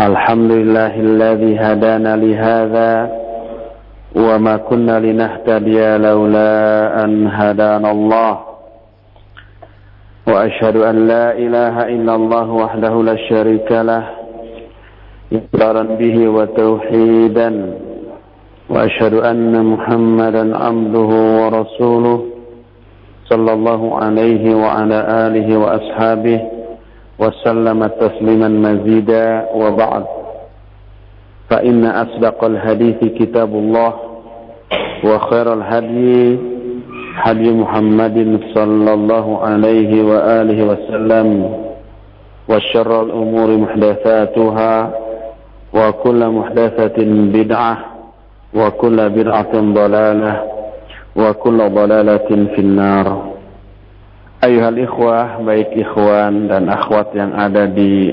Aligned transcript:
الحمد 0.00 0.52
لله 0.52 0.94
الذي 1.00 1.56
هدانا 1.56 2.16
لهذا 2.16 2.92
وما 4.16 4.56
كنا 4.56 5.00
لنهتدي 5.00 5.96
لولا 5.96 6.52
أن 7.04 7.26
هدانا 7.26 7.90
الله. 7.90 8.38
وأشهد 10.28 10.76
أن 10.76 10.96
لا 11.08 11.32
إله 11.32 11.74
إلا 11.88 12.14
الله 12.14 12.50
وحده 12.50 13.02
لا 13.02 13.16
شريك 13.16 13.72
له 13.72 14.04
إقرارا 15.32 15.82
به 15.82 16.28
وتوحيدا. 16.28 17.50
وأشهد 18.68 19.14
أن 19.14 19.64
محمدا 19.64 20.56
عبده 20.56 21.10
ورسوله 21.40 22.20
صلى 23.24 23.52
الله 23.52 23.82
عليه 24.04 24.54
وعلى 24.54 24.98
آله 25.26 25.48
وأصحابه 25.56 26.40
وسلم 27.18 27.86
تسليما 27.86 28.48
مزيدا 28.48 29.48
وبعد. 29.54 30.04
فإن 31.50 31.84
أصدق 31.86 32.44
الحديث 32.44 32.98
كتاب 33.18 33.54
الله 33.54 33.92
وخير 35.04 35.52
الهدي 35.52 36.38
هدي 37.16 37.52
محمد 37.52 38.40
صلى 38.54 38.90
الله 38.94 39.26
عليه 39.42 40.02
وآله 40.02 40.58
وسلم 40.66 41.28
وشر 42.48 43.02
الأمور 43.02 43.48
محدثاتها 43.56 44.90
وكل 45.74 46.20
محدثة 46.28 46.98
بدعة 47.36 47.76
وكل 48.54 49.08
بدعة 49.10 49.52
ضلالة 49.54 50.42
وكل 51.16 51.58
ضلالة 51.70 52.28
في 52.54 52.58
النار. 52.58 53.35
Ayuhal 54.36 54.84
ikhwah, 54.84 55.40
baik 55.40 55.72
ikhwan 55.80 56.52
dan 56.52 56.68
akhwat 56.68 57.08
yang 57.16 57.32
ada 57.32 57.64
di 57.64 58.12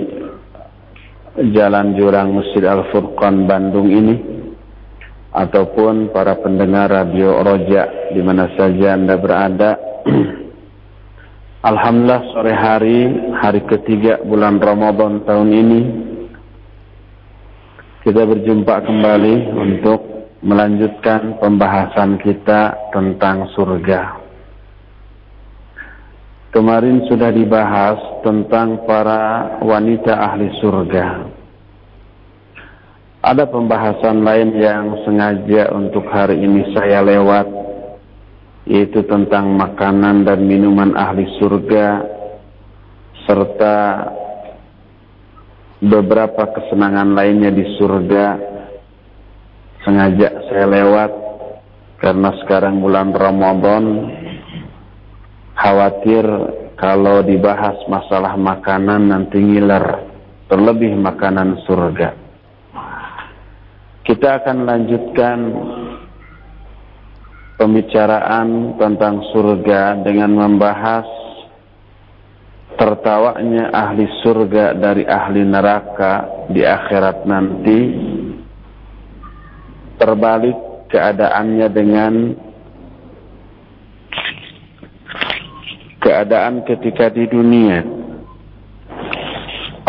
Jalan 1.51 1.99
Jurang 1.99 2.39
Masjid 2.39 2.63
Al-Furqan 2.63 3.43
Bandung 3.43 3.91
ini 3.91 4.15
ataupun 5.35 6.15
para 6.15 6.39
pendengar 6.39 6.87
radio 6.87 7.43
Roja 7.43 8.15
di 8.15 8.23
mana 8.23 8.47
saja 8.55 8.95
Anda 8.95 9.19
berada. 9.19 9.75
Alhamdulillah 11.69 12.23
sore 12.31 12.55
hari, 12.55 12.99
hari 13.43 13.67
ketiga 13.67 14.23
bulan 14.23 14.63
Ramadan 14.63 15.27
tahun 15.27 15.49
ini 15.51 15.81
kita 18.07 18.23
berjumpa 18.23 18.79
kembali 18.79 19.35
untuk 19.59 19.99
melanjutkan 20.39 21.35
pembahasan 21.43 22.15
kita 22.23 22.95
tentang 22.95 23.51
surga. 23.51 24.22
Kemarin 26.53 27.09
sudah 27.09 27.33
dibahas 27.33 27.97
tentang 28.21 28.85
para 28.85 29.57
wanita 29.65 30.13
ahli 30.13 30.53
surga. 30.61 31.25
Ada 33.25 33.49
pembahasan 33.49 34.21
lain 34.21 34.53
yang 34.61 35.01
sengaja 35.01 35.73
untuk 35.73 36.05
hari 36.13 36.45
ini 36.45 36.69
saya 36.77 37.01
lewat, 37.01 37.49
yaitu 38.69 39.01
tentang 39.09 39.49
makanan 39.57 40.29
dan 40.29 40.45
minuman 40.45 40.93
ahli 40.93 41.25
surga, 41.41 42.05
serta 43.25 43.77
beberapa 45.81 46.53
kesenangan 46.53 47.17
lainnya 47.17 47.49
di 47.49 47.65
surga. 47.81 48.27
Sengaja 49.81 50.29
saya 50.53 50.69
lewat, 50.69 51.11
karena 51.97 52.29
sekarang 52.45 52.77
bulan 52.77 53.09
Ramadan, 53.09 53.83
khawatir 55.63 56.27
kalau 56.75 57.23
dibahas 57.23 57.79
masalah 57.87 58.35
makanan 58.35 59.07
nanti 59.07 59.39
ngiler 59.39 60.11
terlebih 60.51 60.91
makanan 60.99 61.63
surga. 61.63 62.19
Kita 64.03 64.43
akan 64.43 64.67
lanjutkan 64.67 65.39
pembicaraan 67.55 68.75
tentang 68.75 69.23
surga 69.31 70.03
dengan 70.03 70.35
membahas 70.35 71.07
tertawanya 72.75 73.71
ahli 73.71 74.03
surga 74.19 74.75
dari 74.75 75.07
ahli 75.07 75.47
neraka 75.47 76.43
di 76.51 76.67
akhirat 76.67 77.23
nanti. 77.23 77.79
Terbalik 79.95 80.91
keadaannya 80.91 81.67
dengan 81.71 82.13
keadaan 86.13 86.61
ketika 86.61 87.09
di 87.09 87.25
dunia 87.25 87.81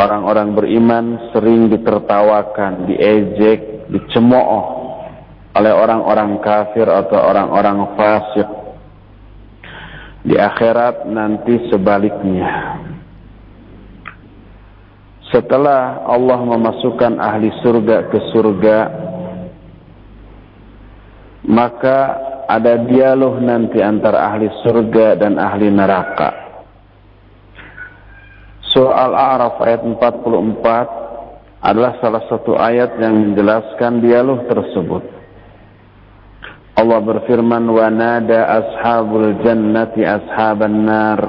orang-orang 0.00 0.56
beriman 0.56 1.04
sering 1.36 1.68
ditertawakan, 1.68 2.88
diejek, 2.88 3.92
dicemooh 3.92 4.64
oleh 5.52 5.68
orang-orang 5.70 6.40
kafir 6.40 6.88
atau 6.88 7.20
orang-orang 7.20 7.92
fasik. 7.92 8.48
Di 10.24 10.40
akhirat 10.40 11.04
nanti 11.04 11.68
sebaliknya. 11.68 12.80
Setelah 15.28 16.08
Allah 16.08 16.40
memasukkan 16.40 17.20
ahli 17.20 17.52
surga 17.60 18.08
ke 18.08 18.18
surga, 18.32 18.78
maka 21.44 21.98
ada 22.48 22.80
dialog 22.84 23.40
nanti 23.40 23.80
antara 23.80 24.28
ahli 24.32 24.48
surga 24.62 25.16
dan 25.16 25.40
ahli 25.40 25.68
neraka. 25.72 26.44
Surah 28.74 29.06
Al-A'raf 29.06 29.56
ayat 29.62 29.86
44 29.86 31.62
adalah 31.64 31.96
salah 32.02 32.26
satu 32.28 32.58
ayat 32.58 33.00
yang 33.00 33.32
menjelaskan 33.32 34.02
dialog 34.02 34.44
tersebut. 34.50 35.14
Allah 36.74 36.98
berfirman, 36.98 37.70
"Wa 37.70 37.86
nada 37.88 38.50
ashabul 38.60 39.40
jannati 39.46 40.02
ashaban 40.02 40.84
nar 40.84 41.20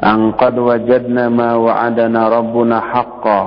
an 0.00 0.32
qad 0.40 0.56
wajadna 0.56 1.28
ma 1.28 1.60
wa'adana 1.60 2.20
rabbuna 2.32 2.80
haqqan 2.88 3.46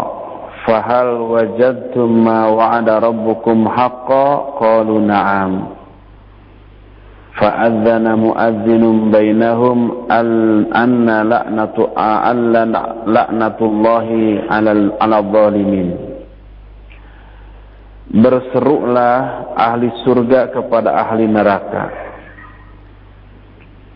fahal 0.69 1.33
wajadtum 1.33 2.13
ma 2.13 2.45
wa'ada 2.53 3.01
rabbukum 3.01 3.65
haqqan 3.65 4.61
qalu 4.61 5.01
na'am." 5.01 5.80
فأذن 7.40 8.06
مؤذن 8.16 8.84
بينهم 9.12 9.78
أن 10.72 11.08
لعنة 11.28 11.76
لعنة 13.06 13.58
الله 13.60 14.08
على 15.00 15.16
الظالمين 15.20 15.88
Berserulah 18.06 19.50
ahli 19.58 19.90
surga 20.06 20.54
kepada 20.54 20.94
ahli 20.94 21.26
neraka. 21.26 21.90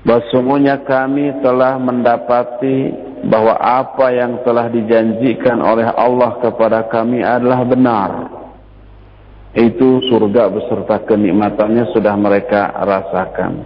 Bahwa 0.03 0.77
kami 0.83 1.39
telah 1.39 1.79
mendapati 1.79 2.91
bahwa 3.23 3.55
apa 3.55 4.11
yang 4.11 4.43
telah 4.43 4.67
dijanjikan 4.67 5.63
oleh 5.63 5.87
Allah 5.95 6.43
kepada 6.43 6.91
kami 6.91 7.23
adalah 7.23 7.63
benar 7.63 8.34
itu 9.56 10.04
surga 10.12 10.52
beserta 10.52 11.00
kenikmatannya 11.08 11.96
sudah 11.96 12.12
mereka 12.20 12.76
rasakan. 12.76 13.64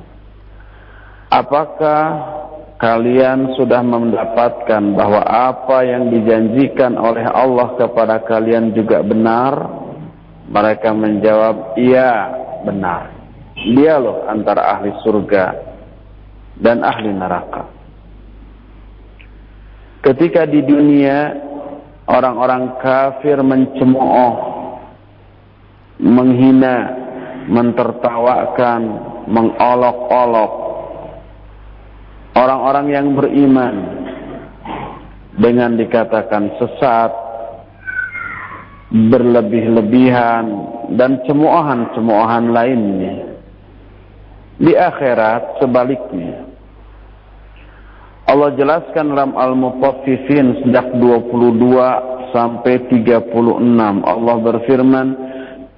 Apakah 1.33 2.05
kalian 2.77 3.57
sudah 3.57 3.81
mendapatkan 3.81 4.93
bahwa 4.93 5.25
apa 5.25 5.81
yang 5.89 6.13
dijanjikan 6.13 6.93
oleh 6.93 7.25
Allah 7.25 7.73
kepada 7.73 8.21
kalian 8.21 8.77
juga 8.77 9.01
benar? 9.01 9.53
Mereka 10.49 10.93
menjawab, 10.93 11.77
iya 11.77 12.37
benar. 12.65 13.13
Dia 13.73 13.97
loh 13.97 14.25
antara 14.29 14.77
ahli 14.77 14.93
surga 15.01 15.45
dan 16.57 16.85
ahli 16.85 17.13
neraka. 17.13 17.69
Ketika 20.05 20.49
di 20.49 20.65
dunia 20.65 21.33
orang-orang 22.09 22.77
kafir 22.81 23.37
mencemooh 23.45 24.58
menghina, 25.99 26.95
mentertawakan, 27.51 28.81
mengolok-olok 29.29 30.69
orang-orang 32.39 32.87
yang 32.89 33.07
beriman 33.13 33.75
dengan 35.39 35.75
dikatakan 35.75 36.55
sesat, 36.59 37.11
berlebih-lebihan 38.89 40.45
dan 40.97 41.21
cemoohan-cemoohan 41.27 42.51
lainnya. 42.51 43.15
Di 44.59 44.75
akhirat 44.75 45.63
sebaliknya. 45.63 46.51
Allah 48.27 48.53
jelaskan 48.53 49.15
dalam 49.15 49.33
Al-Mutaffifin 49.33 50.61
sejak 50.61 50.93
22 50.99 52.35
sampai 52.35 52.85
36. 52.91 53.31
Allah 54.05 54.35
berfirman, 54.37 55.07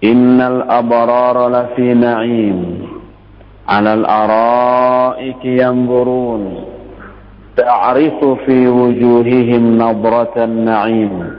إن 0.03 0.42
الأبرار 0.42 1.50
لفي 1.50 1.94
نعيم. 1.94 2.88
على 3.68 3.94
الأرائك 3.94 5.45
ينظرون. 5.45 6.56
تعرف 7.57 8.25
في 8.45 8.68
وجوههم 8.68 9.77
نظرة 9.77 10.44
النعيم. 10.44 11.36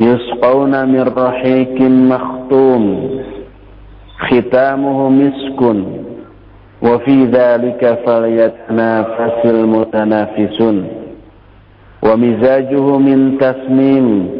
يسقون 0.00 0.88
من 0.88 1.02
رحيق 1.16 1.80
مختوم. 1.80 3.10
ختامه 4.18 5.08
مسك. 5.08 5.76
وفي 6.82 7.24
ذلك 7.24 7.98
فليتنافس 8.06 9.44
المتنافسون. 9.44 10.88
ومزاجه 12.02 12.98
من 12.98 13.38
تسنيم. 13.38 14.39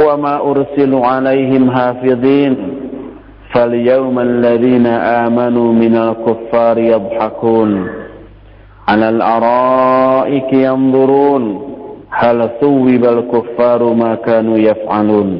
وما 0.00 0.34
أرسلوا 0.50 1.06
عليهم 1.06 1.70
حافظين 1.70 2.56
فاليوم 3.54 4.18
الذين 4.18 4.86
آمنوا 5.26 5.72
من 5.72 5.96
الكفار 5.96 6.78
يضحكون 6.78 7.88
على 8.88 9.08
الأرائك 9.08 10.52
ينظرون 10.52 11.44
هل 12.10 12.50
ثوب 12.60 13.04
الكفار 13.04 13.80
ما 13.94 14.14
كانوا 14.14 14.58
يفعلون 14.58 15.30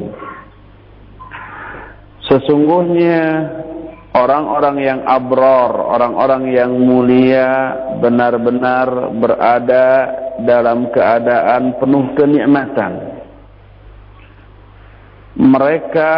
Sesungguhnya 2.31 3.43
orang-orang 4.15 4.77
yang 4.79 4.99
abror, 5.03 5.83
orang-orang 5.99 6.47
yang 6.55 6.71
mulia 6.71 7.75
benar-benar 7.99 9.11
berada 9.19 9.87
dalam 10.39 10.87
keadaan 10.95 11.75
penuh 11.75 12.15
kenikmatan. 12.15 13.14
Mereka 15.36 16.14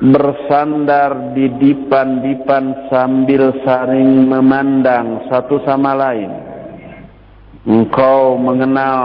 bersandar 0.00 1.36
di 1.36 1.46
dipan-dipan 1.60 2.90
sambil 2.90 3.52
saling 3.62 4.26
memandang 4.26 5.28
satu 5.30 5.60
sama 5.62 5.92
lain. 5.92 6.32
Engkau 7.64 8.36
mengenal 8.36 9.00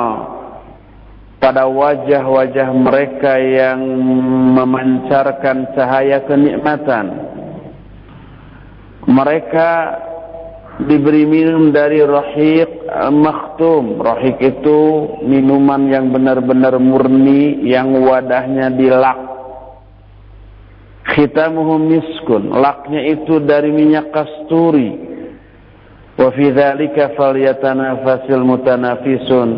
pada 1.39 1.67
wajah-wajah 1.67 2.69
mereka 2.75 3.39
yang 3.39 3.79
memancarkan 4.59 5.71
cahaya 5.71 6.19
kenikmatan. 6.27 7.05
Mereka 9.07 9.71
diberi 10.79 11.27
minum 11.27 11.75
dari 11.75 11.99
rahik 11.99 12.87
maktum. 13.11 13.99
Rahik 13.99 14.39
itu 14.39 14.79
minuman 15.27 15.91
yang 15.91 16.13
benar-benar 16.13 16.79
murni 16.79 17.67
yang 17.67 17.91
wadahnya 17.99 18.71
dilak. 18.71 19.19
Khitamuhu 21.09 21.81
miskun. 21.81 22.53
Laknya 22.53 23.01
itu 23.11 23.41
dari 23.43 23.73
minyak 23.73 24.13
kasturi. 24.13 25.09
Wa 26.15 26.29
fi 26.35 26.51
dzalika 26.51 27.15
falyatanafasil 27.15 28.43
mutanafisun 28.43 29.49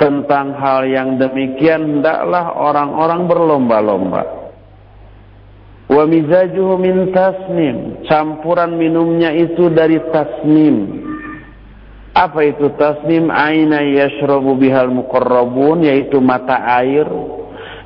tentang 0.00 0.56
hal 0.56 0.88
yang 0.88 1.20
demikian 1.20 2.00
hendaklah 2.00 2.56
orang-orang 2.56 3.28
berlomba-lomba. 3.28 4.39
Wa 5.90 6.06
mizajuhu 6.06 6.78
min 6.78 7.10
tasnim, 7.10 8.06
campuran 8.06 8.78
minumnya 8.78 9.34
itu 9.34 9.66
dari 9.74 9.98
tasnim. 10.14 11.02
Apa 12.14 12.46
itu 12.46 12.70
tasnim? 12.78 13.26
Aina 13.26 13.82
yashrabu 13.82 14.54
bihal 14.54 14.94
muqarrabun, 14.94 15.82
yaitu 15.82 16.22
mata 16.22 16.62
air 16.78 17.10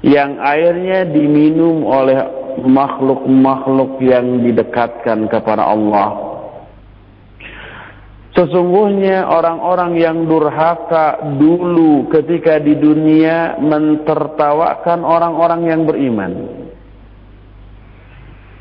yang 0.05 0.37
airnya 0.37 1.09
diminum 1.09 1.89
oleh 1.89 2.21
makhluk-makhluk 2.61 3.97
yang 4.05 4.45
didekatkan 4.45 5.25
kepada 5.33 5.65
Allah. 5.65 6.37
Sesungguhnya 8.37 9.31
orang-orang 9.31 9.97
yang 9.97 10.29
durhaka 10.29 11.39
dulu 11.39 12.11
ketika 12.13 12.61
di 12.61 12.77
dunia 12.77 13.57
mentertawakan 13.63 15.07
orang-orang 15.07 15.61
yang 15.71 15.81
beriman. 15.87 16.33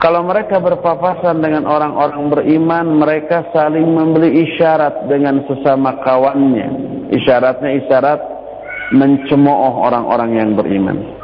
Kalau 0.03 0.19
mereka 0.19 0.59
berpapasan 0.59 1.39
dengan 1.39 1.63
orang-orang 1.63 2.27
beriman, 2.27 2.99
mereka 2.99 3.47
saling 3.55 3.87
membeli 3.87 4.35
isyarat 4.43 5.07
dengan 5.07 5.47
sesama 5.47 6.03
kawannya. 6.03 6.67
Isyaratnya 7.07 7.71
isyarat 7.79 8.19
mencemooh 8.91 9.79
orang-orang 9.79 10.35
yang 10.35 10.59
beriman. 10.59 11.23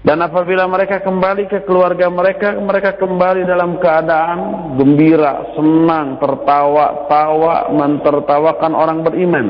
Dan 0.00 0.24
apabila 0.24 0.64
mereka 0.64 1.04
kembali 1.04 1.52
ke 1.52 1.68
keluarga 1.68 2.08
mereka, 2.08 2.56
mereka 2.56 2.96
kembali 2.96 3.44
dalam 3.44 3.76
keadaan 3.76 4.40
gembira, 4.80 5.52
senang, 5.52 6.16
tertawa, 6.16 7.04
tawa, 7.12 7.68
mentertawakan 7.76 8.72
orang 8.72 9.04
beriman. 9.04 9.46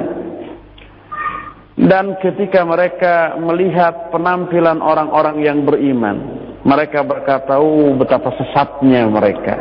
Dan 1.79 2.19
ketika 2.19 2.67
mereka 2.67 3.39
melihat 3.39 4.11
penampilan 4.11 4.83
orang-orang 4.83 5.39
yang 5.47 5.63
beriman, 5.63 6.50
mereka 6.61 7.01
berkata, 7.01 7.57
oh 7.57 7.97
betapa 7.97 8.37
sesatnya 8.37 9.09
mereka. 9.09 9.57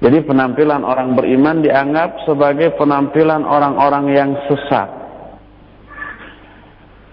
Jadi 0.00 0.24
penampilan 0.24 0.80
orang 0.80 1.12
beriman 1.12 1.60
dianggap 1.60 2.24
sebagai 2.24 2.72
penampilan 2.80 3.44
orang-orang 3.44 4.04
yang 4.12 4.30
sesat. 4.48 4.88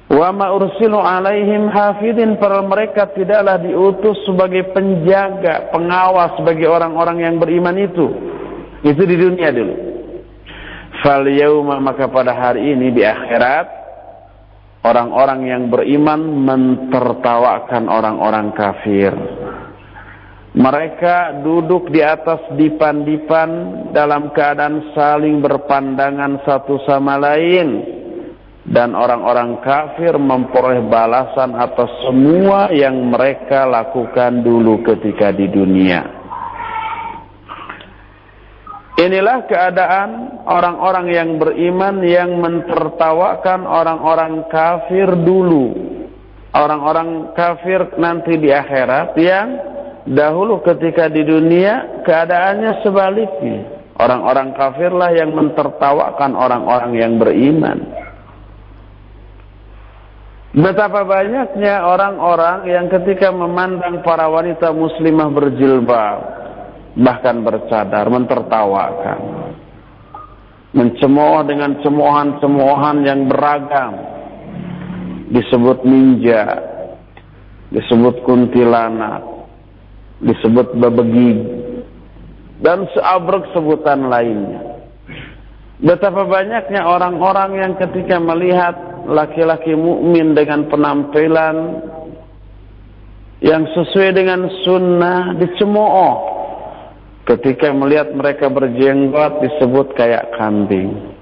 Wa 0.08 0.31
ma 0.31 0.56
ursilu 0.56 0.96
alaihim 0.96 1.68
hafidin 1.68 2.40
para 2.40 2.64
mereka 2.64 3.12
tidaklah 3.12 3.60
diutus 3.60 4.16
sebagai 4.24 4.72
penjaga, 4.72 5.68
pengawas 5.75 6.40
bagi 6.48 6.64
orang-orang 6.64 7.28
yang 7.28 7.36
beriman 7.44 7.75
itu. 7.75 8.08
Itu 8.88 9.04
di 9.04 9.16
dunia 9.19 9.52
dulu. 9.52 9.75
Fal 11.04 11.28
yauma 11.28 11.84
maka 11.84 12.08
pada 12.08 12.31
hari 12.31 12.72
ini 12.72 12.96
di 12.96 13.04
akhirat 13.04 13.87
orang-orang 14.85 15.41
yang 15.47 15.63
beriman 15.69 16.21
mentertawakan 16.45 17.90
orang-orang 17.90 18.54
kafir. 18.54 19.13
Mereka 20.57 21.45
duduk 21.45 21.94
di 21.94 22.02
atas 22.02 22.42
dipan-dipan 22.57 23.49
dalam 23.94 24.33
keadaan 24.33 24.90
saling 24.97 25.37
berpandangan 25.37 26.42
satu 26.42 26.81
sama 26.81 27.13
lain 27.21 27.85
dan 28.66 28.97
orang-orang 28.97 29.61
kafir 29.61 30.18
memperoleh 30.18 30.81
balasan 30.90 31.54
atas 31.54 31.87
semua 32.02 32.73
yang 32.73 33.13
mereka 33.13 33.69
lakukan 33.69 34.42
dulu 34.42 34.81
ketika 34.81 35.30
di 35.30 35.45
dunia. 35.45 36.17
Inilah 38.97 39.45
keadaan 39.45 40.42
orang-orang 40.49 41.06
yang 41.13 41.30
beriman 41.37 42.01
yang 42.01 42.42
mentertawakan 42.42 43.69
orang-orang 43.69 44.49
kafir 44.49 45.06
dulu. 45.21 45.69
Orang-orang 46.49 47.37
kafir 47.37 47.94
nanti 48.01 48.42
di 48.42 48.49
akhirat 48.49 49.13
yang 49.21 49.47
dahulu 50.09 50.66
ketika 50.66 51.13
di 51.13 51.21
dunia 51.21 52.01
keadaannya 52.01 52.81
sebaliknya. 52.81 53.59
Orang-orang 54.01 54.57
kafirlah 54.57 55.13
yang 55.13 55.30
mentertawakan 55.30 56.33
orang-orang 56.33 56.92
yang 56.97 57.21
beriman. 57.21 57.77
Betapa 60.57 61.06
banyaknya 61.06 61.85
orang-orang 61.85 62.66
yang 62.66 62.89
ketika 62.89 63.30
memandang 63.30 64.01
para 64.01 64.25
wanita 64.25 64.73
muslimah 64.73 65.30
berjilbab 65.30 66.36
bahkan 66.97 67.45
bercadar 67.45 68.09
mentertawakan. 68.09 69.19
Mencemooh 70.73 71.42
dengan 71.47 71.80
cemoohan-cemoohan 71.81 72.97
yang 73.06 73.30
beragam. 73.30 73.94
Disebut 75.27 75.83
ninja 75.83 76.44
disebut 77.68 78.23
kuntilanak 78.23 79.37
disebut 80.23 80.73
bebegig 80.80 81.37
dan 82.63 82.89
seabrek 82.95 83.54
sebutan 83.54 84.09
lainnya. 84.09 84.81
Betapa 85.77 86.25
banyaknya 86.25 86.89
orang-orang 86.89 87.61
yang 87.61 87.73
ketika 87.77 88.18
melihat 88.18 88.73
laki-laki 89.06 89.77
mukmin 89.77 90.33
dengan 90.33 90.66
penampilan 90.73 91.85
yang 93.45 93.61
sesuai 93.77 94.09
dengan 94.18 94.49
sunnah 94.66 95.37
dicemooh. 95.37 96.36
Ketika 97.28 97.76
melihat 97.76 98.16
mereka 98.16 98.48
berjenggot 98.48 99.44
disebut 99.44 99.92
kayak 100.00 100.31
kambing. 100.40 101.19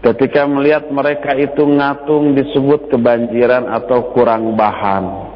ketika 0.00 0.48
melihat 0.48 0.88
mereka 0.88 1.36
itu 1.36 1.60
ngatung 1.60 2.32
disebut 2.32 2.88
kebanjiran 2.88 3.68
atau 3.68 4.10
kurang 4.16 4.56
bahan. 4.56 5.28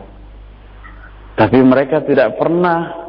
Tapi 1.37 1.61
mereka 1.61 2.01
tidak 2.01 2.41
pernah 2.41 3.05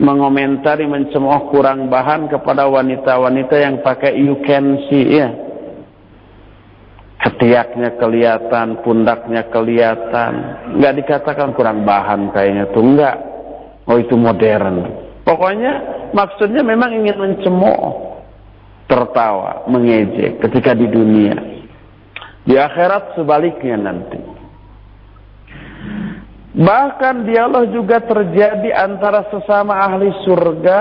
mengomentari 0.00 0.88
mencemooh 0.88 1.52
kurang 1.52 1.92
bahan 1.92 2.32
kepada 2.32 2.64
wanita-wanita 2.72 3.56
yang 3.60 3.84
pakai 3.84 4.16
you 4.16 4.40
can 4.48 4.80
see 4.88 5.20
ya. 5.20 5.28
Ketiaknya 7.22 8.00
kelihatan, 8.02 8.82
pundaknya 8.82 9.46
kelihatan. 9.52 10.32
Enggak 10.74 10.94
dikatakan 11.04 11.54
kurang 11.54 11.86
bahan 11.86 12.34
kayaknya 12.34 12.66
tuh 12.74 12.82
enggak. 12.82 13.16
Oh 13.86 14.00
itu 14.00 14.16
modern. 14.18 15.01
Pokoknya 15.22 15.72
maksudnya 16.10 16.66
memang 16.66 16.90
ingin 16.98 17.16
mencemooh 17.18 18.18
tertawa, 18.90 19.64
mengejek 19.70 20.42
ketika 20.42 20.74
di 20.74 20.90
dunia. 20.90 21.34
Di 22.42 22.58
akhirat 22.58 23.14
sebaliknya 23.14 23.78
nanti. 23.78 24.18
Bahkan 26.52 27.24
dialog 27.24 27.70
juga 27.72 28.02
terjadi 28.04 28.76
antara 28.76 29.24
sesama 29.32 29.78
ahli 29.78 30.12
surga 30.26 30.80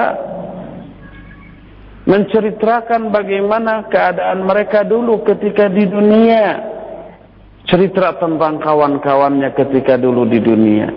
menceritakan 2.04 3.14
bagaimana 3.14 3.88
keadaan 3.88 4.44
mereka 4.44 4.84
dulu 4.84 5.24
ketika 5.24 5.70
di 5.72 5.86
dunia. 5.88 6.74
Cerita 7.70 8.18
tentang 8.18 8.58
kawan-kawannya 8.58 9.54
ketika 9.54 9.96
dulu 9.96 10.26
di 10.28 10.42
dunia. 10.42 10.92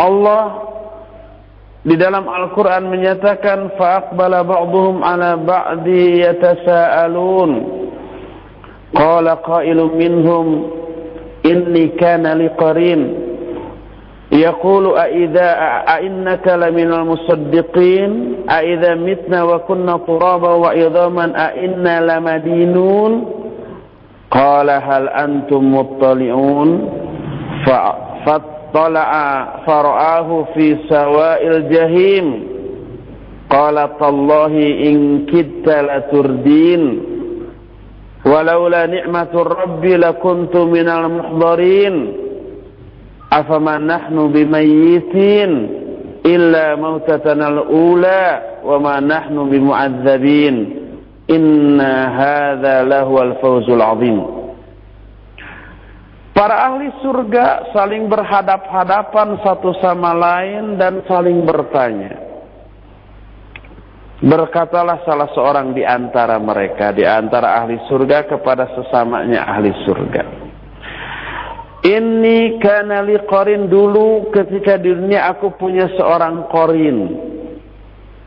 Allah 0.00 0.73
di 1.84 1.94
dalam 2.00 2.24
Al-Quran 2.24 2.88
menyatakan 2.88 3.76
فَأَقْبَلَ 3.76 4.32
بَعْضُهُمْ 4.44 4.96
عَلَى 5.04 5.30
بَعْدِ 5.44 5.86
يَتَسَاءَلُونَ 6.24 7.50
قَالَ 8.96 9.26
قَائِلٌ 9.28 9.78
مِّنْهُمْ 9.92 10.46
إِنِّي 11.46 11.84
كَانَ 12.00 12.24
لِقَرِينَ 12.24 13.00
يقول 14.32 14.96
أئذا 14.98 15.48
أئنك 15.96 16.48
لمن 16.48 16.92
المصدقين 16.92 18.34
أئذا 18.50 18.94
متنا 18.94 19.42
وكنا 19.42 19.96
ترابا 20.06 20.48
وعظاما 20.50 21.24
أئنا 21.48 21.94
لمدينون 22.00 23.12
قال 24.30 24.70
هل 24.70 25.08
أنتم 25.08 25.74
مطلعون 25.74 26.68
طلع 28.73 29.11
فرآه 29.67 30.45
في 30.53 30.77
سواء 30.89 31.47
الجحيم 31.47 32.43
قال 33.49 33.89
تالله 33.99 34.53
إن 34.89 35.25
كدت 35.25 35.69
لتردين 35.69 36.99
ولولا 38.25 38.85
نعمة 38.85 39.27
الرب 39.33 39.85
لكنت 39.85 40.55
من 40.57 40.89
المحضرين 40.89 42.13
أفما 43.33 43.77
نحن 43.77 44.27
بميتين 44.31 45.69
إلا 46.25 46.75
موتتنا 46.75 47.47
الأولى 47.47 48.41
وما 48.65 48.99
نحن 48.99 49.49
بمعذبين 49.49 50.75
إن 51.29 51.81
هذا 52.21 52.83
لهو 52.83 53.21
الفوز 53.21 53.69
العظيم 53.69 54.23
Para 56.34 56.66
ahli 56.66 56.90
surga 56.98 57.70
saling 57.70 58.10
berhadap-hadapan 58.10 59.38
satu 59.38 59.70
sama 59.78 60.10
lain 60.10 60.74
dan 60.74 61.06
saling 61.06 61.46
bertanya. 61.46 62.18
Berkatalah 64.18 65.06
salah 65.06 65.30
seorang 65.30 65.78
di 65.78 65.86
antara 65.86 66.42
mereka, 66.42 66.90
di 66.90 67.06
antara 67.06 67.62
ahli 67.62 67.78
surga 67.86 68.26
kepada 68.26 68.66
sesamanya 68.74 69.46
ahli 69.46 69.70
surga. 69.86 70.22
Ini 71.86 72.58
karena 72.58 73.06
korin 73.30 73.70
dulu 73.70 74.34
ketika 74.34 74.74
di 74.74 74.90
dunia 74.90 75.30
aku 75.30 75.54
punya 75.54 75.86
seorang 75.94 76.50
korin. 76.50 76.98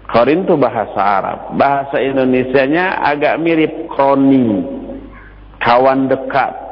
Korin 0.07 0.47
itu 0.47 0.55
bahasa 0.55 0.95
Arab. 0.95 1.59
Bahasa 1.59 1.99
Indonesianya 1.99 3.03
agak 3.03 3.35
mirip 3.43 3.91
kroni. 3.91 4.63
Kawan 5.59 6.07
dekat 6.07 6.66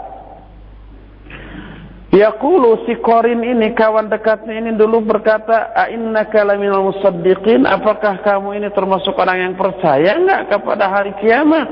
Yaqulu 2.16 2.88
si 2.88 2.96
Korin 3.04 3.44
ini 3.44 3.76
kawan 3.76 4.08
dekatnya 4.08 4.56
ini 4.56 4.72
dulu 4.80 5.04
berkata, 5.04 5.76
"Ainnaka 5.76 6.48
laminal 6.48 6.88
musaddiqin?" 6.88 7.68
Apakah 7.68 8.24
kamu 8.24 8.56
ini 8.56 8.72
termasuk 8.72 9.20
orang 9.20 9.52
yang 9.52 9.54
percaya 9.60 10.16
enggak 10.16 10.56
kepada 10.56 10.88
hari 10.88 11.12
kiamat? 11.20 11.68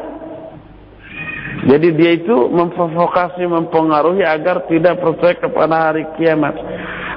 Jadi 1.63 1.95
dia 1.95 2.11
itu 2.19 2.51
memprovokasi, 2.51 3.47
mempengaruhi 3.47 4.19
agar 4.27 4.67
tidak 4.67 4.99
percaya 4.99 5.39
kepada 5.39 5.75
hari 5.79 6.03
kiamat. 6.19 6.59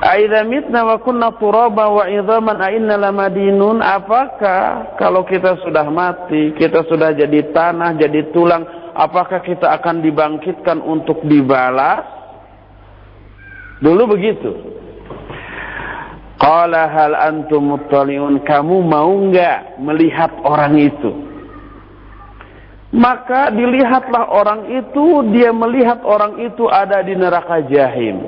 Aidza 0.07 0.47
mitna 0.47 0.87
wa 0.87 1.03
kunna 1.03 1.35
turaba 1.35 1.91
wa 1.91 2.07
idzaman 2.07 2.63
ainna 2.63 2.95
lamadinun? 2.95 3.83
Apakah 3.83 4.95
kalau 5.03 5.27
kita 5.27 5.59
sudah 5.67 5.91
mati, 5.91 6.55
kita 6.55 6.87
sudah 6.87 7.11
jadi 7.11 7.51
tanah, 7.51 7.99
jadi 7.99 8.31
tulang, 8.31 8.63
apakah 8.95 9.43
kita 9.43 9.67
akan 9.83 9.99
dibangkitkan 9.99 10.79
untuk 10.79 11.27
dibalas? 11.27 12.16
Dulu 13.81 14.03
begitu. 14.17 14.51
Qala 16.37 16.89
hal 16.93 17.13
antum 17.17 17.77
muttali'un 17.77 18.45
kamu 18.45 18.77
mau 18.85 19.09
enggak 19.09 19.81
melihat 19.81 20.33
orang 20.45 20.77
itu? 20.77 21.11
Maka 22.97 23.53
dilihatlah 23.53 24.31
orang 24.33 24.73
itu, 24.73 25.27
dia 25.35 25.53
melihat 25.53 26.01
orang 26.07 26.41
itu 26.41 26.65
ada 26.71 27.05
di 27.05 27.13
neraka 27.13 27.61
jahim. 27.69 28.25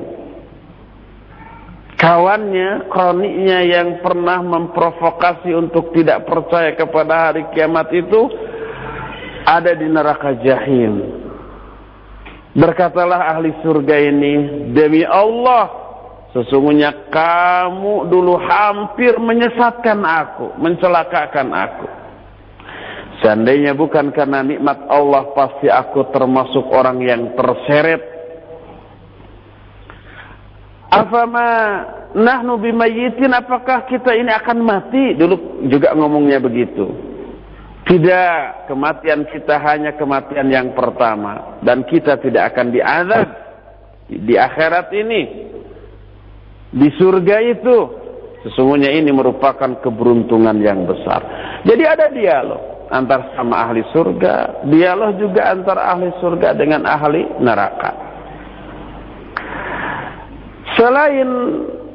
Kawannya, 1.98 2.86
kroniknya 2.92 3.58
yang 3.64 3.88
pernah 4.04 4.38
memprovokasi 4.38 5.50
untuk 5.50 5.90
tidak 5.96 6.28
percaya 6.30 6.76
kepada 6.78 7.30
hari 7.30 7.42
kiamat 7.50 7.90
itu 7.90 8.28
ada 9.42 9.72
di 9.74 9.86
neraka 9.88 10.36
jahim. 10.38 11.26
Berkatalah 12.56 13.36
ahli 13.36 13.52
surga 13.60 13.96
ini, 14.08 14.32
demi 14.72 15.04
Allah, 15.04 15.68
sesungguhnya 16.32 17.12
kamu 17.12 18.08
dulu 18.08 18.40
hampir 18.40 19.20
menyesatkan 19.20 20.00
aku, 20.00 20.56
mencelakakan 20.56 21.48
aku. 21.52 21.86
Seandainya 23.18 23.74
bukan 23.74 24.14
karena 24.14 24.46
nikmat 24.46 24.78
Allah, 24.88 25.34
pasti 25.34 25.66
aku 25.66 26.08
termasuk 26.14 26.70
orang 26.70 27.02
yang 27.02 27.34
terseret. 27.34 28.00
Afama 30.88 31.48
nahnu 32.16 32.56
bimayitin, 32.56 33.34
apakah 33.34 33.84
kita 33.90 34.16
ini 34.16 34.32
akan 34.32 34.58
mati? 34.64 35.18
Dulu 35.18 35.68
juga 35.68 35.92
ngomongnya 35.92 36.40
begitu. 36.40 37.07
Tidak, 37.88 38.68
kematian 38.68 39.24
kita 39.32 39.56
hanya 39.64 39.96
kematian 39.96 40.52
yang 40.52 40.76
pertama 40.76 41.56
dan 41.64 41.88
kita 41.88 42.20
tidak 42.20 42.52
akan 42.52 42.68
diazab 42.68 43.28
di 44.12 44.36
akhirat 44.36 44.92
ini. 44.92 45.22
Di 46.68 46.88
surga 47.00 47.36
itu 47.48 47.76
sesungguhnya 48.44 48.92
ini 48.92 49.08
merupakan 49.08 49.80
keberuntungan 49.80 50.60
yang 50.60 50.84
besar. 50.84 51.24
Jadi 51.64 51.84
ada 51.88 52.12
dialog 52.12 52.92
antara 52.92 53.32
sama 53.32 53.64
ahli 53.64 53.80
surga, 53.88 54.68
dialog 54.68 55.16
juga 55.16 55.48
antara 55.48 55.88
ahli 55.88 56.12
surga 56.20 56.52
dengan 56.60 56.84
ahli 56.84 57.24
neraka. 57.40 57.92
Selain 60.76 61.28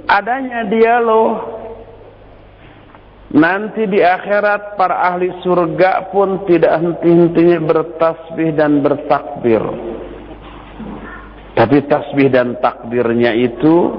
adanya 0.09 0.65
dialog 0.73 1.52
Nanti 3.33 3.89
di 3.89 3.97
akhirat 3.97 4.77
para 4.77 5.09
ahli 5.09 5.33
surga 5.41 6.13
pun 6.13 6.45
tidak 6.45 6.77
henti-hentinya 6.77 7.65
bertasbih 7.65 8.53
dan 8.53 8.85
bertakbir. 8.85 9.63
Tapi 11.57 11.77
tasbih 11.89 12.29
dan 12.29 12.61
takbirnya 12.61 13.33
itu 13.33 13.89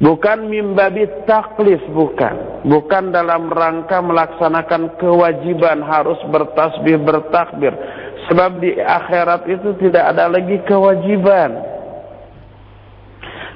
bukan 0.00 0.48
mimbabi 0.48 1.28
taklif, 1.28 1.84
bukan. 1.92 2.64
Bukan 2.64 3.12
dalam 3.12 3.52
rangka 3.52 4.00
melaksanakan 4.00 4.96
kewajiban 4.96 5.84
harus 5.84 6.20
bertasbih, 6.32 7.04
bertakbir. 7.04 7.76
Sebab 8.32 8.64
di 8.64 8.80
akhirat 8.80 9.44
itu 9.44 9.76
tidak 9.76 10.16
ada 10.16 10.24
lagi 10.32 10.56
kewajiban. 10.64 11.52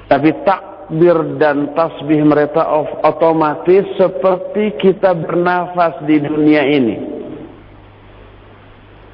Tapi 0.05 0.29
tak 0.45 0.74
takbir 0.85 1.17
dan 1.41 1.73
tasbih 1.73 2.21
mereka 2.21 2.61
otomatis 3.01 3.89
seperti 3.97 4.77
kita 4.77 5.17
bernafas 5.17 5.97
di 6.05 6.21
dunia 6.21 6.61
ini. 6.61 6.95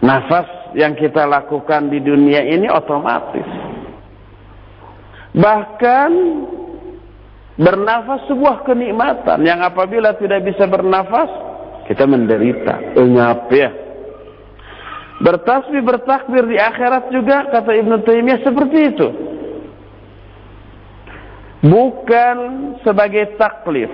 Nafas 0.04 0.76
yang 0.76 1.00
kita 1.00 1.24
lakukan 1.24 1.88
di 1.88 2.04
dunia 2.04 2.44
ini 2.44 2.68
otomatis. 2.68 3.48
Bahkan 5.32 6.12
bernafas 7.56 8.28
sebuah 8.28 8.68
kenikmatan 8.68 9.40
yang 9.48 9.64
apabila 9.64 10.12
tidak 10.20 10.44
bisa 10.44 10.68
bernafas 10.68 11.32
kita 11.88 12.04
menderita, 12.04 13.00
enyap 13.00 13.48
ya. 13.48 13.72
Bertasbih 15.24 15.86
bertakbir 15.88 16.52
di 16.52 16.60
akhirat 16.60 17.16
juga 17.16 17.48
kata 17.48 17.72
Ibnu 17.80 18.04
Taimiyah 18.04 18.44
seperti 18.44 18.78
itu. 18.92 19.08
Bukan 21.62 22.38
sebagai 22.82 23.38
taklif. 23.38 23.90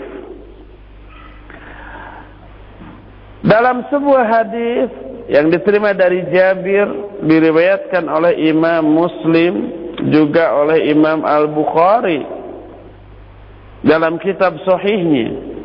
Dalam 3.44 3.84
sebuah 3.92 4.24
hadis 4.28 4.90
yang 5.28 5.52
diterima 5.52 5.92
dari 5.92 6.24
Jabir 6.32 6.88
diriwayatkan 7.28 8.08
oleh 8.08 8.40
Imam 8.48 8.84
Muslim 8.88 9.54
juga 10.12 10.56
oleh 10.56 10.88
Imam 10.92 11.24
Al-Bukhari 11.28 12.24
dalam 13.84 14.20
kitab 14.20 14.56
sahihnya 14.64 15.58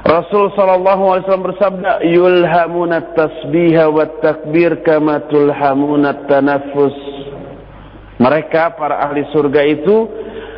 Rasul 0.00 0.48
sallallahu 0.56 1.12
alaihi 1.12 1.24
wasallam 1.28 1.48
bersabda, 1.52 1.90
"Yulhamuna 2.08 3.12
tasbiha 3.12 3.84
wa 3.92 4.08
takbir 4.24 4.80
kama 4.80 5.28
tulhamuna 5.28 6.24
tanaffus." 6.24 6.96
Mereka 8.16 8.80
para 8.80 9.04
ahli 9.04 9.28
surga 9.32 9.60
itu 9.64 10.08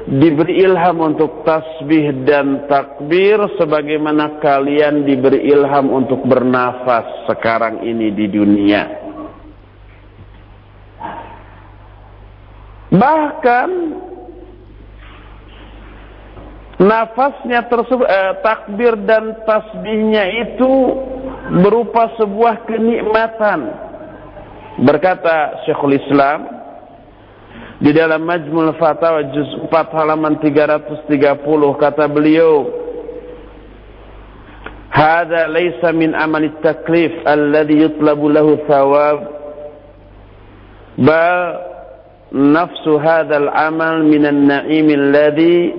diberi 0.07 0.63
ilham 0.63 0.99
untuk 0.99 1.47
tasbih 1.47 2.27
dan 2.27 2.67
takbir 2.67 3.39
sebagaimana 3.59 4.43
kalian 4.43 5.07
diberi 5.07 5.47
ilham 5.47 5.91
untuk 5.91 6.23
bernafas 6.27 7.27
sekarang 7.31 7.87
ini 7.87 8.11
di 8.11 8.27
dunia. 8.27 8.83
Bahkan 12.93 13.69
nafasnya 16.83 17.65
tersebut 17.71 18.05
eh, 18.05 18.33
takbir 18.45 18.99
dan 19.07 19.41
tasbihnya 19.49 20.25
itu 20.45 20.73
berupa 21.63 22.13
sebuah 22.21 22.69
kenikmatan 22.69 23.61
berkata 24.81 25.65
Syekhul 25.65 25.97
Islam 25.97 26.62
di 27.83 27.91
dalam 27.91 28.23
Majmul 28.23 28.79
Fatawa 28.79 29.27
juz 29.35 29.51
4 29.67 29.91
halaman 29.99 30.39
330 30.39 31.03
kata 31.83 32.07
beliau 32.07 32.71
Hada 34.93 35.49
laysa 35.49 35.89
min 35.97 36.13
amal 36.13 36.45
taklif 36.61 37.11
alladhi 37.25 37.81
yutlabu 37.81 38.29
lahu 38.29 38.61
thawab. 38.69 39.25
Bal 41.01 41.33
nafsu 42.29 43.01
hadha 43.01 43.41
al-amal 43.41 44.05
min 44.05 44.21
an-na'im 44.29 44.93
alladhi 44.93 45.73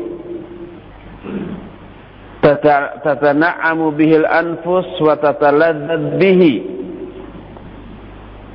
tatana'amu 3.06 3.94
bihil 3.94 4.26
anfus 4.26 4.90
wa 4.98 5.14
tataladzad 5.14 6.18
bihi 6.18 6.73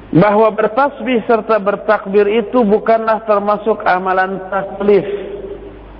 bahwa 0.08 0.48
bertasbih 0.56 1.20
serta 1.28 1.60
bertakbir 1.60 2.24
itu 2.32 2.64
bukanlah 2.64 3.28
termasuk 3.28 3.84
amalan 3.84 4.40
taklif 4.48 5.04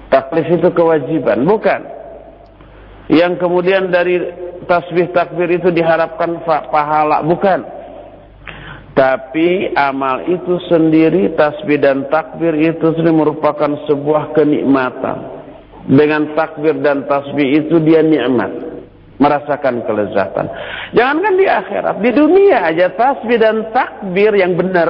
taklif 0.08 0.48
itu 0.48 0.68
kewajiban 0.72 1.44
bukan. 1.44 1.80
Yang 3.08 3.40
kemudian 3.40 3.88
dari 3.88 4.20
tasbih 4.68 5.12
takbir 5.16 5.48
itu 5.48 5.72
diharapkan 5.72 6.44
pahala 6.44 7.24
bukan. 7.24 7.64
Tapi 8.92 9.72
amal 9.78 10.26
itu 10.26 10.58
sendiri 10.68 11.32
tasbih 11.38 11.78
dan 11.80 12.10
takbir 12.12 12.52
itu 12.56 12.92
sendiri 12.96 13.14
merupakan 13.14 13.70
sebuah 13.88 14.36
kenikmatan. 14.36 15.40
Dengan 15.88 16.36
takbir 16.36 16.76
dan 16.84 17.08
tasbih 17.08 17.64
itu 17.64 17.80
dia 17.80 18.04
nikmat 18.04 18.77
merasakan 19.18 19.84
kelezatan 19.84 20.46
jangankan 20.94 21.34
di 21.36 21.46
akhirat 21.46 21.96
di 22.00 22.10
dunia 22.14 22.70
aja 22.70 22.94
tasbih 22.94 23.38
dan 23.38 23.70
takbir 23.74 24.32
yang 24.34 24.54
benar 24.54 24.88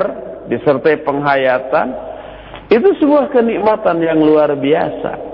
disertai 0.49 1.03
penghayatan 1.05 1.93
itu 2.69 2.89
sebuah 3.01 3.33
kenikmatan 3.33 4.01
yang 4.05 4.21
luar 4.21 4.53
biasa 4.57 5.29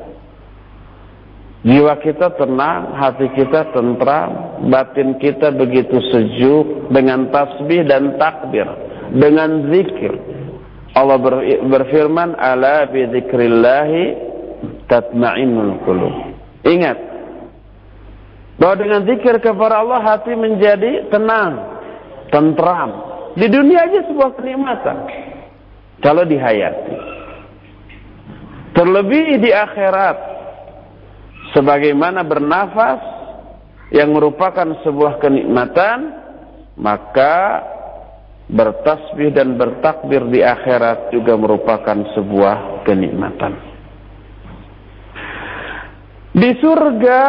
Jiwa 1.65 1.97
kita 1.97 2.37
tenang, 2.37 2.93
hati 2.93 3.25
kita 3.33 3.73
tentram, 3.73 4.61
batin 4.69 5.17
kita 5.17 5.49
begitu 5.49 5.97
sejuk 6.13 6.93
dengan 6.93 7.33
tasbih 7.33 7.89
dan 7.89 8.21
takbir, 8.21 8.69
dengan 9.17 9.73
zikir. 9.73 10.13
Allah 10.93 11.17
berfirman, 11.65 12.37
"Ala 12.37 12.85
bi 12.93 13.09
tatma'innul 14.89 15.81
qulub. 15.89 16.15
Ingat 16.69 16.99
bahwa 18.65 18.81
dengan 18.81 19.05
zikir 19.05 19.45
kepada 19.45 19.85
Allah 19.85 20.01
hati 20.01 20.33
menjadi 20.33 21.13
tenang, 21.13 21.53
tentram. 22.33 23.13
Di 23.37 23.45
dunia 23.53 23.85
aja 23.85 24.09
sebuah 24.09 24.41
kenikmatan 24.41 25.05
kalau 26.01 26.25
dihayati. 26.25 26.97
Terlebih 28.73 29.37
di 29.45 29.53
akhirat 29.53 30.17
sebagaimana 31.53 32.25
bernafas 32.25 33.05
yang 33.93 34.17
merupakan 34.17 34.81
sebuah 34.81 35.21
kenikmatan, 35.21 36.25
maka 36.81 37.69
bertasbih 38.49 39.29
dan 39.37 39.61
bertakbir 39.61 40.25
di 40.33 40.41
akhirat 40.41 41.13
juga 41.13 41.37
merupakan 41.37 42.01
sebuah 42.17 42.81
kenikmatan. 42.89 43.61
Di 46.33 46.51
surga 46.65 47.21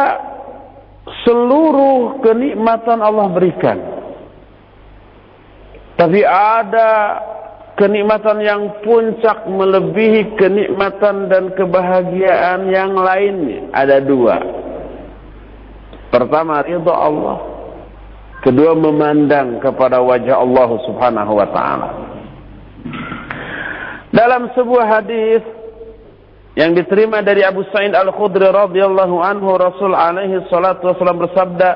seluruh 1.26 2.22
kenikmatan 2.22 2.98
Allah 2.98 3.26
berikan. 3.30 3.78
Tapi 5.96 6.20
ada 6.28 6.92
kenikmatan 7.78 8.42
yang 8.44 8.62
puncak 8.84 9.48
melebihi 9.48 10.36
kenikmatan 10.36 11.30
dan 11.30 11.52
kebahagiaan 11.56 12.68
yang 12.68 12.92
lainnya. 12.96 13.70
Ada 13.72 14.04
dua. 14.04 14.36
Pertama 16.12 16.60
ridha 16.64 16.94
Allah. 16.94 17.38
Kedua 18.44 18.78
memandang 18.78 19.58
kepada 19.58 19.98
wajah 19.98 20.38
Allah 20.38 20.70
Subhanahu 20.86 21.32
wa 21.34 21.48
taala. 21.50 21.88
Dalam 24.14 24.48
sebuah 24.54 24.86
hadis 24.86 25.42
yang 26.56 26.72
diterima 26.72 27.20
dari 27.20 27.44
Abu 27.44 27.68
Sa'id 27.68 27.92
Al-Khudri 27.92 28.48
radhiyallahu 28.48 29.20
anhu 29.20 29.60
Rasul 29.60 29.92
alaihi 29.92 30.40
salatu 30.48 30.88
wasallam 30.88 31.28
bersabda 31.28 31.68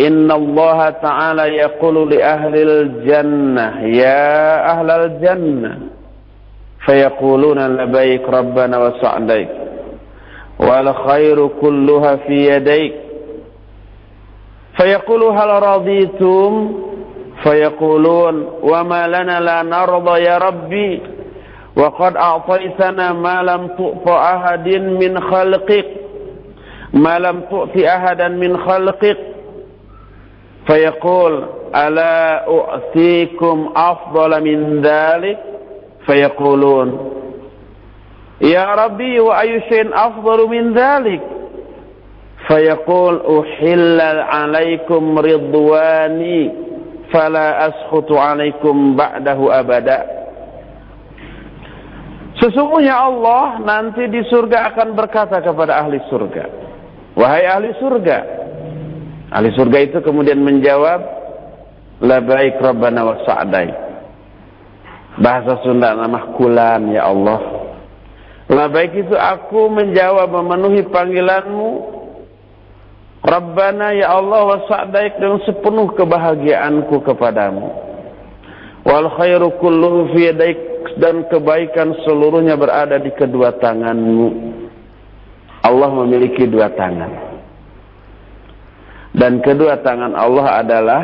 Inna 0.00 0.34
Allah 0.34 0.96
Ta'ala 0.98 1.44
yaqulu 1.52 2.08
li 2.08 2.18
ahli 2.24 2.58
al-jannah 2.64 3.84
Ya 3.84 4.64
ahlal 4.74 5.20
jannah 5.20 5.92
Fayaquluna 6.88 7.68
labaik 7.68 8.24
Rabbana 8.24 8.76
wa 8.80 8.96
sa'daik 8.96 9.50
Wal 10.56 10.88
khairu 11.04 11.60
kulluha 11.60 12.24
fi 12.24 12.48
yadaik 12.48 12.94
Fayaqulu 14.80 15.36
hal 15.36 15.52
raditum 15.60 16.52
Fayaqulun 17.44 18.64
Wa 18.64 18.80
ma 18.88 19.04
lana 19.04 19.36
la 19.36 19.60
narda 19.60 20.14
ya 20.16 20.40
Rabbi 20.40 21.13
وقد 21.76 22.16
أعطيتنا 22.16 23.12
ما 23.12 23.42
لم 23.42 23.66
تؤط 23.66 24.08
أحد 24.08 24.68
من 24.68 25.20
خلقك. 25.20 25.86
ما 26.92 27.18
لم 27.18 27.40
تؤت 27.50 27.76
أحدا 27.76 28.28
من 28.28 28.56
خلقك. 28.58 29.18
فيقول 30.66 31.44
ألا 31.76 32.46
أؤتيكم 32.46 33.72
أفضل 33.76 34.44
من 34.44 34.82
ذلك؟ 34.82 35.38
فيقولون 36.06 37.10
يا 38.40 38.74
ربي 38.74 39.20
وأي 39.20 39.60
شيء 39.68 39.88
أفضل 39.94 40.48
من 40.48 40.74
ذلك؟ 40.74 41.20
فيقول 42.48 43.20
أحل 43.40 44.00
عليكم 44.20 45.18
رضواني 45.18 46.52
فلا 47.12 47.68
أسخط 47.68 48.12
عليكم 48.12 48.96
بعده 48.96 49.60
أبدا. 49.60 50.23
Sesungguhnya 52.34 52.98
Allah 52.98 53.62
nanti 53.62 54.10
di 54.10 54.18
surga 54.26 54.74
akan 54.74 54.98
berkata 54.98 55.38
kepada 55.38 55.78
ahli 55.78 56.02
surga. 56.10 56.44
Wahai 57.14 57.46
ahli 57.46 57.70
surga. 57.78 58.18
Ahli 59.30 59.54
surga 59.54 59.78
itu 59.82 59.98
kemudian 60.02 60.42
menjawab. 60.42 61.22
Labaik 62.02 62.58
Rabbana 62.58 63.06
wa 63.06 63.16
sa'dai. 63.22 63.70
Bahasa 65.14 65.62
Sunda 65.62 65.94
nama 65.94 66.34
kulan 66.34 66.90
ya 66.90 67.06
Allah. 67.06 67.70
Labaik 68.50 68.98
itu 68.98 69.14
aku 69.14 69.70
menjawab 69.70 70.26
memenuhi 70.26 70.90
panggilanmu. 70.90 71.70
Rabbana 73.24 73.94
ya 73.94 74.10
Allah 74.10 74.42
wa 74.42 74.58
sa'daik 74.66 75.22
dengan 75.22 75.38
sepenuh 75.46 75.94
kebahagiaanku 75.94 76.98
kepadamu. 76.98 77.72
Wal 78.84 79.08
khairu 79.16 79.54
kulluhu 79.62 80.12
fi 80.12 80.34
dan 81.00 81.26
kebaikan 81.28 81.96
seluruhnya 82.04 82.54
berada 82.54 83.00
di 83.00 83.10
kedua 83.16 83.56
tanganmu. 83.58 84.28
Allah 85.64 85.90
memiliki 86.04 86.44
dua 86.44 86.68
tangan. 86.76 87.12
Dan 89.14 89.40
kedua 89.40 89.80
tangan 89.80 90.12
Allah 90.12 90.46
adalah 90.60 91.02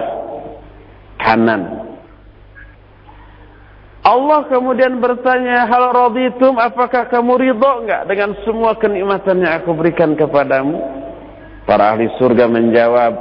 kanan. 1.17 1.63
Allah 4.01 4.49
kemudian 4.49 4.97
bertanya, 5.01 5.69
Hal 5.69 5.93
raditum, 5.93 6.57
apakah 6.57 7.09
kamu 7.09 7.33
ridho 7.37 7.73
enggak 7.85 8.09
dengan 8.09 8.33
semua 8.45 8.77
kenikmatan 8.77 9.45
yang 9.45 9.61
aku 9.61 9.77
berikan 9.77 10.17
kepadamu? 10.17 10.81
Para 11.69 11.95
ahli 11.95 12.09
surga 12.17 12.49
menjawab, 12.49 13.13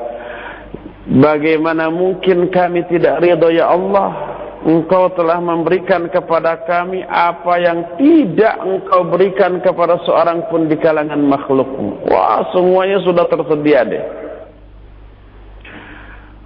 Bagaimana 1.10 1.90
mungkin 1.90 2.54
kami 2.54 2.86
tidak 2.86 3.26
ridho 3.26 3.50
ya 3.50 3.66
Allah? 3.66 4.29
Engkau 4.60 5.08
telah 5.16 5.40
memberikan 5.40 6.12
kepada 6.12 6.60
kami 6.68 7.00
apa 7.08 7.54
yang 7.64 7.96
tidak 7.96 8.60
engkau 8.60 9.08
berikan 9.08 9.64
kepada 9.64 10.04
seorang 10.04 10.52
pun 10.52 10.68
di 10.68 10.76
kalangan 10.76 11.16
makhlukmu. 11.24 12.04
Wah, 12.12 12.44
semuanya 12.52 13.00
sudah 13.08 13.24
tersedia 13.32 13.88
deh. 13.88 14.04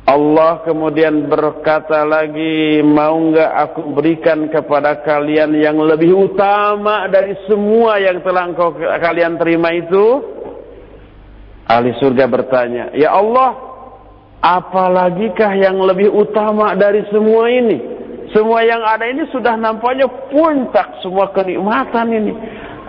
Allah 0.03 0.61
kemudian 0.61 1.25
berkata 1.25 2.05
lagi, 2.05 2.85
mau 2.85 3.17
enggak 3.17 3.49
aku 3.49 3.81
berikan 3.97 4.45
kepada 4.45 5.01
kalian 5.01 5.57
yang 5.57 5.81
lebih 5.81 6.13
utama 6.13 7.09
dari 7.09 7.33
semua 7.49 7.97
yang 7.97 8.21
telah 8.21 8.45
engkau 8.45 8.77
kalian 8.77 9.41
terima 9.41 9.73
itu? 9.73 10.05
Ahli 11.65 11.97
surga 11.97 12.29
bertanya, 12.29 12.93
Ya 12.93 13.09
Allah, 13.09 13.57
apalagikah 14.43 15.55
yang 15.57 15.81
lebih 15.81 16.13
utama 16.13 16.77
dari 16.77 17.07
semua 17.09 17.49
ini? 17.49 18.02
Semua 18.33 18.65
yang 18.65 18.81
ada 18.81 19.05
ini 19.05 19.29
sudah 19.29 19.53
nampaknya 19.53 20.09
puncak 20.33 21.05
semua 21.05 21.29
kenikmatan 21.29 22.09
ini. 22.09 22.33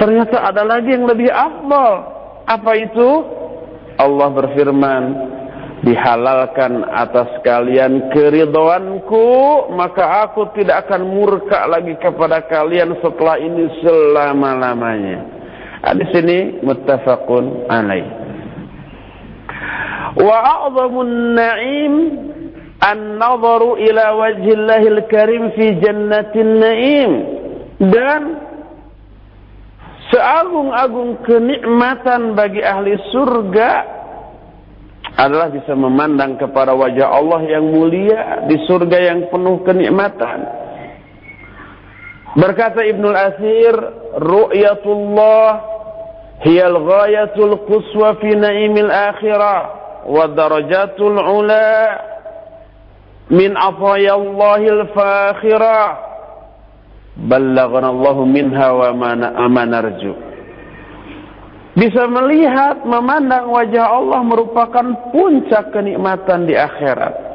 Ternyata 0.01 0.41
ada 0.41 0.65
lagi 0.65 0.91
yang 0.97 1.05
lebih 1.05 1.29
afdal. 1.29 1.93
Apa 2.49 2.73
itu? 2.81 3.09
Allah 4.01 4.29
berfirman, 4.33 5.03
dihalalkan 5.85 6.83
atas 6.89 7.29
kalian 7.45 8.11
keridhoanku, 8.11 9.29
maka 9.77 10.27
aku 10.27 10.51
tidak 10.57 10.89
akan 10.89 11.13
murka 11.13 11.69
lagi 11.69 11.95
kepada 12.01 12.43
kalian 12.49 12.97
setelah 13.05 13.37
ini 13.37 13.69
selama-lamanya. 13.85 15.19
Di 15.85 16.05
sini 16.11 16.65
muttafaqun 16.65 17.69
alaih. 17.69 18.09
Wa 20.17 20.37
a'zamun 20.41 21.37
na'im 21.37 21.95
an-nadharu 22.85 23.81
ila 23.81 24.05
wajhillahil 24.21 25.01
karim 25.09 25.49
fi 25.57 25.81
jannatin 25.81 26.51
na'im 26.61 27.13
dan 27.81 28.23
seagung-agung 30.13 31.25
kenikmatan 31.25 32.37
bagi 32.37 32.61
ahli 32.61 32.93
surga 33.09 33.71
adalah 35.15 35.49
bisa 35.49 35.73
memandang 35.79 36.37
kepada 36.37 36.75
wajah 36.75 37.07
Allah 37.09 37.41
yang 37.47 37.71
mulia 37.71 38.45
di 38.51 38.59
surga 38.67 38.99
yang 38.99 39.31
penuh 39.31 39.63
kenikmatan. 39.63 40.39
Berkata 42.35 42.83
Ibnu 42.83 43.15
Al-Asir, 43.15 43.75
ru'yatullah 44.19 45.49
hiyal 46.43 46.83
ghayatul 46.83 47.63
quswa 47.63 48.19
fi 48.19 48.35
na'imil 48.35 48.91
akhirah 48.91 49.61
wa 50.11 50.27
darajatul 50.35 51.15
ula 51.15 51.71
min 53.33 53.57
afayallahil 53.57 54.83
fakhirah 54.93 55.89
ballaghana 57.17 57.89
Allah 57.95 58.17
minha 58.27 58.69
wa 58.75 58.91
ma 59.49 59.65
narju. 59.65 60.13
Bisa 61.75 62.07
melihat 62.07 62.87
memandang 62.87 63.51
wajah 63.51 63.99
Allah 63.99 64.23
merupakan 64.23 65.11
puncak 65.11 65.75
kenikmatan 65.75 66.47
di 66.47 66.55
akhirat. 66.55 67.35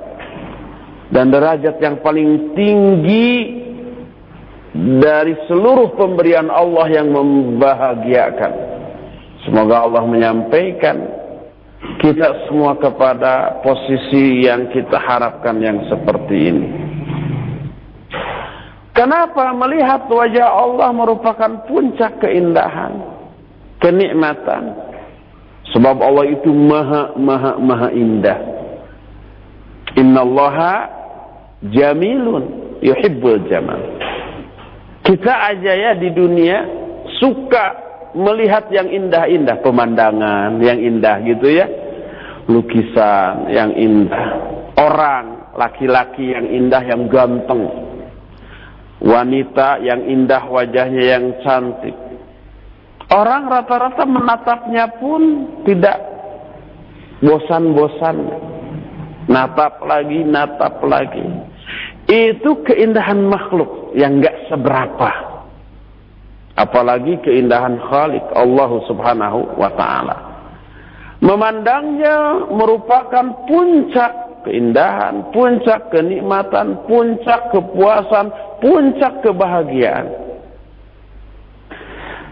Dan 1.12 1.34
derajat 1.34 1.82
yang 1.82 2.00
paling 2.00 2.54
tinggi 2.56 3.60
dari 5.02 5.36
seluruh 5.50 5.98
pemberian 6.00 6.48
Allah 6.48 6.88
yang 6.88 7.12
membahagiakan. 7.12 8.54
Semoga 9.44 9.90
Allah 9.90 10.04
menyampaikan 10.08 10.98
kita 11.80 12.48
semua 12.48 12.76
kepada 12.76 13.64
posisi 13.64 14.44
yang 14.44 14.68
kita 14.72 15.00
harapkan 15.00 15.60
yang 15.64 15.88
seperti 15.88 16.36
ini. 16.52 16.68
Kenapa 18.92 19.56
melihat 19.56 20.12
wajah 20.12 20.48
Allah 20.48 20.92
merupakan 20.92 21.64
puncak 21.72 22.20
keindahan, 22.20 23.00
kenikmatan? 23.80 24.76
Sebab 25.72 26.04
Allah 26.04 26.26
itu 26.36 26.52
maha, 26.52 27.16
maha, 27.16 27.56
maha 27.56 27.90
indah. 27.96 28.40
Inna 29.96 30.20
Allaha 30.28 30.76
jamilun 31.64 32.76
yuhibbul 32.84 33.48
jamal. 33.48 33.80
Kita 35.08 35.32
aja 35.56 35.72
ya 35.74 35.92
di 35.96 36.12
dunia 36.12 36.68
suka 37.24 37.89
melihat 38.18 38.70
yang 38.74 38.90
indah-indah, 38.90 39.62
pemandangan 39.62 40.58
yang 40.62 40.80
indah 40.80 41.22
gitu 41.26 41.48
ya. 41.50 41.68
Lukisan 42.50 43.54
yang 43.54 43.72
indah. 43.78 44.28
Orang, 44.80 45.54
laki-laki 45.54 46.34
yang 46.34 46.50
indah, 46.50 46.82
yang 46.82 47.06
ganteng. 47.12 47.70
Wanita 49.00 49.80
yang 49.86 50.02
indah 50.10 50.44
wajahnya 50.50 51.04
yang 51.04 51.26
cantik. 51.46 51.96
Orang 53.10 53.50
rata-rata 53.50 54.04
menatapnya 54.06 54.98
pun 54.98 55.22
tidak 55.66 55.98
bosan-bosan. 57.22 58.18
Natap 59.30 59.86
lagi, 59.86 60.26
natap 60.26 60.82
lagi. 60.82 61.26
Itu 62.10 62.66
keindahan 62.66 63.22
makhluk 63.30 63.94
yang 63.94 64.18
gak 64.26 64.50
seberapa 64.50 65.39
apalagi 66.60 67.24
keindahan 67.24 67.80
Khalik 67.80 68.26
Allah 68.36 68.72
Subhanahu 68.92 69.56
wa 69.56 69.72
taala. 69.80 70.18
Memandangnya 71.24 72.48
merupakan 72.52 73.48
puncak 73.48 74.44
keindahan, 74.44 75.32
puncak 75.36 75.92
kenikmatan, 75.92 76.84
puncak 76.88 77.52
kepuasan, 77.56 78.32
puncak 78.60 79.24
kebahagiaan. 79.24 80.08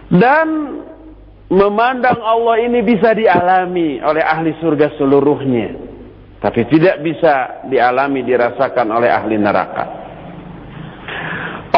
Dan 0.07 0.47
memandang 1.51 2.19
Allah 2.23 2.63
ini 2.63 2.79
bisa 2.79 3.11
dialami 3.11 3.99
oleh 3.99 4.23
ahli 4.23 4.55
surga 4.59 4.95
seluruhnya. 4.95 5.87
Tapi 6.39 6.63
tidak 6.71 7.03
bisa 7.03 7.65
dialami, 7.67 8.23
dirasakan 8.23 8.87
oleh 8.87 9.11
ahli 9.11 9.35
neraka. 9.35 9.96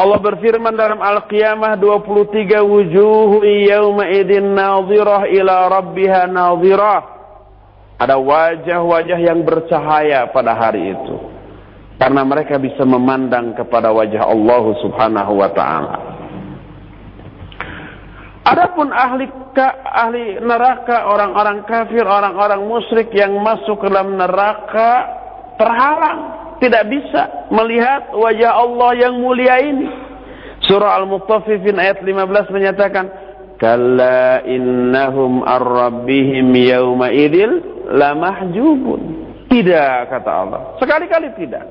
Allah 0.00 0.16
berfirman 0.16 0.72
dalam 0.80 0.96
Al-Qiyamah 0.96 1.76
23 1.76 2.56
wujuh 2.64 3.44
yawma 3.44 4.08
idin 4.08 4.56
nadhirah 4.56 5.28
ila 5.28 5.68
rabbiha 5.68 6.24
nadhirah. 6.24 7.00
Ada 8.00 8.16
wajah-wajah 8.16 9.18
yang 9.20 9.44
bercahaya 9.44 10.24
pada 10.32 10.56
hari 10.56 10.96
itu. 10.96 11.16
Karena 12.00 12.24
mereka 12.24 12.56
bisa 12.56 12.80
memandang 12.88 13.52
kepada 13.52 13.92
wajah 13.92 14.24
Allah 14.24 14.64
Subhanahu 14.80 15.32
wa 15.36 15.50
taala. 15.52 15.94
Adapun 18.48 18.88
ahli 18.88 19.28
ahli 19.84 20.40
neraka, 20.40 21.12
orang-orang 21.12 21.68
kafir, 21.68 22.08
orang-orang 22.08 22.64
musyrik 22.64 23.12
yang 23.12 23.36
masuk 23.44 23.84
ke 23.84 23.92
dalam 23.92 24.16
neraka 24.16 24.90
terhalang 25.60 26.20
tidak 26.60 26.84
bisa 26.92 27.48
melihat 27.48 28.12
wajah 28.12 28.52
Allah 28.52 28.90
yang 29.00 29.16
mulia 29.16 29.56
ini. 29.64 29.88
Surah 30.68 31.00
Al-Muttaffifin 31.00 31.80
ayat 31.80 32.04
15 32.04 32.52
menyatakan, 32.52 33.08
"Kalla 33.56 34.44
innahum 34.44 35.40
ar-rabbihim 35.40 36.52
yawma 36.52 37.08
idil 37.10 37.64
lamahjubun." 37.88 39.00
Tidak 39.48 40.12
kata 40.12 40.30
Allah. 40.30 40.60
Sekali-kali 40.78 41.34
tidak. 41.40 41.64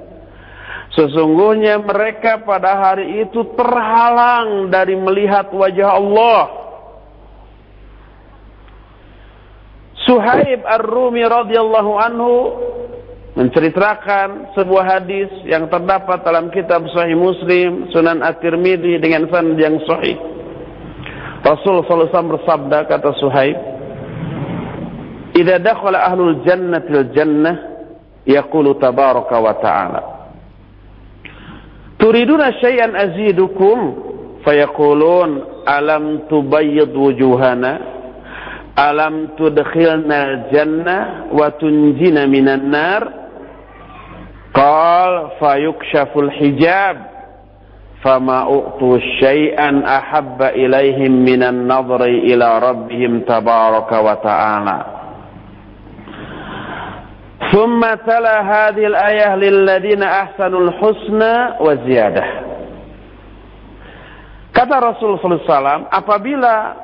Sesungguhnya 0.98 1.80
mereka 1.80 2.42
pada 2.42 2.76
hari 2.76 3.24
itu 3.24 3.46
terhalang 3.54 4.74
dari 4.74 4.98
melihat 4.98 5.54
wajah 5.54 5.96
Allah. 5.96 6.42
Suhaib 10.10 10.66
Ar-Rumi 10.66 11.22
radhiyallahu 11.22 11.92
anhu 11.94 12.34
menceritakan 13.38 14.58
sebuah 14.58 14.86
hadis 14.98 15.30
yang 15.46 15.70
terdapat 15.70 16.26
dalam 16.26 16.50
kitab 16.50 16.86
Sahih 16.90 17.14
Muslim, 17.14 17.92
Sunan 17.94 18.26
At-Tirmidzi 18.26 18.98
dengan 18.98 19.30
sanad 19.30 19.58
yang 19.60 19.78
sahih. 19.86 20.18
Rasul 21.46 21.86
sallallahu 21.86 22.36
bersabda 22.36 22.90
kata 22.90 23.16
Suhaib, 23.22 23.58
"Idza 25.38 25.56
dakhala 25.62 26.10
ahlul 26.10 26.42
jannati 26.44 26.90
al-jannah 26.90 27.56
yaqulu 28.28 28.76
tabaraka 28.76 29.36
wa 29.40 29.56
ta'ala" 29.56 30.02
Turiduna 32.00 32.56
syai'an 32.64 32.96
azidukum? 32.96 34.08
Fayaqulun 34.48 35.64
alam 35.68 36.32
tubayyid 36.32 36.96
wujuhana? 36.96 38.00
Alam 38.80 39.36
tudkhilna 39.36 40.48
jannah 40.56 41.28
wa 41.36 41.52
tunjina 41.60 42.24
minan 42.24 42.72
nar 42.72 43.19
Qal 44.54 45.38
fayukshaful 45.42 46.32
hijab. 46.34 46.98
Fama 48.00 48.48
u'tu 48.48 48.96
syai'an 49.20 49.84
ahabba 49.84 50.56
ilaihim 50.56 51.20
minan 51.28 51.68
nadri 51.68 52.32
ila 52.32 52.64
rabbihim 52.64 53.28
tabaraka 53.28 53.98
wa 54.00 54.16
ta'ala. 54.24 54.78
Thumma 57.52 58.00
tala 58.08 58.40
hadhihi 58.40 58.88
al-ayah 58.88 59.32
lilladhina 59.36 60.32
ahsanul 60.32 60.72
husna 60.80 61.60
kata 64.60 64.76
Rasul 64.82 65.16
SAW 65.24 65.88
apabila 65.88 66.76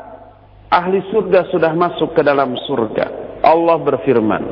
ahli 0.72 1.04
surga 1.12 1.52
sudah 1.52 1.76
masuk 1.76 2.16
ke 2.16 2.22
dalam 2.24 2.56
surga 2.64 3.38
Allah 3.44 3.76
berfirman 3.84 4.44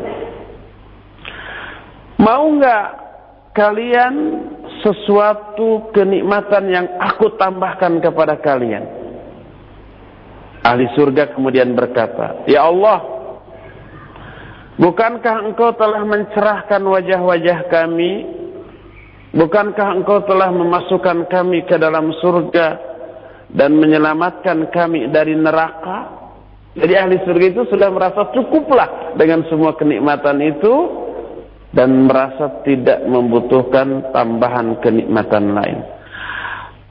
mau 2.19 2.45
kalian 3.53 4.13
sesuatu 4.81 5.93
kenikmatan 5.93 6.63
yang 6.67 6.87
aku 6.99 7.37
tambahkan 7.37 8.01
kepada 8.01 8.35
kalian. 8.41 8.83
Ahli 10.65 10.89
surga 10.97 11.31
kemudian 11.37 11.71
berkata, 11.77 12.43
Ya 12.49 12.65
Allah, 12.65 12.99
bukankah 14.81 15.47
engkau 15.47 15.71
telah 15.77 16.03
mencerahkan 16.03 16.81
wajah-wajah 16.81 17.59
kami? 17.69 18.11
Bukankah 19.33 19.87
engkau 19.97 20.23
telah 20.29 20.53
memasukkan 20.53 21.25
kami 21.29 21.65
ke 21.65 21.75
dalam 21.77 22.13
surga 22.21 22.67
dan 23.49 23.75
menyelamatkan 23.77 24.69
kami 24.69 25.09
dari 25.09 25.33
neraka? 25.37 26.21
Jadi 26.73 26.93
ahli 26.97 27.21
surga 27.21 27.45
itu 27.53 27.61
sudah 27.69 27.89
merasa 27.93 28.33
cukuplah 28.33 29.13
dengan 29.13 29.45
semua 29.45 29.77
kenikmatan 29.77 30.41
itu 30.41 30.73
dan 31.73 32.05
merasa 32.05 32.61
tidak 32.61 33.01
membutuhkan 33.09 34.13
tambahan 34.13 34.77
kenikmatan 34.79 35.57
lain. 35.57 35.79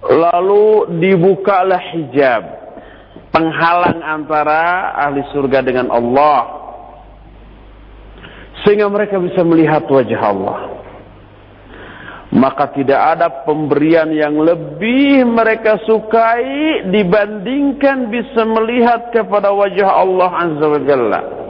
Lalu 0.02 0.98
dibukalah 0.98 1.78
hijab 1.94 2.42
penghalang 3.30 4.02
antara 4.02 4.90
ahli 4.98 5.22
surga 5.30 5.62
dengan 5.62 5.86
Allah 5.94 6.62
sehingga 8.66 8.90
mereka 8.90 9.22
bisa 9.22 9.46
melihat 9.46 9.86
wajah 9.86 10.22
Allah. 10.22 10.58
Maka 12.32 12.72
tidak 12.72 12.96
ada 12.96 13.44
pemberian 13.44 14.08
yang 14.08 14.40
lebih 14.40 15.20
mereka 15.28 15.76
sukai 15.84 16.88
dibandingkan 16.88 18.08
bisa 18.08 18.42
melihat 18.48 19.12
kepada 19.12 19.52
wajah 19.52 19.88
Allah 20.00 20.30
Azza 20.40 20.66
wa 20.66 20.80
Jalla. 20.80 21.41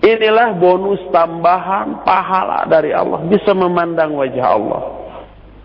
Inilah 0.00 0.56
bonus 0.56 1.04
tambahan 1.12 2.00
pahala 2.08 2.64
dari 2.64 2.88
Allah. 2.96 3.20
Bisa 3.28 3.52
memandang 3.52 4.16
wajah 4.16 4.46
Allah. 4.48 4.82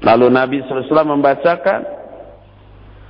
Lalu 0.04 0.28
Nabi 0.28 0.58
SAW 0.68 1.16
membacakan 1.16 1.82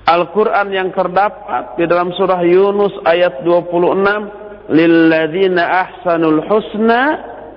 Al-Quran 0.06 0.70
yang 0.70 0.94
terdapat 0.94 1.82
di 1.82 1.90
dalam 1.90 2.14
surah 2.14 2.46
Yunus 2.46 2.94
ayat 3.10 3.42
26. 3.42 4.70
Lilladzina 4.70 5.66
ahsanul 5.82 6.46
husna 6.46 7.02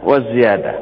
wa 0.01 0.17
ziyadah. 0.17 0.77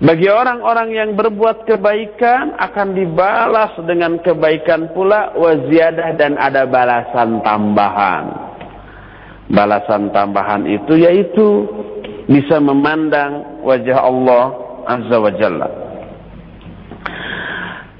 Bagi 0.00 0.32
orang-orang 0.32 0.96
yang 0.96 1.10
berbuat 1.12 1.68
kebaikan 1.68 2.56
akan 2.56 2.88
dibalas 2.96 3.76
dengan 3.84 4.16
kebaikan 4.24 4.96
pula 4.96 5.36
wa 5.36 5.52
ziyadah 5.68 6.16
dan 6.16 6.40
ada 6.40 6.64
balasan 6.64 7.44
tambahan 7.44 8.51
balasan 9.52 10.08
tambahan 10.10 10.64
itu 10.64 10.96
yaitu 10.96 11.68
bisa 12.26 12.56
memandang 12.58 13.60
wajah 13.60 13.98
Allah 14.00 14.44
Azza 14.88 15.16
wa 15.20 15.32
Jalla. 15.36 15.68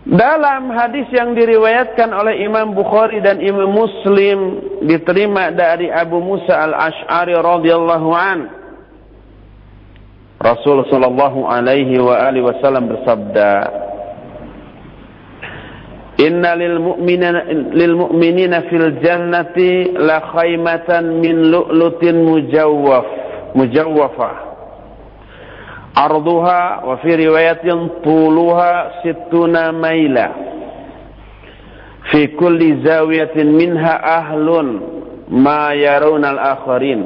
Dalam 0.02 0.74
hadis 0.74 1.06
yang 1.14 1.30
diriwayatkan 1.38 2.10
oleh 2.10 2.42
Imam 2.42 2.74
Bukhari 2.74 3.22
dan 3.22 3.38
Imam 3.38 3.70
Muslim 3.70 4.58
diterima 4.82 5.54
dari 5.54 5.94
Abu 5.94 6.18
Musa 6.18 6.58
al-Ash'ari 6.58 7.38
radhiyallahu 7.38 8.10
an 8.10 8.38
Rasul 10.42 10.82
sallallahu 10.90 11.46
alaihi 11.46 12.02
wa 12.02 12.18
alihi 12.18 12.42
wasallam 12.42 12.90
bersabda 12.90 13.50
Inna 16.26 16.54
lil 16.54 16.76
mu'minina 16.78 17.40
lil 17.74 17.92
mu'minina 17.96 18.62
fil 18.70 19.00
jannati 19.02 19.96
la 19.96 20.20
khaymatan 20.32 21.18
min 21.20 21.50
lu'lutin 21.50 22.16
mujawwaf 22.28 23.06
mujawwafa 23.58 24.30
arduha 25.94 26.84
wa 26.86 26.96
fi 27.02 27.16
riwayatin 27.16 27.88
tuluha 28.04 29.02
sittuna 29.02 29.72
maila 29.72 30.26
fi 32.12 32.28
kulli 32.36 32.80
zawiyatin 32.84 33.52
minha 33.56 33.94
ahlun 34.04 34.68
ma 35.28 35.72
yarawna 35.74 36.28
al-akharin 36.36 37.02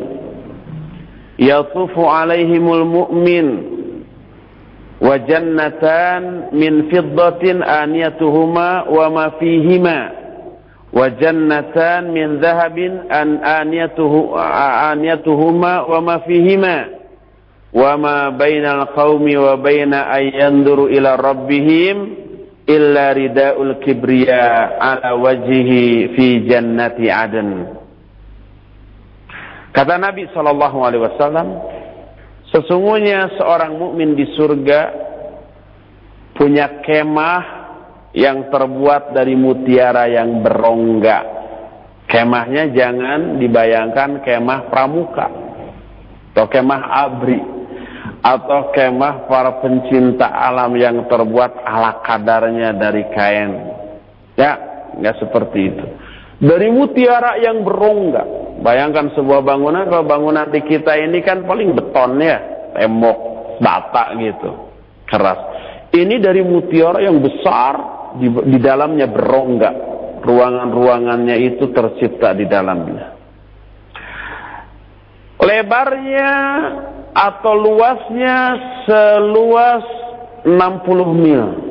yatufu 1.38 2.11
alaihimul 2.11 2.85
mu'min 2.85 3.75
وجنتان 5.00 6.22
من 6.52 6.72
فضة 6.88 7.44
آنيتهما 7.64 8.70
وما 8.88 9.26
فيهما. 9.28 9.98
وجنتان 10.92 12.02
من 12.11 12.28
ذهب 12.40 12.76
أن 13.12 13.28
آنيته 13.44 14.12
آنيتهما 14.92 15.74
وما 15.80 16.16
فيهما. 16.18 16.78
وما 17.76 18.28
بين 18.28 18.64
القوم 18.66 19.24
وبين 19.37 19.94
أن 19.94 20.22
ينظروا 20.22 20.88
إلى 20.88 21.11
ربهم 21.16 21.96
إلا 22.68 23.12
رداء 23.12 23.62
الكبرياء 23.62 24.78
على 24.80 25.11
وجهه 25.12 25.72
في 26.16 26.38
جنة 26.48 26.96
عدن. 26.98 27.50
Kata 29.76 30.00
Nabi 30.00 30.24
Shallallahu 30.32 30.88
Alaihi 30.88 31.04
Wasallam, 31.04 31.48
Sesungguhnya 32.56 33.36
seorang 33.36 33.76
mukmin 33.76 34.16
di 34.16 34.24
surga 34.32 34.80
punya 36.32 36.80
kemah 36.80 37.44
yang 38.16 38.48
terbuat 38.48 39.12
dari 39.12 39.36
mutiara 39.36 40.08
yang 40.08 40.40
berongga. 40.40 41.36
Kemahnya 42.08 42.72
jangan 42.72 43.36
dibayangkan 43.36 44.24
kemah 44.24 44.72
pramuka 44.72 45.28
atau 46.32 46.48
kemah 46.48 46.82
abri 46.96 47.44
atau 48.24 48.72
kemah 48.72 49.28
para 49.28 49.60
pencinta 49.60 50.24
alam 50.24 50.72
yang 50.80 51.04
terbuat 51.12 51.60
ala 51.60 52.00
kadarnya 52.08 52.72
dari 52.72 53.04
kain. 53.12 53.52
Ya, 54.32 54.56
nggak 54.96 55.16
seperti 55.20 55.76
itu. 55.76 55.86
Dari 56.37 56.68
mutiara 56.68 57.40
yang 57.40 57.64
berongga. 57.64 58.25
Bayangkan 58.61 59.12
sebuah 59.16 59.40
bangunan, 59.40 59.88
kalau 59.88 60.05
bangunan 60.05 60.49
di 60.53 60.61
kita 60.64 60.96
ini 60.96 61.25
kan 61.25 61.44
paling 61.49 61.72
beton 61.72 62.20
ya, 62.20 62.38
tembok, 62.77 63.18
bata 63.61 64.12
gitu, 64.20 64.51
keras. 65.09 65.40
Ini 65.96 66.20
dari 66.20 66.44
mutiara 66.44 67.01
yang 67.01 67.20
besar, 67.25 67.75
di, 68.20 68.29
di 68.29 68.59
dalamnya 68.61 69.09
berongga. 69.09 69.70
Ruangan-ruangannya 70.27 71.37
itu 71.38 71.70
tercipta 71.70 72.35
di 72.35 72.51
dalamnya. 72.51 73.14
Lebarnya 75.38 76.33
atau 77.14 77.55
luasnya 77.55 78.37
seluas 78.85 79.85
60 80.42 81.22
mil. 81.22 81.65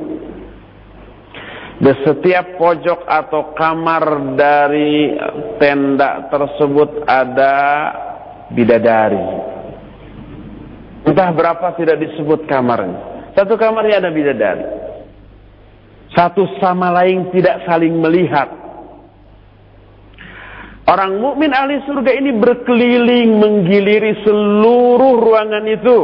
Di 1.75 1.91
setiap 2.07 2.55
pojok 2.55 3.03
atau 3.03 3.51
kamar 3.51 4.35
dari 4.39 5.11
tenda 5.59 6.31
tersebut 6.31 7.03
ada 7.03 7.55
bidadari. 8.55 9.25
Entah 11.05 11.29
berapa 11.35 11.75
tidak 11.75 11.99
disebut 11.99 12.47
kamarnya. 12.47 13.29
Satu 13.35 13.59
kamarnya 13.59 13.99
ada 13.99 14.09
bidadari. 14.09 14.65
Satu 16.15 16.47
sama 16.63 16.95
lain 16.95 17.27
tidak 17.35 17.67
saling 17.67 17.99
melihat. 17.99 18.47
Orang 20.87 21.19
mukmin 21.19 21.51
ahli 21.51 21.83
surga 21.83 22.13
ini 22.15 22.31
berkeliling 22.39 23.35
menggiliri 23.35 24.23
seluruh 24.23 25.19
ruangan 25.19 25.65
itu. 25.67 25.99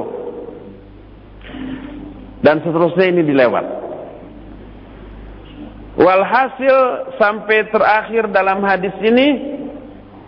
Dan 2.43 2.59
seterusnya 2.59 3.07
ini 3.07 3.21
dilewat. 3.23 3.80
Walhasil 5.99 6.77
sampai 7.19 7.67
terakhir 7.67 8.31
dalam 8.31 8.63
hadis 8.63 8.95
ini 9.03 9.59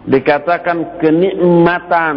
dikatakan 0.04 1.00
kenikmatan 1.00 2.16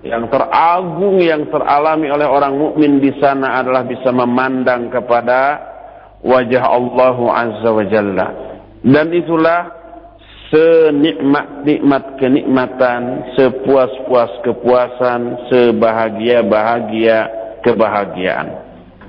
yang 0.00 0.24
teragung 0.32 1.20
yang 1.20 1.52
teralami 1.52 2.08
oleh 2.08 2.24
orang 2.24 2.56
mukmin 2.56 2.96
di 2.96 3.12
sana 3.20 3.60
adalah 3.60 3.84
bisa 3.84 4.08
memandang 4.08 4.88
kepada 4.88 5.60
wajah 6.24 6.64
Allah 6.64 7.18
Azza 7.34 7.70
wa 7.70 7.84
Jalla. 7.84 8.28
Dan 8.80 9.12
itulah 9.12 9.68
senikmat-nikmat 10.48 12.16
kenikmatan, 12.16 13.36
sepuas-puas 13.36 14.32
kepuasan, 14.48 15.50
sebahagia-bahagia 15.52 17.18
kebahagiaan. 17.60 18.48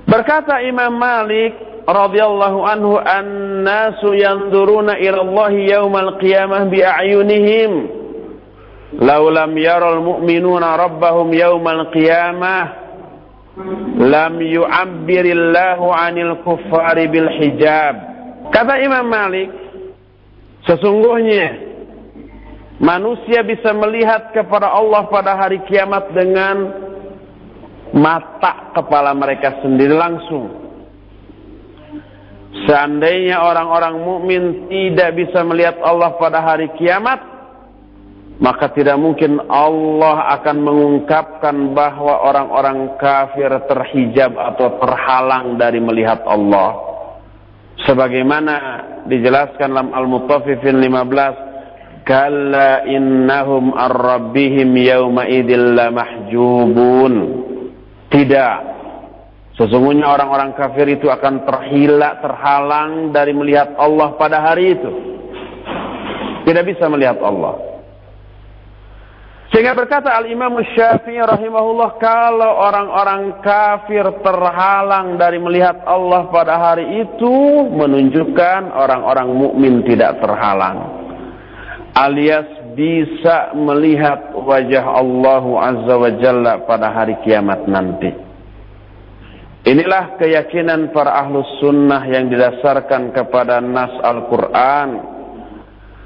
Berkata 0.04 0.60
Imam 0.60 0.90
Malik 1.00 1.69
radhiyallahu 1.86 2.58
anhu 2.66 3.00
an-nasu 3.00 4.12
yanzuruna 4.16 4.98
ila 5.00 5.18
Allah 5.24 5.52
yaumal 5.54 6.10
qiyamah 6.20 6.68
bi 6.68 6.84
a'yunihim 6.84 7.72
law 9.00 9.22
lam 9.30 9.52
yaral 9.56 10.02
mu'minuna 10.02 10.76
rabbahum 10.76 11.30
yaumal 11.32 11.88
qiyamah 11.94 12.64
lam 14.00 14.34
yu'abbirillahu 14.40 15.86
'anil 15.92 16.40
kuffari 16.44 17.06
bil 17.08 17.28
hijab 17.40 17.94
kata 18.52 18.80
Imam 18.82 19.06
Malik 19.06 19.50
sesungguhnya 20.68 21.70
manusia 22.80 23.44
bisa 23.44 23.76
melihat 23.76 24.32
kepada 24.32 24.72
Allah 24.72 25.04
pada 25.12 25.36
hari 25.36 25.60
kiamat 25.68 26.10
dengan 26.16 26.56
mata 27.94 28.72
kepala 28.74 29.12
mereka 29.14 29.60
sendiri 29.60 29.94
langsung. 29.94 30.59
Seandainya 32.50 33.46
orang-orang 33.46 33.94
mukmin 34.02 34.42
tidak 34.66 35.14
bisa 35.14 35.46
melihat 35.46 35.78
Allah 35.86 36.18
pada 36.18 36.42
hari 36.42 36.66
kiamat, 36.74 37.22
maka 38.42 38.74
tidak 38.74 38.98
mungkin 38.98 39.38
Allah 39.46 40.34
akan 40.40 40.56
mengungkapkan 40.58 41.76
bahwa 41.76 42.26
orang-orang 42.26 42.98
kafir 42.98 43.54
terhijab 43.70 44.34
atau 44.34 44.82
terhalang 44.82 45.54
dari 45.60 45.78
melihat 45.78 46.26
Allah. 46.26 46.90
Sebagaimana 47.86 48.54
dijelaskan 49.06 49.68
dalam 49.70 49.94
Al-Mutaffifin 49.94 50.82
15 50.82 51.50
Kalla 52.00 52.88
innahum 52.88 53.76
ar-rabbihim 53.76 54.72
yawma 54.72 55.28
idil 55.28 55.76
mahjubun. 55.76 57.12
Tidak. 58.08 58.79
Sesungguhnya 59.60 60.08
orang-orang 60.08 60.56
kafir 60.56 60.88
itu 60.88 61.12
akan 61.12 61.44
terhilak, 61.44 62.24
terhalang 62.24 63.12
dari 63.12 63.36
melihat 63.36 63.76
Allah 63.76 64.16
pada 64.16 64.40
hari 64.40 64.72
itu. 64.72 64.90
Tidak 66.48 66.64
bisa 66.64 66.88
melihat 66.88 67.20
Allah. 67.20 67.60
Sehingga 69.52 69.76
berkata 69.76 70.16
Al-Imam 70.16 70.56
Syafi'i 70.64 71.20
rahimahullah 71.20 72.00
kalau 72.00 72.64
orang-orang 72.64 73.44
kafir 73.44 74.08
terhalang 74.24 75.20
dari 75.20 75.36
melihat 75.36 75.84
Allah 75.84 76.30
pada 76.32 76.56
hari 76.56 77.04
itu 77.04 77.34
menunjukkan 77.68 78.72
orang-orang 78.72 79.28
mukmin 79.34 79.82
tidak 79.84 80.22
terhalang 80.22 81.00
alias 81.98 82.46
bisa 82.78 83.52
melihat 83.58 84.30
wajah 84.32 84.84
Allah 84.86 85.44
Azza 85.66 85.94
wa 85.98 86.10
Jalla 86.22 86.54
pada 86.64 86.94
hari 86.94 87.18
kiamat 87.26 87.66
nanti. 87.66 88.29
Inilah 89.60 90.16
keyakinan 90.16 90.88
para 90.96 91.20
ahlus 91.20 91.44
sunnah 91.60 92.00
yang 92.08 92.32
didasarkan 92.32 93.12
kepada 93.12 93.60
nas 93.60 93.92
Al-Quran 94.00 94.88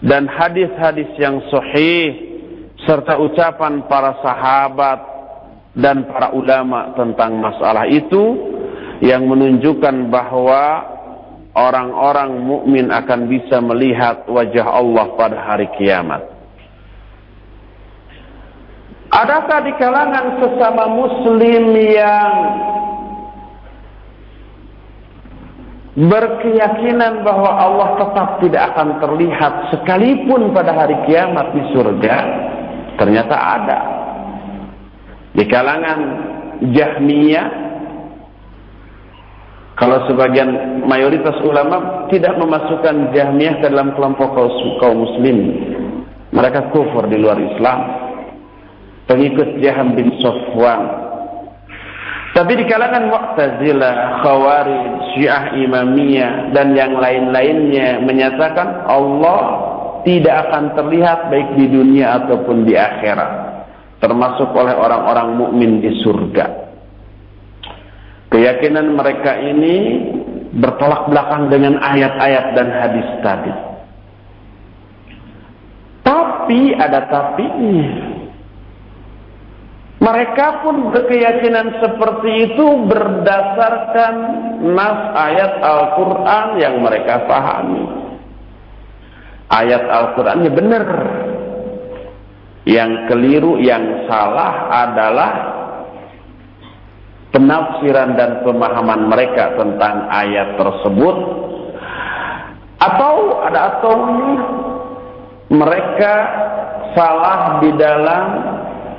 dan 0.02 0.26
hadis-hadis 0.26 1.14
yang 1.22 1.38
sahih 1.54 2.34
serta 2.82 3.14
ucapan 3.22 3.86
para 3.86 4.18
sahabat 4.26 5.00
dan 5.78 6.10
para 6.10 6.34
ulama 6.34 6.98
tentang 6.98 7.38
masalah 7.38 7.86
itu 7.86 8.34
yang 8.98 9.22
menunjukkan 9.30 10.10
bahwa 10.10 10.90
orang-orang 11.54 12.34
mukmin 12.42 12.90
akan 12.90 13.30
bisa 13.30 13.62
melihat 13.62 14.26
wajah 14.26 14.66
Allah 14.66 15.06
pada 15.14 15.38
hari 15.46 15.70
kiamat. 15.78 16.26
Adakah 19.14 19.62
di 19.62 19.72
kalangan 19.78 20.42
sesama 20.42 20.90
muslim 20.90 21.70
yang 21.78 22.30
berkeyakinan 25.94 27.22
bahwa 27.22 27.50
Allah 27.54 27.88
tetap 28.02 28.28
tidak 28.42 28.62
akan 28.74 28.88
terlihat 28.98 29.52
sekalipun 29.70 30.50
pada 30.50 30.74
hari 30.74 30.98
kiamat 31.06 31.54
di 31.54 31.62
surga? 31.70 32.16
Ternyata 32.98 33.34
ada. 33.34 33.80
Di 35.34 35.44
kalangan 35.50 35.98
Jahmiyah 36.62 37.64
kalau 39.74 40.06
sebagian 40.06 40.82
mayoritas 40.86 41.34
ulama 41.42 42.06
tidak 42.06 42.38
memasukkan 42.38 43.10
Jahmiyah 43.10 43.58
ke 43.58 43.66
dalam 43.66 43.90
kelompok 43.98 44.38
kaum 44.78 45.02
muslim. 45.02 45.38
Mereka 46.30 46.70
kufur 46.70 47.06
di 47.10 47.18
luar 47.18 47.38
Islam. 47.38 47.78
Pengikut 49.10 49.58
Jaham 49.62 49.98
bin 49.98 50.14
Sofwan. 50.22 51.03
Tapi 52.34 52.52
di 52.58 52.66
kalangan 52.66 53.14
Mu'tazilah, 53.14 54.26
Khawarij, 54.26 54.82
Syiah 55.14 55.54
Imamiyah 55.54 56.50
dan 56.50 56.74
yang 56.74 56.98
lain-lainnya 56.98 58.02
menyatakan 58.02 58.90
Allah 58.90 59.42
tidak 60.02 60.50
akan 60.50 60.74
terlihat 60.74 61.30
baik 61.30 61.54
di 61.54 61.70
dunia 61.70 62.18
ataupun 62.18 62.66
di 62.66 62.74
akhirat, 62.74 63.30
termasuk 64.02 64.50
oleh 64.50 64.74
orang-orang 64.74 65.28
mukmin 65.38 65.78
di 65.78 65.94
surga. 66.02 66.46
Keyakinan 68.34 68.98
mereka 68.98 69.38
ini 69.38 70.02
bertolak 70.58 71.06
belakang 71.06 71.54
dengan 71.54 71.78
ayat-ayat 71.78 72.46
dan 72.58 72.68
hadis 72.74 73.08
tadi. 73.22 73.54
Tapi 76.02 76.74
ada 76.74 76.98
tapinya. 77.06 78.13
Mereka 80.04 80.46
pun 80.60 80.92
berkeyakinan 80.92 81.80
seperti 81.80 82.52
itu 82.52 82.66
berdasarkan 82.84 84.14
nas 84.76 85.00
ayat 85.16 85.52
Al-Quran 85.64 86.46
yang 86.60 86.74
mereka 86.84 87.24
pahami. 87.24 87.84
Ayat 89.48 89.84
Al-Qurannya 89.88 90.50
benar. 90.52 90.86
Yang 92.64 92.92
keliru, 93.12 93.60
yang 93.60 94.08
salah 94.08 94.72
adalah 94.88 95.32
penafsiran 97.32 98.16
dan 98.16 98.30
pemahaman 98.44 99.08
mereka 99.08 99.56
tentang 99.56 100.08
ayat 100.12 100.54
tersebut 100.60 101.16
atau 102.78 103.14
ada 103.44 103.60
atau 103.74 103.94
mereka 105.50 106.14
salah 106.94 107.58
di 107.58 107.70
dalam 107.74 108.24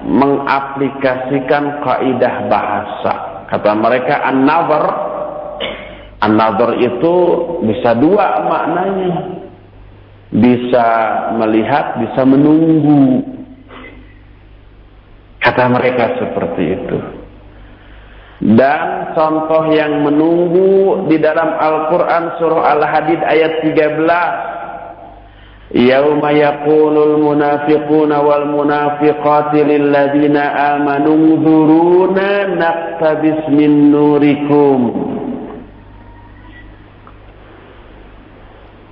mengaplikasikan 0.06 1.82
kaidah 1.82 2.36
bahasa. 2.46 3.13
Kata 3.50 3.72
mereka 3.74 4.22
an-nazar 4.26 4.86
an-nazar 6.22 6.78
itu 6.78 7.15
bisa 7.65 7.98
dua 7.98 8.46
maknanya. 8.46 9.41
Bisa 10.30 10.88
melihat 11.38 12.02
bisa 12.02 12.22
menunggu. 12.26 13.26
Kata 15.41 15.70
mereka 15.70 16.18
seperti 16.22 16.63
itu. 16.74 16.98
Dan 18.46 19.15
contoh 19.15 19.72
yang 19.72 20.04
menunggu 20.04 21.08
di 21.08 21.18
dalam 21.24 21.56
Al-Quran 21.56 22.36
surah 22.36 22.78
Al-Hadid 22.78 23.22
ayat 23.24 23.63
13. 23.63 24.64
Yaqulul 25.73 27.17
munafiquna 27.25 28.21
wal 28.21 28.45
munafiqati 28.54 29.65
lilladzina 29.65 30.78
amanu 30.78 31.41
dhuruna 31.41 32.54
naqtabis 32.54 33.49
min 33.49 33.89
nurikum. 33.89 34.80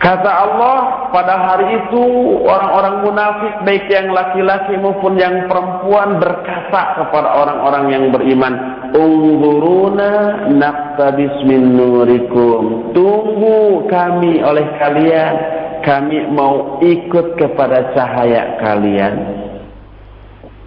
Kata 0.04 0.28
Allah, 0.28 1.08
pada 1.16 1.40
hari 1.48 1.80
itu 1.80 2.04
orang-orang 2.44 3.08
munafik 3.08 3.54
baik 3.64 3.88
yang 3.88 4.12
laki-laki 4.12 4.76
maupun 4.76 5.16
yang 5.16 5.48
perempuan 5.48 6.20
berkata 6.20 7.00
kepada 7.00 7.40
orang-orang 7.40 7.86
yang 7.88 8.06
beriman, 8.12 8.54
"Unzuruna 8.92 10.44
naqtabis 10.52 11.48
min 11.48 11.80
nurikum." 11.80 12.92
Tunggu 12.92 13.88
kami 13.88 14.44
oleh 14.44 14.76
kalian, 14.76 15.63
kami 15.84 16.32
mau 16.32 16.80
ikut 16.80 17.38
kepada 17.38 17.94
cahaya 17.94 18.58
kalian. 18.64 19.16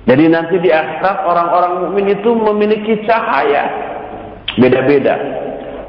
Jadi 0.06 0.24
nanti 0.30 0.62
di 0.62 0.70
akhirat 0.70 1.26
orang-orang 1.26 1.72
mukmin 1.82 2.14
itu 2.14 2.30
memiliki 2.30 3.02
cahaya 3.10 3.66
beda-beda. 4.54 5.18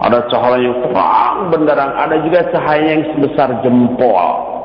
Ada 0.01 0.25
cahaya 0.33 0.57
yang 0.57 0.77
terang 0.89 1.37
benderang, 1.53 1.91
ada 1.93 2.15
juga 2.25 2.49
cahaya 2.49 2.97
yang 2.97 3.03
sebesar 3.13 3.61
jempol. 3.61 4.57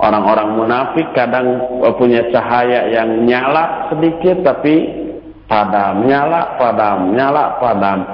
Orang-orang 0.00 0.56
munafik 0.56 1.12
kadang 1.12 1.60
punya 1.98 2.24
cahaya 2.32 2.88
yang 2.88 3.26
nyala 3.28 3.90
sedikit 3.92 4.40
tapi 4.46 4.88
padam, 5.50 6.06
nyala, 6.06 6.56
padam, 6.56 7.12
nyala, 7.12 7.58
padam. 7.58 8.06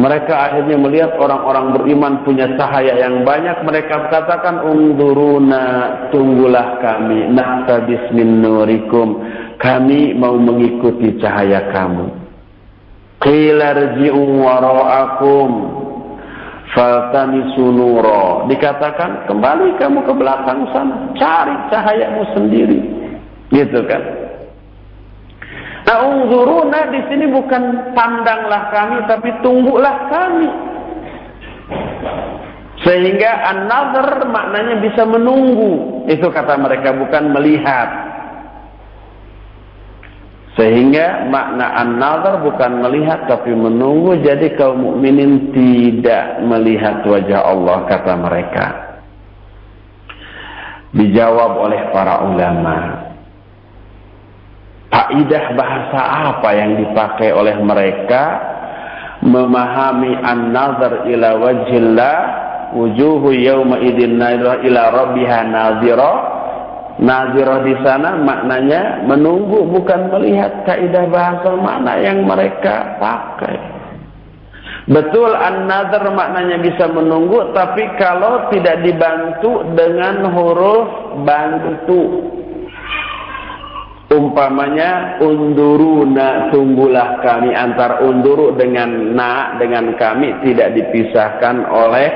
Mereka 0.00 0.32
akhirnya 0.32 0.80
melihat 0.80 1.12
orang-orang 1.20 1.76
beriman 1.76 2.24
punya 2.24 2.48
cahaya 2.56 2.96
yang 3.04 3.20
banyak. 3.20 3.60
Mereka 3.68 4.08
katakan, 4.08 4.64
Unduruna, 4.64 5.64
tunggulah 6.08 6.80
kami. 6.80 7.28
Naktabis 7.28 8.08
min 8.16 8.40
nurikum. 8.40 9.20
Kami 9.60 10.16
mau 10.16 10.40
mengikuti 10.40 11.20
cahaya 11.20 11.68
kamu. 11.68 12.16
Qila 13.20 13.76
rji'u 13.76 14.24
wara'akum 14.40 15.50
Faltamisu 16.72 17.68
nuro. 17.68 18.48
Dikatakan, 18.48 19.28
kembali 19.28 19.76
kamu 19.76 20.00
ke 20.06 20.12
belakang 20.16 20.64
sana. 20.72 21.12
Cari 21.18 21.54
cahayamu 21.68 22.22
sendiri. 22.32 22.80
Gitu 23.52 23.84
kan. 23.84 24.29
Nah, 25.90 26.86
di 26.94 27.00
sini 27.10 27.26
bukan 27.26 27.94
pandanglah 27.98 28.70
kami, 28.70 28.96
tapi 29.10 29.30
tunggulah 29.42 29.96
kami. 30.06 30.50
Sehingga 32.86 33.30
another 33.50 34.24
maknanya 34.30 34.78
bisa 34.78 35.02
menunggu. 35.02 36.06
Itu 36.06 36.30
kata 36.30 36.56
mereka 36.56 36.94
bukan 36.94 37.34
melihat. 37.34 37.88
Sehingga 40.54 41.26
makna 41.26 41.74
another 41.82 42.38
bukan 42.40 42.86
melihat 42.86 43.26
tapi 43.26 43.50
menunggu. 43.50 44.14
Jadi 44.22 44.54
kaum 44.54 44.80
mukminin 44.80 45.50
tidak 45.52 46.40
melihat 46.46 47.02
wajah 47.02 47.42
Allah 47.42 47.78
kata 47.90 48.12
mereka. 48.14 48.66
Dijawab 50.94 51.52
oleh 51.66 51.82
para 51.90 52.22
ulama. 52.30 53.09
Faidah 54.90 55.54
bahasa 55.54 56.00
apa 56.34 56.50
yang 56.50 56.74
dipakai 56.82 57.30
oleh 57.30 57.54
mereka? 57.62 58.22
Memahami 59.22 60.18
an-nazar 60.18 61.06
ila 61.06 61.30
wajhillah 61.38 62.18
wujuhu 62.74 63.30
yawma 63.36 63.78
idin 63.78 64.18
nadhirah 64.18 64.64
ila 64.64 64.82
rabbiha 64.90 65.38
nadhirah 65.46 66.16
nadhirah 66.98 67.58
di 67.62 67.74
sana 67.84 68.16
maknanya 68.18 69.04
menunggu 69.06 69.68
bukan 69.70 70.10
melihat 70.10 70.64
kaidah 70.66 71.06
bahasa 71.06 71.54
makna 71.54 72.00
yang 72.02 72.24
mereka 72.26 72.98
pakai. 72.98 73.56
Betul 74.90 75.30
an-nadhar 75.36 76.02
maknanya 76.10 76.58
bisa 76.58 76.90
menunggu 76.90 77.54
tapi 77.54 77.86
kalau 77.94 78.50
tidak 78.50 78.82
dibantu 78.82 79.62
dengan 79.78 80.34
huruf 80.34 81.20
bantu 81.22 82.02
umpamanya 84.10 85.22
unduruna 85.22 86.50
tunggulah 86.50 87.22
kami 87.22 87.54
antar 87.54 88.02
unduru 88.02 88.58
dengan 88.58 89.14
na 89.14 89.54
dengan 89.62 89.94
kami 89.94 90.34
tidak 90.42 90.74
dipisahkan 90.74 91.62
oleh 91.70 92.08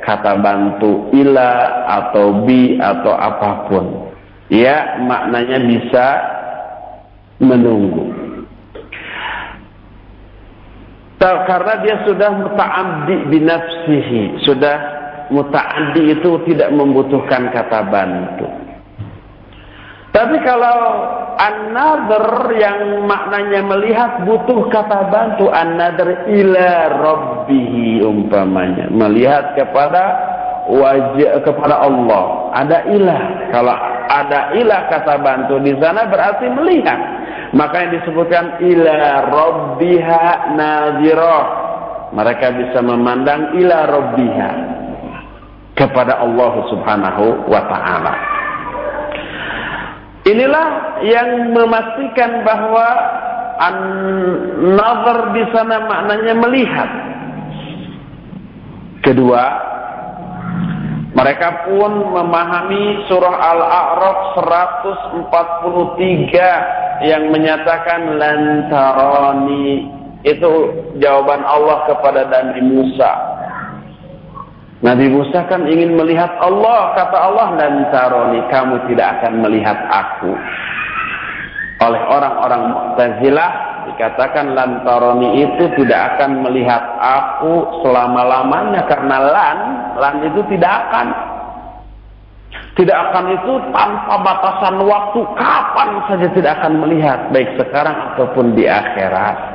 kata 0.00 0.40
bantu 0.40 1.12
ila 1.12 1.84
atau 1.86 2.48
bi 2.48 2.80
atau 2.80 3.12
apa 3.12 3.50
pun. 3.68 3.84
Ya, 4.52 5.00
maknanya 5.00 5.64
bisa 5.64 6.06
menunggu. 7.40 8.12
Karena 11.22 11.78
dia 11.86 12.02
sudah 12.02 12.34
muta'addi 12.34 13.30
binafsihi, 13.30 14.42
sudah 14.42 14.76
muta'addi 15.30 16.18
itu 16.18 16.30
tidak 16.50 16.74
membutuhkan 16.74 17.48
kata 17.54 17.80
bantu. 17.86 18.61
Tapi 20.12 20.36
kalau 20.44 20.76
another 21.40 22.52
yang 22.60 23.08
maknanya 23.08 23.64
melihat 23.64 24.28
butuh 24.28 24.68
kata 24.68 25.08
bantu 25.08 25.48
another 25.48 26.28
ila 26.28 26.68
rabbihi 27.00 28.04
umpamanya. 28.04 28.92
Melihat 28.92 29.56
kepada 29.56 30.04
wajah 30.68 31.40
kepada 31.40 31.80
Allah. 31.80 32.52
Ada 32.52 32.78
ilah 32.92 33.22
kalau 33.56 33.72
ada 34.12 34.52
ilah 34.52 34.92
kata 34.92 35.16
bantu 35.16 35.56
di 35.64 35.72
sana 35.80 36.04
berarti 36.04 36.44
melihat. 36.52 37.00
Maka 37.56 37.88
yang 37.88 37.92
disebutkan 37.96 38.60
ila 38.60 38.96
rabbiha 39.32 40.24
nazirah 40.60 41.46
mereka 42.12 42.52
bisa 42.52 42.84
memandang 42.84 43.56
ila 43.56 43.78
rabbiha. 43.88 44.50
Kepada 45.72 46.20
Allah 46.20 46.52
Subhanahu 46.68 47.48
wa 47.48 47.64
taala 47.64 48.41
Inilah 50.22 51.02
yang 51.02 51.50
memastikan 51.50 52.46
bahwa 52.46 52.88
an-nazar 53.58 55.34
di 55.34 55.44
sana 55.50 55.82
maknanya 55.82 56.34
melihat. 56.38 56.90
Kedua, 59.02 59.42
mereka 61.12 61.66
pun 61.66 62.06
memahami 62.14 63.02
surah 63.10 63.34
Al-A'raf 63.34 64.38
143 65.34 67.02
yang 67.02 67.34
menyatakan 67.34 68.14
lantaroni 68.14 69.90
itu 70.22 70.52
jawaban 71.02 71.42
Allah 71.42 71.90
kepada 71.90 72.30
Nabi 72.30 72.62
Musa 72.62 73.31
Nabi 74.82 75.06
Musa 75.14 75.46
kan 75.46 75.62
ingin 75.70 75.94
melihat 75.94 76.42
Allah, 76.42 76.90
kata 76.98 77.14
Allah 77.14 77.48
dan 77.54 77.86
taroni 77.94 78.42
kamu 78.50 78.82
tidak 78.90 79.22
akan 79.22 79.38
melihat 79.38 79.78
aku. 79.86 80.34
Oleh 81.86 82.02
orang-orang 82.02 82.62
Mu'tazilah 82.74 83.50
dikatakan 83.94 84.58
lantaroni 84.58 85.38
itu 85.38 85.70
tidak 85.78 86.18
akan 86.18 86.42
melihat 86.42 86.82
aku 86.98 87.82
selama-lamanya 87.86 88.82
karena 88.90 89.16
lan, 89.22 89.58
lan 90.02 90.14
itu 90.26 90.42
tidak 90.50 90.70
akan. 90.90 91.06
Tidak 92.72 92.96
akan 92.96 93.24
itu 93.38 93.52
tanpa 93.70 94.14
batasan 94.18 94.82
waktu 94.82 95.20
kapan 95.38 95.88
saja 96.10 96.26
tidak 96.34 96.52
akan 96.58 96.74
melihat 96.82 97.30
baik 97.30 97.54
sekarang 97.54 97.94
ataupun 98.14 98.58
di 98.58 98.66
akhirat. 98.66 99.51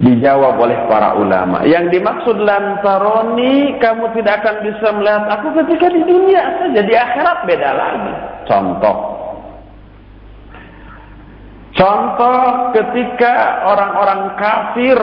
Dijawab 0.00 0.56
oleh 0.56 0.88
para 0.88 1.12
ulama. 1.20 1.60
Yang 1.68 2.00
dimaksud 2.00 2.40
lantaroni, 2.40 3.76
kamu 3.76 4.16
tidak 4.16 4.40
akan 4.40 4.56
bisa 4.64 4.88
melihat 4.96 5.24
aku 5.28 5.52
ketika 5.60 5.92
di 5.92 6.00
dunia 6.08 6.40
saja. 6.56 6.80
Di 6.80 6.94
akhirat 6.96 7.38
beda 7.44 7.70
lagi. 7.76 8.12
Contoh. 8.48 8.96
Contoh 11.76 12.40
ketika 12.76 13.64
orang-orang 13.68 14.22
kafir 14.40 14.98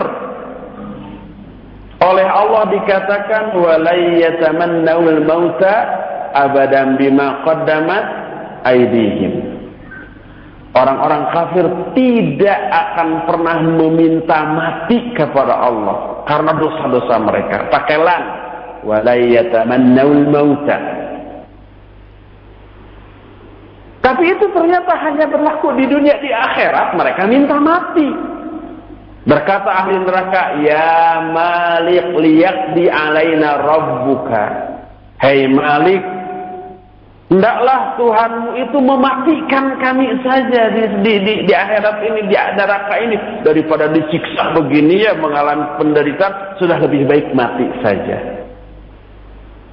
oleh 1.98 2.28
Allah 2.30 2.70
dikatakan 2.70 3.58
walai 3.58 4.22
mauta 5.26 5.76
abadan 6.38 6.98
bima 7.02 7.42
qaddamat 7.42 8.06
aydihim. 8.66 9.57
Orang-orang 10.78 11.24
kafir 11.34 11.66
tidak 11.98 12.60
akan 12.70 13.26
pernah 13.26 13.58
meminta 13.66 14.46
mati 14.46 15.10
kepada 15.18 15.58
Allah 15.58 16.22
karena 16.30 16.54
dosa-dosa 16.54 17.18
mereka. 17.18 17.66
Pakai 17.74 17.98
lan. 17.98 18.24
Walayatamannawul 18.86 20.26
mauta. 20.30 20.78
Tapi 24.06 24.24
itu 24.24 24.46
ternyata 24.54 24.94
hanya 25.02 25.26
berlaku 25.26 25.74
di 25.82 25.90
dunia 25.90 26.22
di 26.22 26.30
akhirat 26.30 26.94
mereka 26.94 27.26
minta 27.26 27.58
mati. 27.58 28.08
Berkata 29.28 29.84
ahli 29.84 30.00
neraka, 30.00 30.64
"Ya 30.64 31.20
Malik 31.28 32.16
liyaqdi 32.16 32.88
alaina 32.88 33.60
rabbuka." 33.60 34.44
Hei 35.20 35.52
Malik, 35.52 36.00
Hendaklah 37.28 38.00
Tuhanmu 38.00 38.56
itu 38.56 38.80
mematikan 38.80 39.76
kami 39.84 40.08
saja 40.24 40.72
di, 40.72 40.84
di, 41.04 41.14
di, 41.28 41.34
di 41.44 41.52
akhirat 41.52 42.00
ini, 42.08 42.20
di 42.32 42.36
neraka 42.40 42.96
ini. 43.04 43.18
Daripada 43.44 43.92
disiksa 43.92 44.56
begini 44.56 45.04
ya, 45.04 45.12
mengalami 45.12 45.76
penderitaan, 45.76 46.56
sudah 46.56 46.80
lebih 46.80 47.04
baik 47.04 47.36
mati 47.36 47.68
saja. 47.84 48.48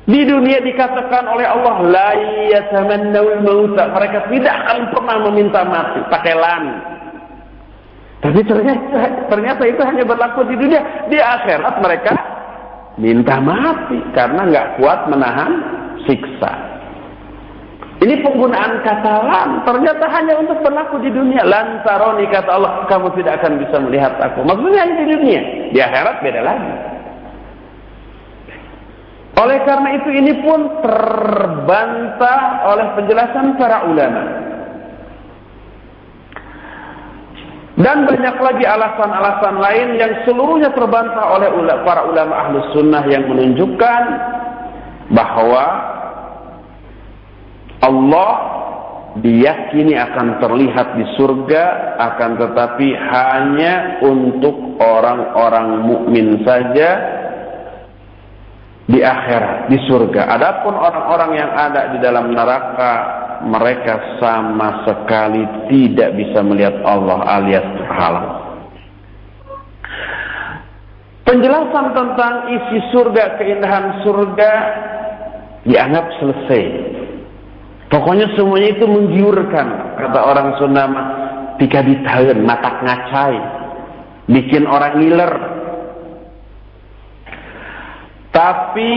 Di 0.05 0.21
dunia 0.27 0.67
dikatakan 0.67 1.31
oleh 1.31 1.47
Allah, 1.47 1.75
La 1.87 2.11
mauta. 3.39 3.87
Mereka 3.87 4.35
tidak 4.35 4.55
akan 4.67 4.79
pernah 4.91 5.17
meminta 5.31 5.63
mati, 5.63 6.01
pakai 6.11 6.35
lan. 6.35 6.65
Tapi 8.19 8.41
ternyata, 8.51 9.31
ternyata 9.31 9.63
itu 9.63 9.81
hanya 9.87 10.03
berlaku 10.03 10.43
di 10.51 10.59
dunia. 10.59 11.07
Di 11.07 11.23
akhirat 11.23 11.79
mereka 11.79 12.13
minta 12.99 13.39
mati, 13.39 14.03
karena 14.11 14.43
nggak 14.43 14.69
kuat 14.83 15.07
menahan 15.07 15.53
siksa. 16.03 16.74
Ini 18.03 18.27
penggunaan 18.27 18.83
kata 18.83 19.15
lam 19.23 19.51
ternyata 19.63 20.11
hanya 20.11 20.35
untuk 20.43 20.59
berlaku 20.67 20.99
di 20.99 21.15
dunia. 21.15 21.47
Lantaroni 21.47 22.27
kata 22.27 22.51
Allah, 22.51 22.73
kamu 22.91 23.15
tidak 23.15 23.39
akan 23.39 23.63
bisa 23.63 23.77
melihat 23.79 24.19
aku. 24.19 24.43
Maksudnya 24.43 24.83
hanya 24.83 24.97
di 24.99 25.07
dunia. 25.15 25.43
Di 25.71 25.79
akhirat 25.79 26.17
beda 26.19 26.41
lagi. 26.43 26.73
Oleh 29.35 29.59
karena 29.67 29.89
itu 29.99 30.09
ini 30.15 30.33
pun 30.43 30.61
terbantah 30.83 32.41
oleh 32.71 32.87
penjelasan 32.99 33.47
para 33.59 33.87
ulama. 33.87 34.23
Dan 37.75 38.07
banyak 38.07 38.37
lagi 38.39 38.65
alasan-alasan 38.71 39.55
lain 39.59 39.89
yang 39.99 40.13
seluruhnya 40.23 40.71
terbantah 40.71 41.35
oleh 41.35 41.51
para 41.83 42.07
ulama 42.07 42.47
ahlus 42.47 42.71
sunnah 42.71 43.03
yang 43.11 43.27
menunjukkan 43.27 44.03
bahwa 45.11 45.94
Allah 47.85 48.33
diyakini 49.21 49.95
akan 49.95 50.43
terlihat 50.43 50.99
di 50.99 51.05
surga 51.15 51.65
akan 52.01 52.31
tetapi 52.41 52.89
hanya 52.97 53.75
untuk 54.03 54.81
orang-orang 54.81 55.87
mukmin 55.87 56.41
saja 56.43 56.91
di 58.89 59.01
akhirat 59.01 59.69
di 59.71 59.79
surga. 59.87 60.35
Adapun 60.35 60.75
orang-orang 60.75 61.31
yang 61.39 61.51
ada 61.53 61.95
di 61.95 61.99
dalam 62.03 62.33
neraka 62.33 62.93
mereka 63.45 64.19
sama 64.19 64.89
sekali 64.89 65.45
tidak 65.69 66.17
bisa 66.17 66.41
melihat 66.41 66.81
Allah 66.83 67.21
alias 67.41 67.67
terhalang 67.77 68.45
penjelasan 71.25 71.87
tentang 71.93 72.35
isi 72.53 72.79
surga 72.93 73.25
keindahan 73.41 74.05
surga 74.07 74.53
dianggap 75.67 76.07
selesai 76.21 76.63
Pokoknya 77.95 78.27
semuanya 78.35 78.75
itu 78.75 78.91
menggiurkan, 78.91 79.95
kata 79.95 80.19
orang 80.19 80.59
Sunda 80.59 80.91
Tika 81.63 81.87
ditahan, 81.87 82.43
mata 82.43 82.83
ngacai. 82.83 83.39
Bikin 84.27 84.67
orang 84.67 84.99
ngiler. 84.99 85.31
Tapi 88.35 88.95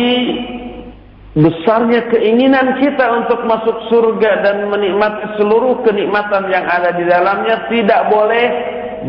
besarnya 1.37 2.09
keinginan 2.09 2.81
kita 2.81 3.21
untuk 3.21 3.45
masuk 3.45 3.85
surga 3.93 4.41
dan 4.41 4.65
menikmati 4.65 5.37
seluruh 5.37 5.85
kenikmatan 5.85 6.49
yang 6.49 6.65
ada 6.65 6.97
di 6.97 7.05
dalamnya 7.05 7.69
tidak 7.69 8.09
boleh 8.09 8.45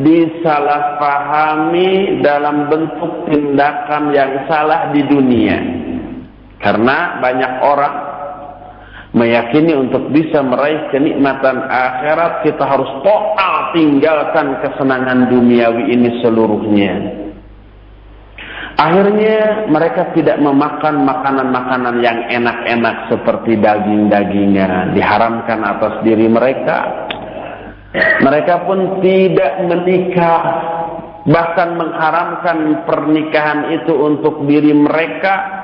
disalahpahami 0.04 2.20
dalam 2.20 2.68
bentuk 2.68 3.24
tindakan 3.32 4.12
yang 4.12 4.44
salah 4.44 4.92
di 4.92 5.00
dunia. 5.08 5.56
Karena 6.60 7.16
banyak 7.24 7.52
orang 7.64 8.07
meyakini 9.16 9.72
untuk 9.72 10.12
bisa 10.12 10.44
meraih 10.44 10.92
kenikmatan 10.92 11.64
akhirat 11.64 12.44
kita 12.44 12.64
harus 12.64 12.90
total 13.00 13.72
tinggalkan 13.72 14.60
kesenangan 14.60 15.32
duniawi 15.32 15.92
ini 15.96 16.20
seluruhnya. 16.20 16.94
Akhirnya 18.78 19.66
mereka 19.66 20.14
tidak 20.14 20.38
memakan 20.38 21.02
makanan-makanan 21.02 21.98
yang 21.98 22.18
enak-enak 22.30 23.10
seperti 23.10 23.58
daging-dagingan 23.58 24.94
diharamkan 24.94 25.66
atas 25.66 25.98
diri 26.06 26.30
mereka. 26.30 27.10
Mereka 28.22 28.68
pun 28.70 29.02
tidak 29.02 29.66
menikah 29.66 30.42
bahkan 31.26 31.74
mengharamkan 31.74 32.86
pernikahan 32.86 33.82
itu 33.82 33.92
untuk 33.98 34.46
diri 34.46 34.70
mereka 34.70 35.57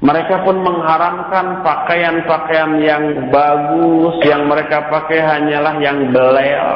mereka 0.00 0.40
pun 0.48 0.64
mengharamkan 0.64 1.60
pakaian-pakaian 1.60 2.72
yang 2.80 3.04
bagus, 3.28 4.16
yang 4.24 4.48
mereka 4.48 4.88
pakai 4.88 5.20
hanyalah 5.20 5.76
yang 5.76 6.08
belel, 6.08 6.68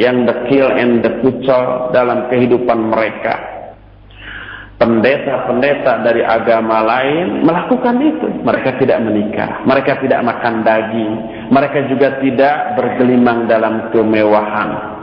yang 0.00 0.24
dekil 0.24 0.64
and 0.80 1.04
dekucel 1.04 1.92
dalam 1.92 2.32
kehidupan 2.32 2.88
mereka. 2.88 3.36
Pendeta-pendeta 4.80 6.00
dari 6.00 6.24
agama 6.24 6.80
lain 6.80 7.44
melakukan 7.44 8.00
itu. 8.00 8.48
Mereka 8.48 8.80
tidak 8.80 9.04
menikah, 9.04 9.60
mereka 9.68 10.00
tidak 10.00 10.24
makan 10.24 10.64
daging, 10.64 11.12
mereka 11.52 11.84
juga 11.84 12.16
tidak 12.24 12.80
bergelimang 12.80 13.44
dalam 13.44 13.92
kemewahan. 13.92 14.96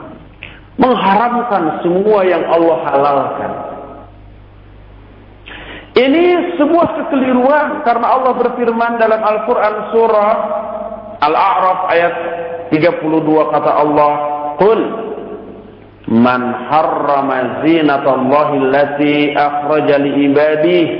Mengharamkan 0.82 1.86
semua 1.86 2.26
yang 2.26 2.42
Allah 2.50 2.78
halalkan. 2.90 3.52
Sebuah 6.58 6.88
kekeliruan 6.97 7.86
karena 7.86 8.18
Allah 8.18 8.34
berfirman 8.34 8.97
dalam 8.97 9.22
Al-Quran 9.22 9.76
surah 9.93 10.34
Al-A'raf 11.22 11.80
ayat 11.93 12.16
32 12.74 13.53
kata 13.53 13.72
Allah 13.78 14.14
Qul 14.58 14.82
Man 16.08 16.41
harrama 16.72 17.68
zinatallahi 17.68 18.55
allati 18.64 19.16
akhraja 19.36 19.99
li 19.99 20.12
ibadihi 20.32 20.93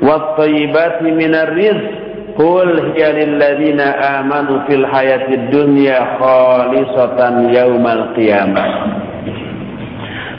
wat-tayyibati 0.00 1.12
minar 1.12 1.52
rizq 1.52 2.00
Qul 2.40 2.96
hiya 2.96 3.10
lilladzina 3.20 4.00
amanu 4.22 4.64
fil 4.64 4.86
hayatid 4.86 5.52
dunya 5.52 6.16
khalisatan 6.16 7.52
yaumal 7.52 8.16
qiyamah. 8.16 8.70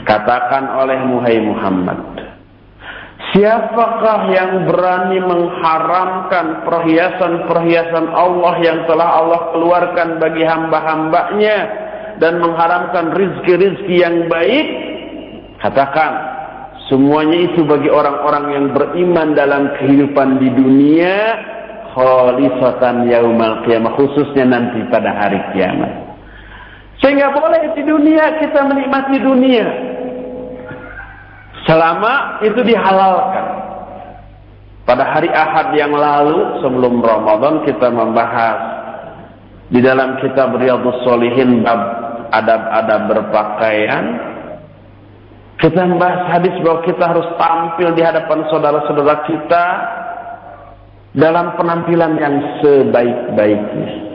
Katakan 0.02 0.82
oleh 0.82 0.98
Muhammad 1.46 2.21
Siapakah 3.32 4.28
yang 4.28 4.68
berani 4.68 5.16
mengharamkan 5.24 6.68
perhiasan-perhiasan 6.68 8.12
Allah 8.12 8.54
yang 8.60 8.84
telah 8.84 9.08
Allah 9.24 9.40
keluarkan 9.56 10.20
bagi 10.20 10.44
hamba-hambanya 10.44 11.56
dan 12.20 12.44
mengharamkan 12.44 13.16
rizki-rizki 13.16 14.04
yang 14.04 14.28
baik? 14.28 14.66
Katakan, 15.64 16.12
semuanya 16.92 17.48
itu 17.48 17.64
bagi 17.64 17.88
orang-orang 17.88 18.44
yang 18.52 18.66
beriman 18.76 19.32
dalam 19.32 19.80
kehidupan 19.80 20.36
di 20.36 20.52
dunia 20.52 21.16
khalisatan 21.96 23.08
yaumal 23.08 23.64
qiyamah 23.64 23.96
khususnya 23.96 24.44
nanti 24.44 24.84
pada 24.92 25.08
hari 25.08 25.40
kiamat. 25.56 25.92
Sehingga 27.00 27.32
boleh 27.32 27.72
di 27.72 27.82
dunia 27.82 28.44
kita 28.44 28.60
menikmati 28.68 29.16
dunia, 29.24 29.91
Selama 31.66 32.42
itu 32.42 32.60
dihalalkan. 32.66 33.46
Pada 34.82 35.14
hari 35.14 35.30
Ahad 35.30 35.78
yang 35.78 35.94
lalu 35.94 36.58
sebelum 36.58 36.98
Ramadan 36.98 37.62
kita 37.62 37.86
membahas 37.86 38.58
di 39.70 39.78
dalam 39.78 40.18
kitab 40.18 40.58
Riyadhus 40.58 41.06
Shalihin 41.06 41.62
bab 41.62 41.80
adab-adab 42.34 43.00
berpakaian. 43.08 44.04
Kita 45.62 45.86
membahas 45.86 46.26
hadis 46.34 46.58
bahwa 46.66 46.82
kita 46.82 47.04
harus 47.06 47.28
tampil 47.38 47.94
di 47.94 48.02
hadapan 48.02 48.42
saudara-saudara 48.50 49.16
kita 49.30 49.64
dalam 51.14 51.54
penampilan 51.54 52.18
yang 52.18 52.34
sebaik-baiknya. 52.58 54.11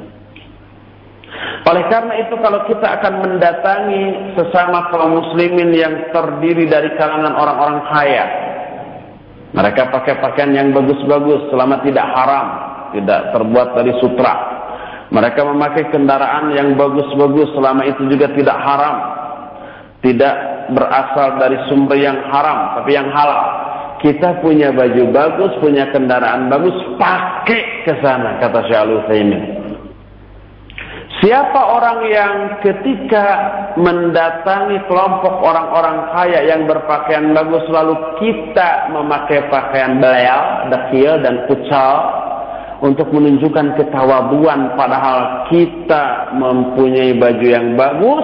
Oleh 1.68 1.84
karena 1.92 2.14
itu 2.24 2.36
kalau 2.40 2.64
kita 2.64 2.88
akan 3.02 3.14
mendatangi 3.28 4.04
sesama 4.40 4.88
kaum 4.88 5.20
muslimin 5.20 5.76
yang 5.76 6.10
terdiri 6.16 6.64
dari 6.64 6.96
kalangan 6.96 7.36
orang-orang 7.36 7.80
kaya. 7.92 8.26
Mereka 9.52 9.92
pakai 9.92 10.20
pakaian 10.24 10.56
yang 10.56 10.70
bagus-bagus 10.72 11.52
selama 11.52 11.84
tidak 11.84 12.08
haram, 12.08 12.48
tidak 12.96 13.36
terbuat 13.36 13.68
dari 13.76 13.92
sutra. 14.00 14.34
Mereka 15.08 15.40
memakai 15.44 15.88
kendaraan 15.92 16.52
yang 16.56 16.76
bagus-bagus 16.76 17.52
selama 17.56 17.84
itu 17.88 18.12
juga 18.12 18.28
tidak 18.36 18.58
haram. 18.60 18.96
Tidak 20.04 20.36
berasal 20.72 21.42
dari 21.42 21.58
sumber 21.68 21.98
yang 22.00 22.16
haram, 22.32 22.80
tapi 22.80 22.96
yang 22.96 23.08
halal. 23.12 23.44
Kita 23.98 24.40
punya 24.46 24.70
baju 24.70 25.04
bagus, 25.10 25.52
punya 25.58 25.90
kendaraan 25.90 26.54
bagus, 26.54 26.76
pakai 27.02 27.88
ke 27.88 27.98
sana, 27.98 28.38
kata 28.38 28.62
Syekh 28.70 28.78
Al-Utsaimin. 28.78 29.67
Siapa 31.18 31.58
orang 31.58 32.00
yang 32.14 32.34
ketika 32.62 33.26
mendatangi 33.74 34.86
kelompok 34.86 35.42
orang-orang 35.42 36.14
kaya 36.14 36.46
yang 36.46 36.70
berpakaian 36.70 37.34
bagus 37.34 37.66
lalu 37.74 37.98
kita 38.22 38.94
memakai 38.94 39.50
pakaian 39.50 39.98
belayal, 39.98 40.70
dekil 40.70 41.18
dan 41.26 41.50
kucal 41.50 41.96
untuk 42.86 43.10
menunjukkan 43.10 43.82
ketawaduan 43.82 44.78
padahal 44.78 45.50
kita 45.50 46.38
mempunyai 46.38 47.18
baju 47.18 47.48
yang 47.50 47.74
bagus 47.74 48.24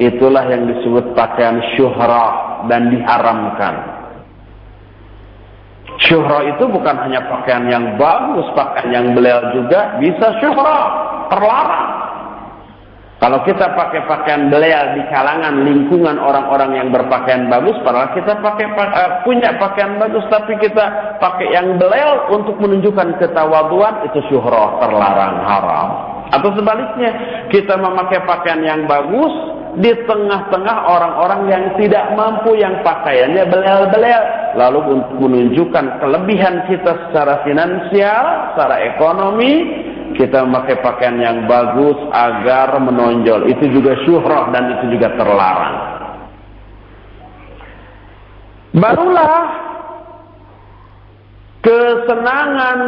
itulah 0.00 0.48
yang 0.48 0.64
disebut 0.64 1.12
pakaian 1.12 1.60
syuhra 1.76 2.56
dan 2.72 2.88
diharamkan. 2.88 3.74
Syuhra 6.00 6.56
itu 6.56 6.64
bukan 6.72 6.96
hanya 7.04 7.20
pakaian 7.28 7.68
yang 7.68 8.00
bagus, 8.00 8.48
pakaian 8.56 8.90
yang 8.90 9.06
beliau 9.12 9.52
juga 9.52 10.00
bisa 10.00 10.40
syuhra, 10.40 10.78
terlarang. 11.28 12.03
Kalau 13.24 13.40
kita 13.40 13.72
pakai 13.72 14.04
pakaian 14.04 14.52
belial 14.52 15.00
di 15.00 15.02
kalangan 15.08 15.64
lingkungan 15.64 16.20
orang-orang 16.20 16.76
yang 16.76 16.92
berpakaian 16.92 17.48
bagus, 17.48 17.72
padahal 17.80 18.12
kita 18.12 18.36
pakai 18.36 18.68
uh, 18.76 19.24
punya 19.24 19.56
pakaian 19.56 19.96
bagus, 19.96 20.28
tapi 20.28 20.52
kita 20.60 21.16
pakai 21.24 21.56
yang 21.56 21.80
belial 21.80 22.28
untuk 22.28 22.60
menunjukkan 22.60 23.16
ketawaduan 23.16 24.04
itu 24.04 24.20
syuhroh 24.28 24.76
terlarang 24.76 25.40
haram. 25.40 25.88
Atau 26.36 26.52
sebaliknya, 26.52 27.16
kita 27.48 27.80
memakai 27.80 28.20
pakaian 28.28 28.60
yang 28.60 28.84
bagus 28.84 29.32
di 29.80 29.88
tengah-tengah 30.04 30.84
orang-orang 30.84 31.48
yang 31.48 31.64
tidak 31.80 32.04
mampu 32.12 32.60
yang 32.60 32.76
pakaiannya 32.84 33.48
belial-belial. 33.48 34.24
Lalu 34.52 35.00
untuk 35.00 35.16
menunjukkan 35.16 35.96
kelebihan 35.96 36.68
kita 36.68 37.08
secara 37.08 37.40
finansial, 37.40 38.52
secara 38.52 38.84
ekonomi, 38.84 39.54
kita 40.12 40.44
memakai 40.44 40.84
pakaian 40.84 41.16
yang 41.16 41.38
bagus 41.48 41.96
agar 42.12 42.76
menonjol. 42.76 43.48
Itu 43.48 43.64
juga 43.72 43.96
syuhrah 44.04 44.52
dan 44.52 44.76
itu 44.76 45.00
juga 45.00 45.16
terlarang. 45.16 45.76
Barulah 48.74 49.40
kesenangan, 51.64 52.80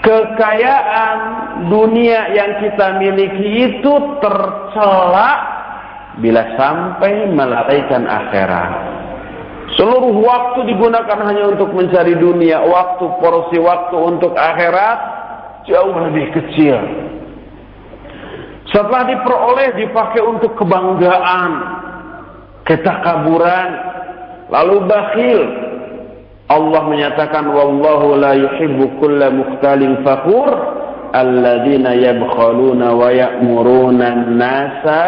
ke 0.00 0.16
kekayaan 0.34 1.18
dunia 1.68 2.32
yang 2.34 2.58
kita 2.64 2.98
miliki 2.98 3.68
itu 3.68 3.92
tercela 4.18 5.30
bila 6.18 6.42
sampai 6.56 7.30
melalaikan 7.30 8.08
akhirat. 8.08 8.72
Seluruh 9.78 10.18
waktu 10.24 10.72
digunakan 10.74 11.20
hanya 11.30 11.54
untuk 11.54 11.70
mencari 11.70 12.18
dunia, 12.18 12.58
waktu 12.64 13.06
porsi 13.22 13.60
waktu 13.60 13.96
untuk 13.96 14.34
akhirat 14.34 15.19
jauh 15.70 15.94
lebih 16.10 16.26
kecil. 16.34 16.76
Setelah 18.70 19.02
diperoleh 19.06 19.68
dipakai 19.82 20.22
untuk 20.22 20.54
kebanggaan, 20.54 21.50
ketakaburan, 22.66 23.68
lalu 24.50 24.76
bakhil. 24.86 25.40
Allah 26.50 26.82
menyatakan 26.86 27.46
wallahu 27.50 28.18
la 28.18 28.34
yuhibbu 28.34 28.98
kulla 28.98 29.30
mukhtalin 29.30 30.02
fakhur 30.02 30.50
alladzina 31.14 31.94
yabkhaluna 31.94 32.94
wa 32.94 33.10
ya'muruna 33.10 34.06
an-nasa 34.06 35.02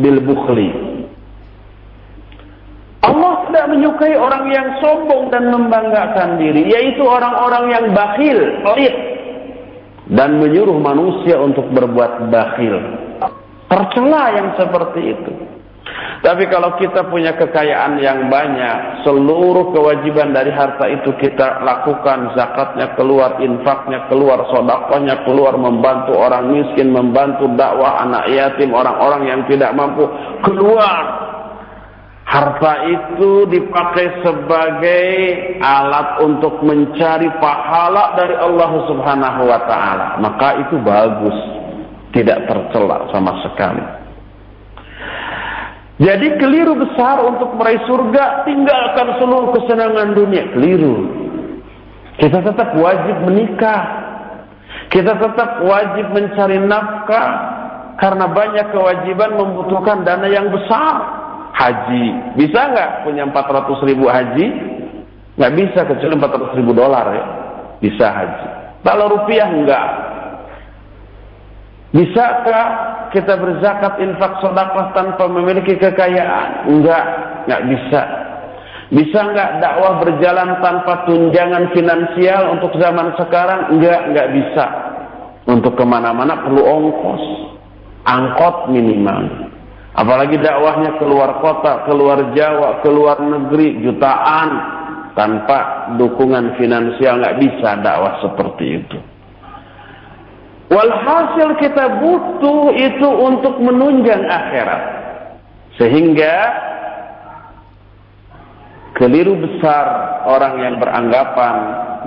bil 0.00 0.20
bukhli. 0.24 0.92
Allah 3.02 3.32
tidak 3.50 3.66
menyukai 3.68 4.14
orang 4.16 4.48
yang 4.48 4.68
sombong 4.80 5.28
dan 5.28 5.52
membanggakan 5.52 6.40
diri, 6.40 6.70
yaitu 6.70 7.02
orang-orang 7.04 7.68
yang 7.68 7.84
bakhil, 7.92 8.38
pelit, 8.64 8.94
dan 10.12 10.36
menyuruh 10.36 10.76
manusia 10.76 11.40
untuk 11.40 11.68
berbuat 11.72 12.28
bakhil. 12.28 12.76
Tercela 13.68 14.24
yang 14.36 14.48
seperti 14.60 15.00
itu. 15.16 15.32
Tapi 16.22 16.46
kalau 16.46 16.78
kita 16.78 17.10
punya 17.10 17.34
kekayaan 17.34 17.98
yang 17.98 18.30
banyak, 18.30 19.02
seluruh 19.02 19.74
kewajiban 19.74 20.30
dari 20.30 20.54
harta 20.54 20.86
itu 20.86 21.10
kita 21.18 21.58
lakukan, 21.66 22.38
zakatnya 22.38 22.94
keluar, 22.94 23.42
infaknya 23.42 24.06
keluar, 24.06 24.46
sodakohnya 24.54 25.26
keluar, 25.26 25.58
membantu 25.58 26.14
orang 26.14 26.54
miskin, 26.54 26.94
membantu 26.94 27.50
dakwah 27.58 28.06
anak 28.06 28.30
yatim, 28.30 28.70
orang-orang 28.70 29.26
yang 29.26 29.40
tidak 29.50 29.74
mampu 29.74 30.06
keluar. 30.46 31.31
Harta 32.32 32.88
itu 32.88 33.44
dipakai 33.44 34.24
sebagai 34.24 35.12
alat 35.60 36.24
untuk 36.24 36.64
mencari 36.64 37.28
pahala 37.36 38.16
dari 38.16 38.32
Allah 38.40 38.72
Subhanahu 38.88 39.42
wa 39.44 39.60
taala. 39.68 40.16
Maka 40.16 40.64
itu 40.64 40.80
bagus, 40.80 41.36
tidak 42.16 42.48
tercela 42.48 43.04
sama 43.12 43.36
sekali. 43.44 43.84
Jadi 46.00 46.40
keliru 46.40 46.72
besar 46.72 47.20
untuk 47.20 47.52
meraih 47.52 47.84
surga, 47.84 48.48
tinggalkan 48.48 49.12
seluruh 49.20 49.52
kesenangan 49.52 50.16
dunia. 50.16 50.56
Keliru. 50.56 51.12
Kita 52.16 52.40
tetap 52.40 52.72
wajib 52.80 53.28
menikah. 53.28 53.82
Kita 54.88 55.20
tetap 55.20 55.68
wajib 55.68 56.16
mencari 56.16 56.64
nafkah. 56.64 57.28
Karena 58.00 58.24
banyak 58.24 58.72
kewajiban 58.72 59.36
membutuhkan 59.36 60.00
dana 60.00 60.24
yang 60.32 60.48
besar 60.48 61.21
haji. 61.52 62.04
Bisa 62.40 62.60
nggak 62.72 62.90
punya 63.04 63.28
400 63.28 63.88
ribu 63.88 64.08
haji? 64.08 64.46
Nggak 65.36 65.52
bisa 65.56 65.80
kecuali 65.88 66.14
400 66.16 66.58
ribu 66.58 66.72
dolar 66.76 67.06
ya. 67.12 67.24
Bisa 67.80 68.06
haji. 68.08 68.48
Kalau 68.82 69.06
rupiah 69.12 69.48
enggak. 69.48 69.86
Bisakah 71.92 72.66
kita 73.12 73.36
berzakat 73.36 74.00
infak 74.00 74.40
sedekah 74.40 74.96
tanpa 74.96 75.28
memiliki 75.28 75.76
kekayaan? 75.76 76.72
Enggak, 76.72 77.04
enggak 77.44 77.62
bisa. 77.68 78.02
Bisa 78.92 79.18
enggak 79.24 79.60
dakwah 79.60 80.00
berjalan 80.00 80.56
tanpa 80.64 81.04
tunjangan 81.04 81.68
finansial 81.76 82.56
untuk 82.56 82.72
zaman 82.80 83.12
sekarang? 83.20 83.76
Enggak, 83.76 84.08
enggak 84.08 84.28
bisa. 84.32 84.64
Untuk 85.44 85.76
ke 85.76 85.84
mana-mana 85.84 86.40
perlu 86.40 86.64
ongkos. 86.64 87.24
Angkot 88.08 88.72
minimal. 88.72 89.51
Apalagi 89.92 90.40
dakwahnya 90.40 90.96
keluar 90.96 91.36
kota, 91.44 91.84
keluar 91.84 92.32
Jawa, 92.32 92.80
keluar 92.80 93.20
negeri, 93.20 93.80
jutaan. 93.84 94.80
Tanpa 95.12 95.92
dukungan 96.00 96.56
finansial 96.56 97.20
nggak 97.20 97.36
bisa 97.36 97.76
dakwah 97.84 98.16
seperti 98.24 98.80
itu. 98.80 98.98
Walhasil 100.72 101.52
kita 101.60 102.00
butuh 102.00 102.72
itu 102.72 103.08
untuk 103.20 103.60
menunjang 103.60 104.24
akhirat. 104.24 104.82
Sehingga 105.76 106.34
keliru 108.96 109.36
besar 109.36 109.84
orang 110.24 110.64
yang 110.64 110.74
beranggapan 110.80 111.56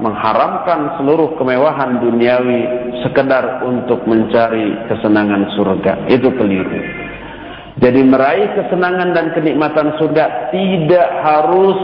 mengharamkan 0.02 0.98
seluruh 0.98 1.38
kemewahan 1.38 2.02
duniawi 2.02 2.62
sekedar 3.06 3.62
untuk 3.62 4.02
mencari 4.10 4.74
kesenangan 4.90 5.54
surga. 5.54 6.10
Itu 6.10 6.34
keliru. 6.34 7.05
Jadi 7.76 8.02
meraih 8.08 8.56
kesenangan 8.56 9.12
dan 9.12 9.36
kenikmatan 9.36 10.00
surga 10.00 10.48
tidak 10.56 11.10
harus 11.28 11.80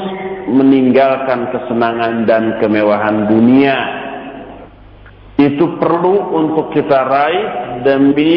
meninggalkan 0.47 1.51
kesenangan 1.51 2.23
dan 2.23 2.55
kemewahan 2.63 3.27
dunia. 3.27 3.75
Itu 5.35 5.75
perlu 5.75 6.31
untuk 6.31 6.71
kita 6.71 6.99
raih 7.01 7.47
demi 7.83 8.35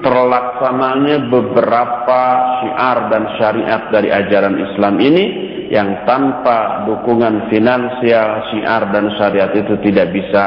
terlaksananya 0.00 1.28
beberapa 1.28 2.22
syiar 2.64 2.98
dan 3.12 3.24
syariat 3.36 3.82
dari 3.92 4.08
ajaran 4.08 4.56
Islam 4.56 4.94
ini 5.04 5.24
yang 5.68 6.08
tanpa 6.08 6.88
dukungan 6.88 7.52
finansial 7.52 8.50
syiar 8.50 8.88
dan 8.88 9.12
syariat 9.20 9.52
itu 9.52 9.76
tidak 9.84 10.16
bisa 10.16 10.44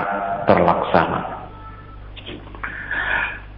terlaksana. 0.49 1.32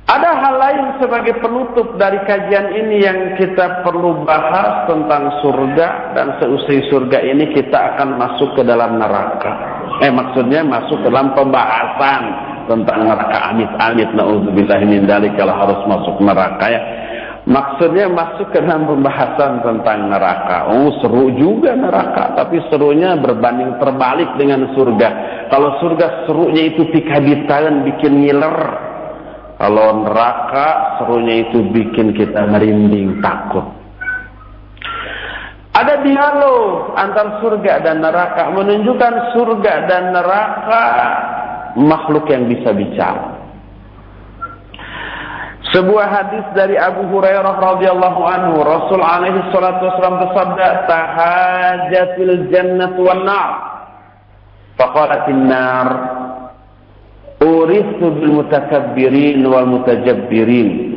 Ada 0.06 0.38
hal 0.38 0.56
lain 0.62 0.86
sebagai 1.02 1.42
penutup 1.42 1.98
dari 1.98 2.22
kajian 2.30 2.78
ini 2.78 3.02
yang 3.02 3.34
kita 3.42 3.82
perlu 3.82 4.22
bahas 4.22 4.86
tentang 4.86 5.42
surga 5.42 6.14
dan 6.14 6.38
seusai 6.38 6.94
surga 6.94 7.26
ini 7.26 7.50
kita 7.58 7.74
akan 7.74 8.14
masuk 8.14 8.54
ke 8.54 8.62
dalam 8.62 9.02
neraka. 9.02 9.82
Eh 10.06 10.14
maksudnya 10.14 10.62
masuk 10.62 11.02
ke 11.02 11.10
dalam 11.10 11.34
pembahasan 11.34 12.22
tentang 12.70 13.02
neraka 13.02 13.50
amit-amit 13.50 14.14
naudzubillah 14.14 14.78
min 14.86 15.10
kalau 15.10 15.54
harus 15.58 15.82
masuk 15.90 16.22
neraka 16.22 16.66
ya. 16.70 16.82
Maksudnya 17.50 18.06
masuk 18.06 18.54
ke 18.54 18.62
dalam 18.62 18.86
pembahasan 18.86 19.66
tentang 19.66 20.14
neraka. 20.14 20.70
Oh 20.70 21.02
seru 21.02 21.34
juga 21.34 21.74
neraka, 21.74 22.38
tapi 22.38 22.62
serunya 22.70 23.18
berbanding 23.18 23.82
terbalik 23.82 24.38
dengan 24.38 24.70
surga. 24.78 25.10
Kalau 25.50 25.82
surga 25.82 26.30
serunya 26.30 26.74
itu 26.74 26.94
pikabitaran 26.94 27.86
bikin 27.90 28.22
ngiler 28.22 28.58
kalau 29.56 30.04
neraka 30.04 31.00
serunya 31.00 31.48
itu 31.48 31.64
bikin 31.72 32.12
kita 32.12 32.44
merinding 32.52 33.24
takut. 33.24 33.64
Ada 35.76 36.04
dialog 36.04 36.96
antara 36.96 37.44
surga 37.44 37.84
dan 37.84 38.00
neraka 38.00 38.48
menunjukkan 38.52 39.14
surga 39.36 39.74
dan 39.92 40.16
neraka 40.16 40.84
makhluk 41.76 42.32
yang 42.32 42.48
bisa 42.48 42.72
bicara. 42.72 43.36
Sebuah 45.76 46.08
hadis 46.08 46.46
dari 46.56 46.80
Abu 46.80 47.04
Hurairah 47.12 47.60
radhiyallahu 47.60 48.22
anhu, 48.24 48.64
Rasul 48.64 49.04
alaihi 49.04 49.44
salatu 49.52 49.92
wasallam 49.92 50.24
bersabda, 50.24 50.68
"Tahajatil 50.88 52.48
jannatu 52.48 53.04
wan 53.04 53.28
nar." 53.28 53.52
Faqalatin 54.80 55.52
nar 55.52 56.15
أورثت 57.46 58.02
بالمتكبرين 58.02 59.46
والمتجبرين. 59.46 60.96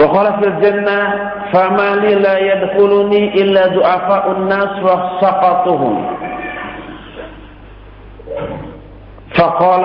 وقال 0.00 0.26
في 0.42 0.48
الجنة 0.48 0.98
فما 1.52 1.90
لي 2.02 2.14
لا 2.14 2.36
يدخلني 2.38 3.22
إلا 3.42 3.66
ضعفاء 3.66 4.24
الناس 4.36 4.72
وسقطهم. 4.82 5.96
فقال 9.34 9.84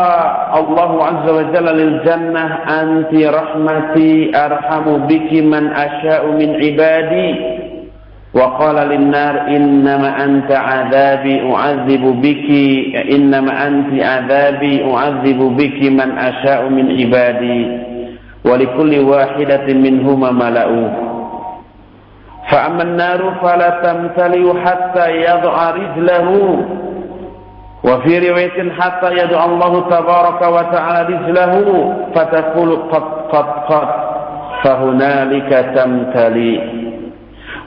الله 0.59 0.91
عز 1.03 1.29
وجل 1.29 1.65
للجنة 1.65 2.45
أنت 2.81 3.13
رحمتي 3.13 4.11
أرحم 4.45 4.85
بك 5.07 5.29
من 5.33 5.63
أشاء 5.71 6.23
من 6.27 6.49
عبادي. 6.63 7.56
وقال 8.38 8.75
للنار 8.75 9.41
إنما 9.47 10.23
أنت 10.23 10.51
عذابي 10.51 11.53
أعذب 11.53 12.21
بك 12.21 12.47
إنما 13.11 13.67
أنت 13.67 14.03
عذابي 14.03 14.93
أعذب 14.93 15.39
بك 15.57 15.79
من 15.91 16.17
أشاء 16.17 16.69
من 16.69 16.85
عبادي 16.99 17.77
ولكل 18.45 18.99
واحدة 18.99 19.73
منهما 19.73 20.31
ملأ. 20.31 20.93
فأما 22.51 22.83
النار 22.83 23.33
فلا 23.41 23.69
تمتلئ 23.83 24.59
حتى 24.65 25.11
يضع 25.11 25.69
رجله 25.71 26.29
وفي 27.83 28.29
رواية 28.29 28.71
حتى 28.79 29.09
يدعو 29.11 29.45
الله 29.53 29.73
تبارك 29.89 30.41
وتعالى 30.41 31.15
رجله 31.15 31.53
فتقول 32.15 32.69
قد 32.91 33.03
قد 33.31 33.45
قد 33.71 33.88
فهنالك 34.63 35.51
تمتلئ. 35.75 36.86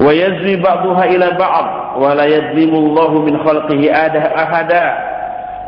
wa 0.00 0.10
yazri 0.16 0.56
ba'daha 0.56 1.04
ila 1.12 1.28
ba'd 1.36 1.66
wa 2.00 2.10
la 2.16 2.24
من 2.56 2.72
Allahu 2.72 3.16
min 3.28 3.36
khalqihi 3.44 3.92
ahada 3.92 4.84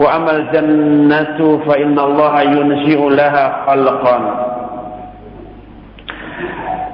wa 0.01 0.09
amal 0.09 0.49
jannatu 0.49 1.61
fa 1.69 1.77
inna 1.77 2.01
Allah 2.01 2.35
yunshi'u 2.49 3.13
laha 3.13 3.69
khalqan 3.69 4.25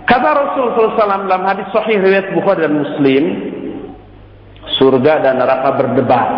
Kata 0.08 0.28
Rasulullah 0.32 0.96
SAW 0.96 1.28
dalam 1.28 1.44
hadis 1.44 1.68
sahih 1.68 2.00
riwayat 2.00 2.32
Bukhari 2.32 2.64
dan 2.64 2.80
Muslim, 2.80 3.24
surga 4.80 5.20
dan 5.20 5.36
neraka 5.36 5.68
berdebat. 5.76 6.28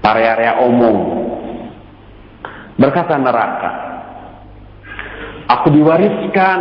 Area-area 0.00 0.64
umum. 0.64 0.96
Berkata 2.80 3.20
neraka, 3.20 3.70
aku 5.52 5.68
diwariskan 5.76 6.58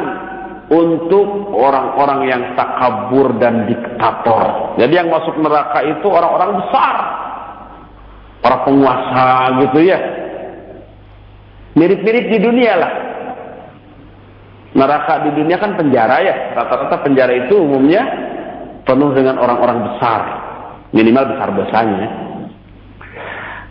untuk 0.65 1.53
orang-orang 1.53 2.19
yang 2.25 2.41
takabur 2.57 3.37
dan 3.37 3.69
diktator. 3.69 4.73
Jadi 4.81 4.93
yang 4.97 5.13
masuk 5.13 5.37
neraka 5.37 5.85
itu 5.85 6.07
orang-orang 6.09 6.65
besar. 6.65 6.95
Para 8.41 8.61
penguasa 8.65 9.57
gitu 9.65 9.79
ya. 9.85 9.99
Mirip-mirip 11.77 12.25
di 12.33 12.37
dunia 12.41 12.73
lah. 12.77 12.93
Neraka 14.75 15.29
di 15.29 15.31
dunia 15.37 15.57
kan 15.61 15.77
penjara 15.77 16.17
ya. 16.21 16.35
Rata-rata 16.57 16.97
penjara 17.01 17.33
itu 17.45 17.57
umumnya 17.61 18.03
penuh 18.85 19.13
dengan 19.13 19.37
orang-orang 19.41 19.85
besar. 19.91 20.21
Minimal 20.93 21.35
besar-besarnya. 21.35 22.09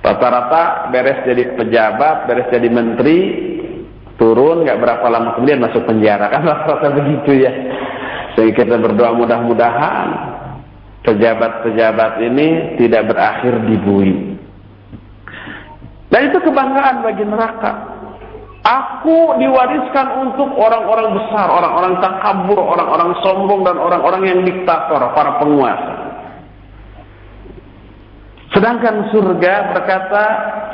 Rata-rata 0.05 0.93
beres 0.93 1.25
jadi 1.25 1.57
pejabat, 1.57 2.29
beres 2.29 2.53
jadi 2.53 2.69
menteri, 2.69 3.19
turun 4.17 4.63
nggak 4.63 4.79
berapa 4.79 5.07
lama 5.11 5.35
kemudian 5.39 5.63
masuk 5.63 5.83
penjara. 5.87 6.31
Kan 6.31 6.47
rata-rata 6.47 6.89
begitu 6.95 7.45
ya. 7.45 7.53
Sehingga 8.35 8.67
kita 8.67 8.77
berdoa 8.83 9.15
mudah-mudahan 9.15 10.09
pejabat-pejabat 11.05 12.13
ini 12.25 12.79
tidak 12.81 13.13
berakhir 13.13 13.55
di 13.69 13.77
bui. 13.79 14.13
Dan 16.09 16.31
itu 16.31 16.39
kebanggaan 16.43 17.05
bagi 17.05 17.25
neraka. 17.27 17.73
Aku 18.65 19.37
diwariskan 19.37 20.25
untuk 20.25 20.57
orang-orang 20.57 21.21
besar, 21.21 21.53
orang-orang 21.53 22.01
takabur, 22.01 22.57
orang-orang 22.57 23.13
sombong 23.21 23.61
dan 23.61 23.77
orang-orang 23.77 24.23
yang 24.25 24.41
diktator, 24.41 25.05
para 25.13 25.37
penguasa. 25.37 25.95
Sedangkan 28.57 29.13
surga 29.13 29.77
berkata, 29.77 30.25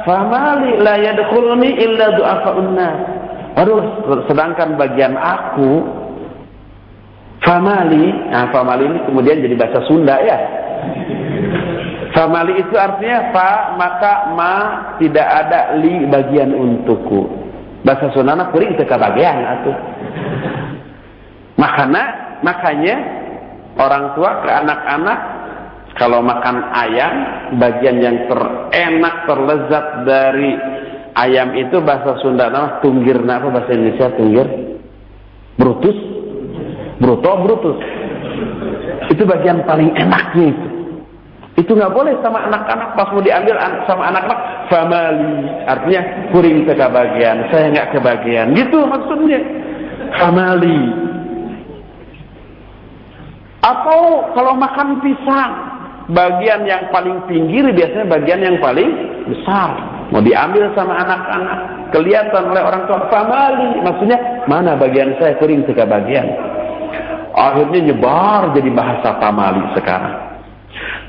"Famali 0.07 0.79
la 0.79 1.03
yadkhuluni 1.03 1.83
illa 1.83 2.07
du'afa'un 2.15 2.71
nas." 2.79 3.20
Aduh, 3.59 3.83
sedangkan 4.31 4.79
bagian 4.79 5.19
aku 5.19 5.83
famali, 7.43 8.31
nah 8.31 8.47
famali 8.55 8.87
ini 8.87 8.99
kemudian 9.11 9.43
jadi 9.43 9.55
bahasa 9.59 9.81
Sunda 9.91 10.17
ya. 10.23 10.39
Famali 12.15 12.59
itu 12.59 12.75
artinya 12.75 13.31
fa 13.31 13.51
maka 13.79 14.13
ma 14.35 14.55
tidak 14.99 15.27
ada 15.27 15.75
li 15.79 16.07
bagian 16.07 16.55
untukku. 16.55 17.27
Bahasa 17.83 18.13
Sunda 18.15 18.51
kuring 18.55 18.79
teu 18.79 18.87
kabagian 18.87 19.41
atuh. 19.41 19.77
Makanya 21.59 22.05
makanya 22.41 22.97
orang 23.77 24.17
tua 24.17 24.31
ke 24.45 24.51
anak-anak 24.51 25.19
kalau 25.99 26.23
makan 26.25 26.57
ayam 26.73 27.15
bagian 27.61 28.01
yang 28.01 28.17
terenak 28.31 29.27
terlezat 29.29 29.87
dari 30.07 30.53
ayam 31.17 31.55
itu 31.59 31.81
bahasa 31.83 32.19
Sunda 32.21 32.51
nama 32.51 32.79
tunggir 32.85 33.19
apa 33.23 33.49
bahasa 33.51 33.71
Indonesia 33.75 34.13
tunggir 34.15 34.47
brutus 35.57 35.97
bruto 37.01 37.33
brutus 37.47 37.79
itu 39.11 39.23
bagian 39.27 39.65
paling 39.67 39.91
enaknya 39.97 40.55
itu 40.55 40.67
itu 41.59 41.77
nggak 41.77 41.93
boleh 41.93 42.17
sama 42.25 42.47
anak-anak 42.49 42.97
pas 42.97 43.11
mau 43.13 43.21
diambil 43.21 43.59
sama 43.85 44.09
anak-anak 44.09 44.41
famali. 44.73 45.45
Artinya 45.69 46.03
kuring 46.33 46.65
kebagian, 46.65 47.37
saya 47.53 47.69
nggak 47.69 47.91
kebagian. 47.93 48.57
Gitu 48.57 48.79
maksudnya. 48.87 49.41
Famali. 50.17 50.81
Atau 53.61 54.33
kalau 54.33 54.57
makan 54.57 55.05
pisang, 55.05 55.53
bagian 56.09 56.65
yang 56.65 56.89
paling 56.89 57.29
pinggir 57.29 57.69
biasanya 57.77 58.09
bagian 58.09 58.41
yang 58.41 58.57
paling 58.63 58.89
besar. 59.29 60.00
Mau 60.11 60.19
diambil 60.19 60.75
sama 60.75 60.99
anak-anak, 61.07 61.59
kelihatan 61.95 62.51
oleh 62.51 62.63
orang 62.67 62.83
tua 62.91 63.07
famali. 63.07 63.79
Maksudnya 63.79 64.19
mana 64.51 64.75
bagian 64.75 65.15
saya 65.23 65.39
kuring 65.39 65.63
kebagian. 65.63 66.27
Akhirnya 67.31 67.95
nyebar 67.95 68.51
jadi 68.59 68.71
bahasa 68.75 69.23
famali 69.23 69.63
sekarang. 69.79 70.31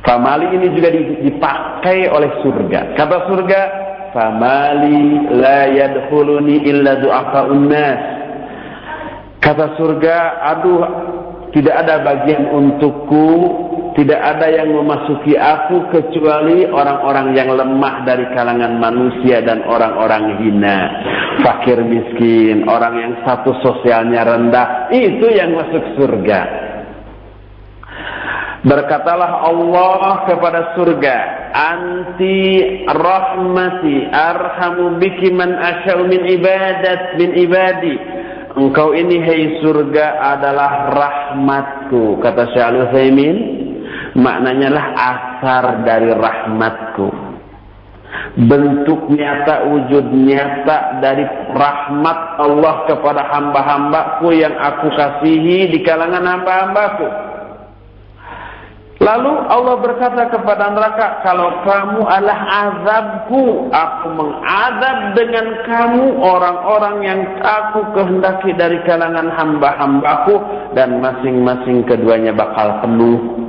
Famali 0.06 0.54
ini 0.54 0.74
juga 0.78 0.94
dipakai 0.94 2.10
oleh 2.14 2.30
surga. 2.46 2.94
Kata 2.94 3.26
surga, 3.26 3.62
famali 4.14 5.30
la 5.34 5.70
yadkhuluni 5.70 6.66
illa 6.70 7.02
du'afa'un 7.02 7.62
nas. 7.70 8.02
Kata 9.42 9.78
surga, 9.82 10.46
aduh 10.46 10.82
tidak 11.58 11.74
ada 11.86 12.06
bagian 12.06 12.54
untukku, 12.54 13.26
tidak 13.92 14.22
ada 14.24 14.48
yang 14.48 14.72
memasuki 14.72 15.36
aku 15.36 15.92
kecuali 15.92 16.64
orang-orang 16.64 17.36
yang 17.36 17.52
lemah 17.52 18.08
dari 18.08 18.24
kalangan 18.32 18.80
manusia 18.80 19.44
dan 19.44 19.68
orang-orang 19.68 20.40
hina, 20.40 20.80
fakir 21.44 21.84
miskin, 21.84 22.64
orang 22.72 22.94
yang 22.96 23.14
status 23.28 23.60
sosialnya 23.60 24.24
rendah, 24.24 24.68
itu 24.96 25.28
yang 25.36 25.52
masuk 25.52 25.84
surga. 26.00 26.42
Berkatalah 28.62 29.42
Allah 29.50 30.30
kepada 30.30 30.78
surga, 30.78 31.18
"Anti 31.52 32.40
rahmati 32.86 34.06
arhamu 34.08 35.02
biki 35.02 35.34
man 35.34 35.58
asya'u 35.58 36.06
min 36.06 36.22
ibadat 36.30 37.18
min 37.18 37.30
ibadi." 37.36 37.96
Engkau 38.52 38.92
ini 38.92 39.18
hai 39.24 39.64
surga 39.64 40.20
adalah 40.38 40.92
rahmatku, 40.92 42.20
kata 42.20 42.52
Syaikhul 42.52 42.84
Utsaimin. 42.92 43.38
Maknanya 44.12 44.70
lah 44.76 44.88
asar 44.92 45.88
dari 45.88 46.12
rahmatku. 46.12 47.32
Bentuk 48.36 49.08
nyata, 49.08 49.72
wujud 49.72 50.12
nyata 50.12 51.00
dari 51.00 51.24
rahmat 51.56 52.20
Allah 52.44 52.76
kepada 52.88 53.24
hamba-hambaku 53.32 54.36
yang 54.36 54.52
aku 54.56 54.92
kasihi 54.92 55.72
di 55.72 55.80
kalangan 55.80 56.24
hamba-hambaku. 56.24 57.08
Lalu 59.02 59.34
Allah 59.50 59.76
berkata 59.82 60.30
kepada 60.30 60.78
neraka, 60.78 61.26
kalau 61.26 61.66
kamu 61.66 62.06
adalah 62.06 62.40
azabku, 62.70 63.74
aku 63.74 64.08
mengadab 64.14 64.98
dengan 65.18 65.48
kamu 65.66 66.06
orang-orang 66.22 66.96
yang 67.02 67.22
aku 67.42 67.82
kehendaki 67.98 68.54
dari 68.54 68.78
kalangan 68.86 69.34
hamba-hambaku 69.34 70.38
dan 70.78 71.02
masing-masing 71.02 71.82
keduanya 71.90 72.30
bakal 72.30 72.78
penuh. 72.86 73.41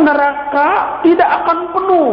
Neraka 0.00 1.00
tidak 1.04 1.30
akan 1.44 1.58
penuh 1.76 2.10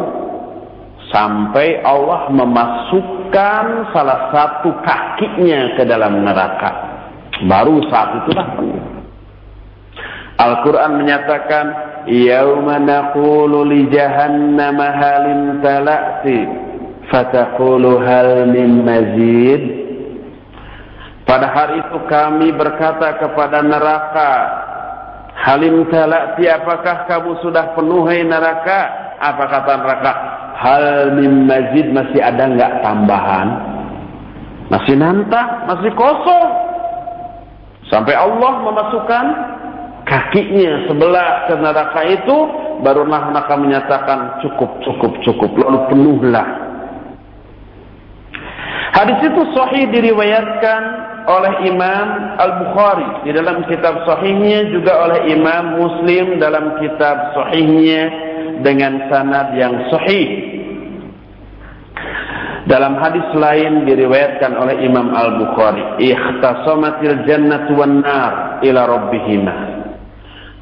sampai 1.11 1.79
Allah 1.83 2.27
memasukkan 2.31 3.65
salah 3.95 4.31
satu 4.31 4.69
kakinya 4.83 5.79
ke 5.79 5.83
dalam 5.87 6.23
neraka. 6.23 6.71
Baru 7.47 7.79
saat 7.87 8.23
itulah 8.23 8.47
penuh. 8.59 8.81
Al-Quran 10.37 11.01
menyatakan, 11.01 11.65
Yawma 12.07 12.77
naqulu 12.77 13.65
li 13.65 13.89
jahannam 13.89 14.77
halin 14.77 15.59
tala'ti, 15.65 16.39
fataqulu 17.09 17.99
hal 18.05 18.45
min 18.53 18.85
mazid. 18.85 19.63
Pada 21.27 21.51
hari 21.51 21.83
itu 21.83 21.99
kami 22.07 22.55
berkata 22.55 23.19
kepada 23.19 23.59
neraka, 23.59 24.33
Halim 25.37 25.85
tala'ti, 25.93 26.49
apakah 26.49 27.05
kamu 27.05 27.37
sudah 27.45 27.77
penuhi 27.77 28.25
neraka? 28.25 29.13
Apa 29.21 29.43
kata 29.45 29.73
neraka? 29.85 30.13
Hal 30.57 31.13
min 31.13 31.45
mazid 31.45 31.93
masih 31.93 32.21
ada 32.25 32.49
enggak 32.49 32.81
tambahan? 32.81 33.47
Masih 34.73 34.97
nantah, 34.97 35.69
masih 35.69 35.93
kosong. 35.93 36.49
Sampai 37.87 38.17
Allah 38.17 38.65
memasukkan 38.65 39.25
kakinya 40.07 40.87
sebelah 40.87 41.29
ke 41.51 41.53
neraka 41.59 42.01
itu 42.07 42.37
barulah 42.79 43.29
neraka 43.29 43.53
menyatakan 43.59 44.39
cukup 44.39 44.69
cukup 44.87 45.11
cukup 45.27 45.51
lalu 45.59 45.79
penuhlah 45.91 46.47
hadis 48.95 49.19
itu 49.19 49.41
sahih 49.51 49.83
diriwayatkan 49.91 50.81
oleh 51.27 51.67
Imam 51.67 52.07
Al-Bukhari 52.39 53.27
di 53.27 53.31
dalam 53.35 53.67
kitab 53.67 54.07
sahihnya 54.07 54.71
juga 54.71 54.95
oleh 55.03 55.27
Imam 55.35 55.75
Muslim 55.75 56.39
dalam 56.39 56.79
kitab 56.79 57.35
sahihnya 57.35 58.01
dengan 58.63 59.11
sanad 59.11 59.51
yang 59.59 59.91
sahih. 59.91 60.55
Dalam 62.67 62.99
hadis 62.99 63.27
lain 63.35 63.87
diriwayatkan 63.87 64.55
oleh 64.55 64.83
Imam 64.87 65.11
Al-Bukhari, 65.11 66.03
"Ikhtasamatil 66.03 67.27
jannatu 67.27 67.75
wan 67.75 68.03
nar 68.03 68.59
ila 68.63 68.81
rabbihima." 68.87 69.55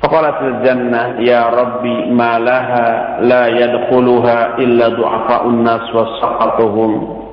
Faqalatil 0.01 0.61
jannah, 0.61 1.17
"Ya 1.17 1.49
Rabbi, 1.49 2.13
ma 2.13 2.37
laha 2.37 2.85
la 3.25 3.49
yadkhuluha 3.49 4.61
illa 4.61 4.93
du'afa'un 4.93 5.65
nas 5.65 5.85
wa 5.93 6.05
saqatuhum." 6.21 7.25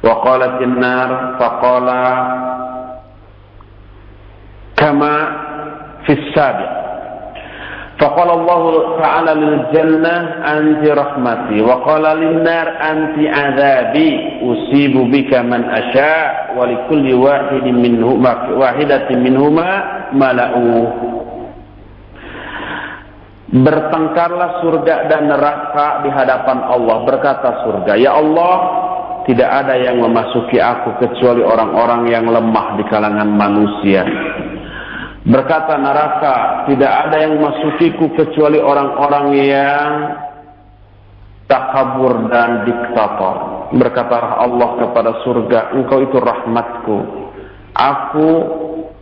وقالت 0.00 0.62
النار 0.62 1.10
فقال 1.40 1.88
كما 4.79 5.15
في 6.05 6.13
السابق 6.13 6.85
فقال 7.99 8.29
الله 8.29 8.61
تعالى 9.01 9.33
للجنة 9.33 10.15
أنت 10.57 10.83
رحمتي 10.87 11.61
وقال 11.61 12.03
للنار 12.03 12.67
أنت 12.91 13.15
عذابي 13.37 14.09
أصيب 14.43 14.93
بك 15.11 15.31
من 15.33 15.61
أشاء 15.63 16.55
ولكل 16.57 17.13
واحد 17.13 17.63
منهما 17.63 18.33
واحدة 18.51 19.07
منهما 19.09 19.69
ملأوه 20.13 20.93
Bertengkarlah 23.45 24.59
surga 24.59 25.07
dan 25.07 25.31
neraka 25.31 26.03
di 26.03 26.11
hadapan 26.11 26.65
Allah. 26.65 27.07
Berkata 27.07 27.63
surga, 27.63 27.95
Ya 27.95 28.11
Allah, 28.11 28.55
tidak 29.23 29.47
ada 29.47 29.79
yang 29.79 30.01
memasuki 30.01 30.59
aku 30.59 30.99
kecuali 30.99 31.39
orang-orang 31.39 32.09
yang 32.09 32.25
lemah 32.27 32.75
di 32.75 32.83
kalangan 32.89 33.29
manusia. 33.31 34.03
Berkata 35.20 35.76
neraka, 35.76 36.64
tidak 36.64 36.92
ada 37.06 37.16
yang 37.20 37.36
masukiku 37.44 38.08
kecuali 38.16 38.56
orang-orang 38.56 39.26
yang 39.36 39.90
takabur 41.44 42.30
dan 42.32 42.64
diktator. 42.64 43.68
Berkata 43.76 44.40
Allah 44.40 44.70
kepada 44.80 45.20
surga, 45.20 45.76
engkau 45.76 46.00
itu 46.00 46.16
rahmatku. 46.16 46.98
Aku 47.76 48.28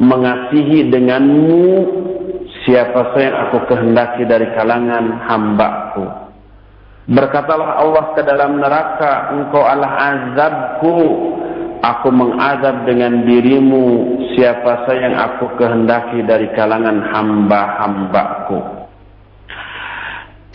mengasihi 0.03 0.91
denganmu 0.91 1.67
siapa 2.67 3.15
saja 3.15 3.23
yang 3.23 3.37
aku 3.49 3.59
kehendaki 3.71 4.27
dari 4.27 4.51
kalangan 4.59 5.23
hambaku. 5.23 6.07
Berkatalah 7.09 7.79
Allah 7.79 8.05
ke 8.13 8.23
dalam 8.27 8.59
neraka, 8.59 9.33
engkau 9.33 9.65
adalah 9.65 9.93
azabku 9.97 10.99
aku 11.83 12.09
mengazab 12.11 12.87
dengan 12.87 13.23
dirimu 13.25 14.19
siapa 14.35 14.87
saja 14.87 15.11
yang 15.11 15.17
aku 15.19 15.59
kehendaki 15.59 16.23
dari 16.27 16.51
kalangan 16.55 17.03
hamba-hambaku. 17.11 18.79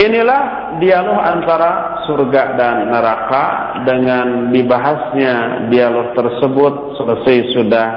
Inilah 0.03 0.75
dialog 0.83 1.19
antara 1.21 2.03
surga 2.03 2.59
dan 2.59 2.91
neraka. 2.91 3.43
Dengan 3.87 4.51
dibahasnya 4.51 5.67
dialog 5.71 6.11
tersebut 6.11 6.99
selesai 6.99 7.37
sudah 7.55 7.87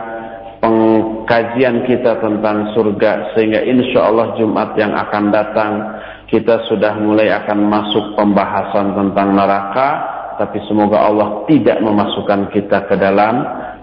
pengkajian 0.63 1.83
kita 1.83 2.23
tentang 2.23 2.71
surga. 2.79 3.35
Sehingga 3.35 3.59
insya 3.67 4.07
Allah 4.07 4.39
Jumat 4.39 4.79
yang 4.79 4.95
akan 4.95 5.25
datang 5.35 5.73
kita 6.31 6.67
sudah 6.71 6.95
mulai 6.99 7.31
akan 7.31 7.59
masuk 7.67 8.15
pembahasan 8.15 8.95
tentang 8.95 9.35
neraka 9.35 10.16
tapi 10.39 10.61
semoga 10.69 11.05
Allah 11.05 11.45
tidak 11.49 11.81
memasukkan 11.81 12.53
kita 12.53 12.89
ke 12.89 12.95
dalam 12.97 13.35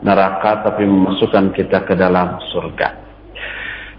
neraka 0.01 0.65
tapi 0.65 0.85
memasukkan 0.85 1.53
kita 1.53 1.85
ke 1.85 1.93
dalam 1.97 2.37
surga. 2.53 3.03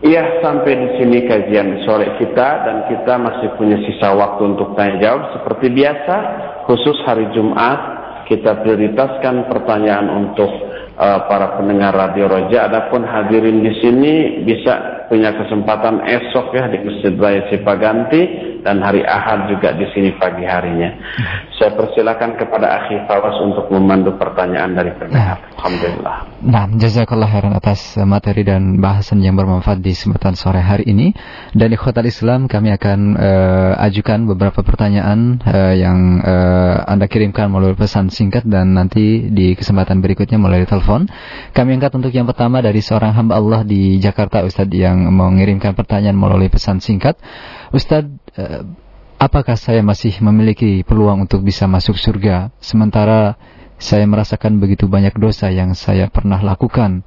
Iya 0.04 0.44
sampai 0.44 0.72
di 0.76 0.88
sini 1.00 1.24
kajian 1.24 1.80
sore 1.88 2.20
kita 2.20 2.48
dan 2.68 2.76
kita 2.92 3.14
masih 3.16 3.56
punya 3.56 3.80
sisa 3.88 4.12
waktu 4.12 4.52
untuk 4.52 4.76
tanya 4.76 5.00
jawab 5.00 5.22
seperti 5.32 5.72
biasa 5.72 6.16
khusus 6.68 6.98
hari 7.08 7.24
Jumat 7.32 7.80
kita 8.28 8.60
prioritaskan 8.60 9.48
pertanyaan 9.48 10.08
untuk 10.12 10.48
uh, 10.96 11.20
para 11.24 11.56
pendengar 11.56 11.96
radio 11.96 12.28
Roja. 12.28 12.68
Adapun 12.68 13.04
hadirin 13.04 13.64
di 13.64 13.72
sini 13.80 14.14
bisa 14.44 14.93
punya 15.08 15.34
kesempatan 15.36 16.04
esok 16.04 16.54
ya 16.56 16.68
di 16.72 16.78
Masjid 16.82 17.14
Raya 17.16 17.42
Cipaganti 17.52 18.22
dan 18.64 18.80
hari 18.80 19.04
Ahad 19.04 19.52
juga 19.52 19.76
di 19.76 19.84
sini 19.92 20.16
pagi 20.16 20.48
harinya. 20.48 20.96
Saya 21.60 21.76
persilakan 21.76 22.40
kepada 22.40 22.80
Akhi 22.80 22.96
Fawas 23.04 23.36
untuk 23.44 23.68
memandu 23.68 24.16
pertanyaan 24.16 24.72
dari 24.72 24.90
pendengar. 24.96 25.36
Nah. 25.36 25.54
Alhamdulillah. 25.64 26.16
Nah, 26.44 26.64
jazakallah 26.76 27.28
khairan 27.28 27.56
atas 27.56 27.96
materi 28.04 28.44
dan 28.44 28.76
bahasan 28.76 29.24
yang 29.24 29.32
bermanfaat 29.32 29.80
di 29.80 29.96
kesempatan 29.96 30.36
sore 30.36 30.60
hari 30.60 30.84
ini. 30.84 31.16
Dan 31.56 31.72
di 31.72 31.76
Khotal 31.80 32.04
Islam 32.04 32.52
kami 32.52 32.68
akan 32.76 32.98
uh, 33.16 33.72
ajukan 33.80 34.28
beberapa 34.28 34.60
pertanyaan 34.60 35.40
uh, 35.40 35.72
yang 35.72 36.20
uh, 36.20 36.84
Anda 36.84 37.08
kirimkan 37.08 37.48
melalui 37.48 37.80
pesan 37.80 38.12
singkat 38.12 38.44
dan 38.44 38.76
nanti 38.76 39.32
di 39.32 39.56
kesempatan 39.56 40.04
berikutnya 40.04 40.36
melalui 40.36 40.68
telepon. 40.68 41.08
Kami 41.56 41.80
angkat 41.80 41.96
untuk 41.96 42.12
yang 42.12 42.28
pertama 42.28 42.60
dari 42.60 42.84
seorang 42.84 43.16
hamba 43.16 43.40
Allah 43.40 43.60
di 43.64 43.96
Jakarta 43.96 44.44
Ustadz 44.44 44.76
yang 44.76 44.93
mengirimkan 44.94 45.74
pertanyaan 45.74 46.16
melalui 46.16 46.48
pesan 46.48 46.78
singkat. 46.78 47.18
Ustadz, 47.74 48.10
eh, 48.38 48.62
apakah 49.18 49.58
saya 49.58 49.80
masih 49.80 50.18
memiliki 50.22 50.82
peluang 50.86 51.26
untuk 51.26 51.42
bisa 51.42 51.64
masuk 51.70 51.96
surga 51.96 52.54
sementara 52.58 53.36
saya 53.78 54.06
merasakan 54.06 54.62
begitu 54.62 54.86
banyak 54.86 55.16
dosa 55.18 55.50
yang 55.50 55.74
saya 55.74 56.06
pernah 56.08 56.38
lakukan? 56.40 57.02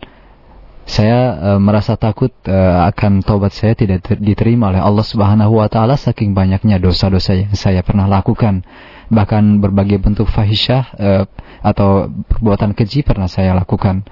Saya 0.88 1.36
uh, 1.36 1.60
merasa 1.60 2.00
takut 2.00 2.32
uh, 2.48 2.88
akan 2.88 3.20
taubat 3.20 3.52
saya 3.52 3.76
tidak 3.76 4.08
diterima 4.24 4.72
oleh 4.72 4.80
Allah 4.80 5.04
Subhanahu 5.04 5.60
wa 5.60 5.68
taala 5.68 6.00
saking 6.00 6.32
banyaknya 6.32 6.80
dosa-dosa 6.80 7.36
yang 7.36 7.52
saya 7.60 7.84
pernah 7.84 8.08
lakukan. 8.08 8.64
Bahkan 9.12 9.60
berbagai 9.60 10.00
bentuk 10.00 10.32
fahisyah 10.32 10.84
uh, 10.96 11.24
atau 11.60 12.08
perbuatan 12.08 12.72
keji 12.72 13.04
pernah 13.04 13.28
saya 13.28 13.52
lakukan. 13.52 14.08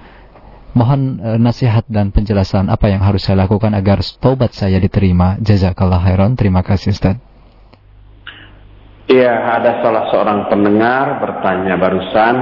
Mohon 0.76 1.00
uh, 1.24 1.38
nasihat 1.40 1.88
dan 1.88 2.12
penjelasan 2.12 2.68
apa 2.68 2.92
yang 2.92 3.00
harus 3.00 3.24
saya 3.24 3.48
lakukan 3.48 3.72
agar 3.72 4.04
taubat 4.20 4.52
saya 4.52 4.76
diterima. 4.76 5.40
Jazakallah 5.40 6.04
khairan. 6.04 6.36
Terima 6.36 6.60
kasih 6.60 6.92
Ustaz. 6.92 7.16
Iya, 9.08 9.32
ada 9.56 9.80
salah 9.80 10.10
seorang 10.12 10.50
pendengar 10.52 11.22
bertanya 11.22 11.78
barusan, 11.78 12.34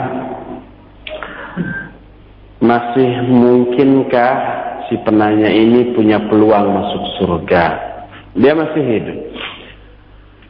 masih 2.58 3.10
mungkinkah 3.28 4.34
si 4.88 4.96
penanya 5.04 5.52
ini 5.52 5.94
punya 5.94 6.24
peluang 6.26 6.74
masuk 6.74 7.02
surga? 7.20 7.66
Dia 8.34 8.56
masih 8.56 8.82
hidup. 8.82 9.18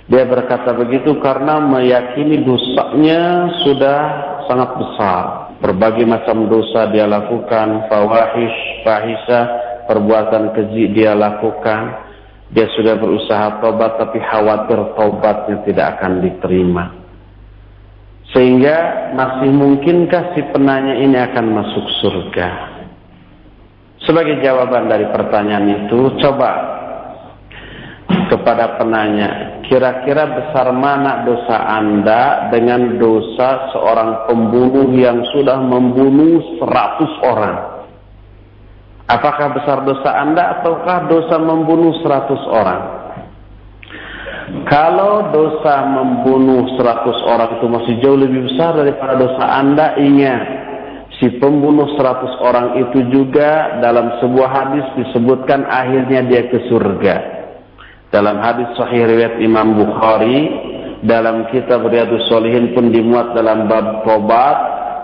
Dia 0.08 0.24
berkata 0.24 0.72
begitu 0.72 1.20
karena 1.20 1.60
meyakini 1.60 2.46
dosanya 2.46 3.50
sudah 3.60 4.00
sangat 4.48 4.70
besar 4.80 5.43
berbagai 5.62 6.06
macam 6.08 6.50
dosa 6.50 6.90
dia 6.90 7.06
lakukan, 7.06 7.86
fawahish, 7.90 8.86
fahisa, 8.86 9.40
perbuatan 9.86 10.54
keji 10.56 10.94
dia 10.94 11.12
lakukan. 11.12 12.06
Dia 12.54 12.70
sudah 12.74 12.94
berusaha 13.00 13.58
tobat 13.58 13.98
tapi 13.98 14.22
khawatir 14.22 14.94
tobatnya 14.94 15.56
tidak 15.66 15.86
akan 15.98 16.22
diterima. 16.22 16.84
Sehingga 18.30 19.10
masih 19.14 19.50
mungkinkah 19.54 20.34
si 20.34 20.42
penanya 20.50 20.98
ini 20.98 21.14
akan 21.18 21.46
masuk 21.54 21.86
surga? 22.02 22.48
Sebagai 24.02 24.42
jawaban 24.42 24.90
dari 24.90 25.08
pertanyaan 25.08 25.86
itu, 25.86 26.18
coba 26.20 26.73
kepada 28.04 28.76
penanya, 28.76 29.60
kira-kira 29.64 30.28
besar 30.36 30.72
mana 30.76 31.24
dosa 31.24 31.56
Anda 31.56 32.52
dengan 32.52 33.00
dosa 33.00 33.72
seorang 33.72 34.28
pembunuh 34.28 34.92
yang 34.92 35.24
sudah 35.32 35.60
membunuh 35.60 36.60
seratus 36.60 37.12
orang? 37.24 37.56
Apakah 39.04 39.52
besar 39.52 39.84
dosa 39.84 40.16
Anda 40.16 40.60
ataukah 40.60 41.08
dosa 41.08 41.36
membunuh 41.36 41.92
seratus 42.00 42.40
orang? 42.48 42.82
Kalau 44.68 45.32
dosa 45.32 45.84
membunuh 45.88 46.76
seratus 46.76 47.16
orang 47.28 47.56
itu 47.60 47.66
masih 47.68 47.94
jauh 48.04 48.16
lebih 48.16 48.48
besar 48.52 48.76
daripada 48.76 49.16
dosa 49.16 49.44
Anda, 49.60 49.96
ingat, 49.96 50.42
si 51.20 51.32
pembunuh 51.40 51.88
seratus 51.96 52.32
orang 52.40 52.76
itu 52.80 53.08
juga 53.12 53.80
dalam 53.80 54.20
sebuah 54.20 54.48
hadis 54.48 54.86
disebutkan 55.00 55.64
akhirnya 55.68 56.24
dia 56.28 56.42
ke 56.48 56.64
surga. 56.68 57.43
Dalam 58.14 58.38
hadis 58.38 58.70
sahih 58.78 59.10
riwayat 59.10 59.42
Imam 59.42 59.74
Bukhari, 59.74 60.46
dalam 61.02 61.50
kitab 61.50 61.82
Riyadus 61.90 62.30
Solihin 62.30 62.70
pun 62.70 62.94
dimuat 62.94 63.34
dalam 63.34 63.66
bab 63.66 64.06
tobat, 64.06 64.54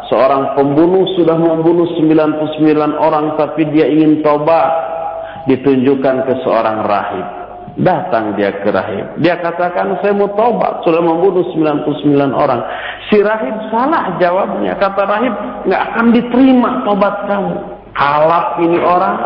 seorang 0.07 0.55
pembunuh 0.55 1.11
sudah 1.19 1.35
membunuh 1.35 1.91
99 1.99 2.71
orang 3.03 3.35
tapi 3.35 3.67
dia 3.75 3.91
ingin 3.91 4.23
tobat, 4.23 4.71
ditunjukkan 5.51 6.17
ke 6.31 6.35
seorang 6.47 6.87
rahib. 6.87 7.27
Datang 7.83 8.39
dia 8.39 8.55
ke 8.63 8.71
rahib. 8.71 9.19
Dia 9.19 9.43
katakan, 9.43 9.99
saya 9.99 10.15
mau 10.15 10.31
tobat. 10.39 10.87
Sudah 10.87 11.03
membunuh 11.03 11.43
99 11.51 12.15
orang. 12.31 12.63
Si 13.11 13.19
rahib 13.19 13.59
salah 13.75 14.15
jawabnya. 14.23 14.79
Kata 14.79 15.03
rahib, 15.03 15.35
nggak 15.67 15.83
akan 15.95 16.07
diterima 16.15 16.87
tobat 16.87 17.27
kamu. 17.27 17.55
Kalap 17.91 18.63
ini 18.63 18.79
orang, 18.79 19.17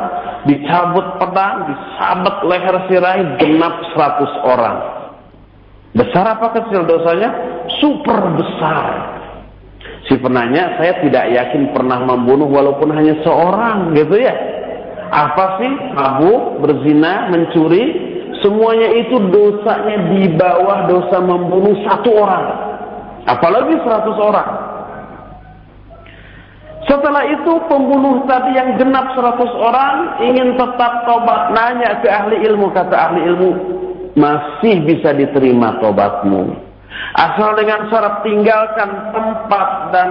dicabut 0.44 1.20
pedang, 1.20 1.68
disabet 1.72 2.36
leher 2.48 2.76
si 2.88 2.94
rahib, 3.00 3.28
genap 3.40 3.74
100 3.92 4.48
orang. 4.48 4.76
Besar 5.94 6.24
apa 6.26 6.52
kecil 6.58 6.84
dosanya? 6.84 7.30
Super 7.78 8.18
besar. 8.34 8.84
Si 10.04 10.20
penanya, 10.20 10.76
saya 10.76 11.00
tidak 11.00 11.32
yakin 11.32 11.72
pernah 11.72 12.02
membunuh 12.02 12.50
walaupun 12.50 12.92
hanya 12.92 13.16
seorang, 13.24 13.96
gitu 13.96 14.20
ya. 14.20 14.34
Apa 15.08 15.62
sih? 15.62 15.72
Mabuk, 15.94 16.60
berzina, 16.60 17.30
mencuri, 17.32 17.84
semuanya 18.42 18.88
itu 18.92 19.16
dosanya 19.32 19.96
di 20.12 20.28
bawah 20.36 20.90
dosa 20.90 21.16
membunuh 21.24 21.78
satu 21.88 22.10
orang. 22.10 22.44
Apalagi 23.24 23.80
seratus 23.80 24.18
orang. 24.20 24.50
Setelah 26.84 27.24
itu 27.32 27.52
pembunuh 27.64 28.28
tadi 28.28 28.60
yang 28.60 28.76
genap 28.76 29.16
seratus 29.16 29.52
orang 29.56 30.20
ingin 30.20 30.52
tetap 30.60 31.08
tobat. 31.08 31.52
Nanya 31.56 32.04
ke 32.04 32.08
ahli 32.12 32.44
ilmu, 32.44 32.68
kata 32.76 32.92
ahli 32.92 33.24
ilmu, 33.24 33.50
masih 34.18 34.84
bisa 34.84 35.16
diterima 35.16 35.80
tobatmu. 35.80 36.52
Asal 37.14 37.56
dengan 37.56 37.88
syarat 37.88 38.26
tinggalkan 38.26 38.90
tempat 39.14 39.68
dan 39.94 40.10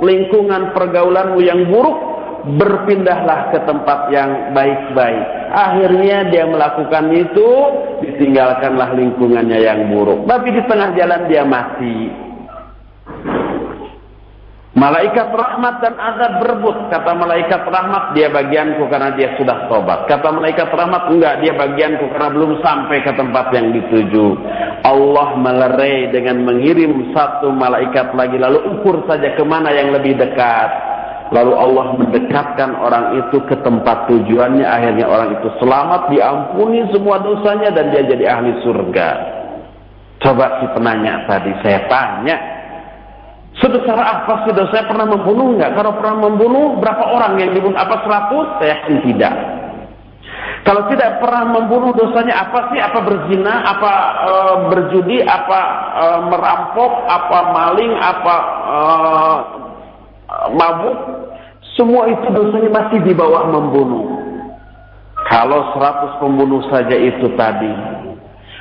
lingkungan 0.00 0.72
pergaulanmu 0.72 1.38
yang 1.44 1.68
buruk, 1.68 1.98
berpindahlah 2.56 3.52
ke 3.52 3.58
tempat 3.68 4.08
yang 4.08 4.56
baik-baik. 4.56 5.26
Akhirnya 5.52 6.32
dia 6.32 6.48
melakukan 6.48 7.12
itu, 7.12 7.48
ditinggalkanlah 8.00 8.96
lingkungannya 8.96 9.58
yang 9.60 9.92
buruk. 9.92 10.24
Tapi 10.24 10.48
di 10.48 10.62
tengah 10.64 10.96
jalan 10.96 11.22
dia 11.28 11.44
mati. 11.44 11.96
Malaikat 14.80 15.28
rahmat 15.36 15.84
dan 15.84 15.92
azab 16.00 16.40
berebut. 16.40 16.88
Kata 16.88 17.12
malaikat 17.12 17.68
rahmat, 17.68 18.16
dia 18.16 18.32
bagianku 18.32 18.88
karena 18.88 19.12
dia 19.12 19.36
sudah 19.36 19.68
tobat. 19.68 20.08
Kata 20.08 20.32
malaikat 20.32 20.72
rahmat, 20.72 21.12
enggak, 21.12 21.44
dia 21.44 21.52
bagianku 21.52 22.08
karena 22.08 22.32
belum 22.32 22.64
sampai 22.64 23.04
ke 23.04 23.12
tempat 23.12 23.52
yang 23.52 23.76
dituju. 23.76 24.40
Allah 24.80 25.36
melerai 25.36 26.08
dengan 26.08 26.48
mengirim 26.48 27.12
satu 27.12 27.52
malaikat 27.52 28.16
lagi, 28.16 28.40
lalu 28.40 28.80
ukur 28.80 29.04
saja 29.04 29.36
ke 29.36 29.44
mana 29.44 29.68
yang 29.68 29.92
lebih 29.92 30.16
dekat. 30.16 30.70
Lalu 31.28 31.52
Allah 31.52 31.86
mendekatkan 32.00 32.70
orang 32.80 33.20
itu 33.20 33.36
ke 33.44 33.60
tempat 33.60 34.08
tujuannya. 34.08 34.64
Akhirnya 34.64 35.06
orang 35.12 35.36
itu 35.36 35.48
selamat, 35.60 36.08
diampuni 36.08 36.88
semua 36.88 37.20
dosanya, 37.20 37.68
dan 37.68 37.92
dia 37.92 38.08
jadi 38.08 38.24
ahli 38.32 38.56
surga. 38.64 39.08
Coba 40.24 40.64
si 40.64 40.66
penanya 40.72 41.28
tadi, 41.28 41.52
saya 41.60 41.84
tanya, 41.84 42.59
Sebesar 43.60 43.98
apa 44.00 44.48
dosa? 44.48 44.72
Saya 44.72 44.84
pernah 44.88 45.04
membunuh 45.04 45.52
enggak? 45.52 45.76
Kalau 45.76 45.92
pernah 46.00 46.16
membunuh, 46.28 46.80
berapa 46.80 47.04
orang 47.12 47.36
yang 47.36 47.52
dibunuh? 47.52 47.76
Apa 47.76 48.00
seratus? 48.08 48.46
Saya 48.56 48.80
yakin 48.80 48.96
tidak. 49.04 49.34
Kalau 50.64 50.88
tidak 50.88 51.20
pernah 51.20 51.44
membunuh 51.44 51.92
dosanya 51.92 52.48
apa 52.48 52.72
sih? 52.72 52.80
Apa 52.80 52.98
berzina? 53.04 53.54
Apa 53.64 53.92
e, 54.24 54.32
berjudi? 54.72 55.18
Apa 55.24 55.60
e, 55.92 56.04
merampok? 56.32 56.92
Apa 57.04 57.38
maling? 57.52 57.92
Apa 58.00 58.36
e, 58.48 58.78
mabuk? 60.56 60.98
Semua 61.76 62.08
itu 62.08 62.26
dosanya 62.32 62.70
masih 62.72 62.98
di 63.04 63.12
bawah 63.12 63.44
membunuh. 63.44 64.08
Kalau 65.28 65.76
seratus 65.76 66.16
pembunuh 66.16 66.64
saja 66.72 66.96
itu 66.96 67.28
tadi 67.36 67.70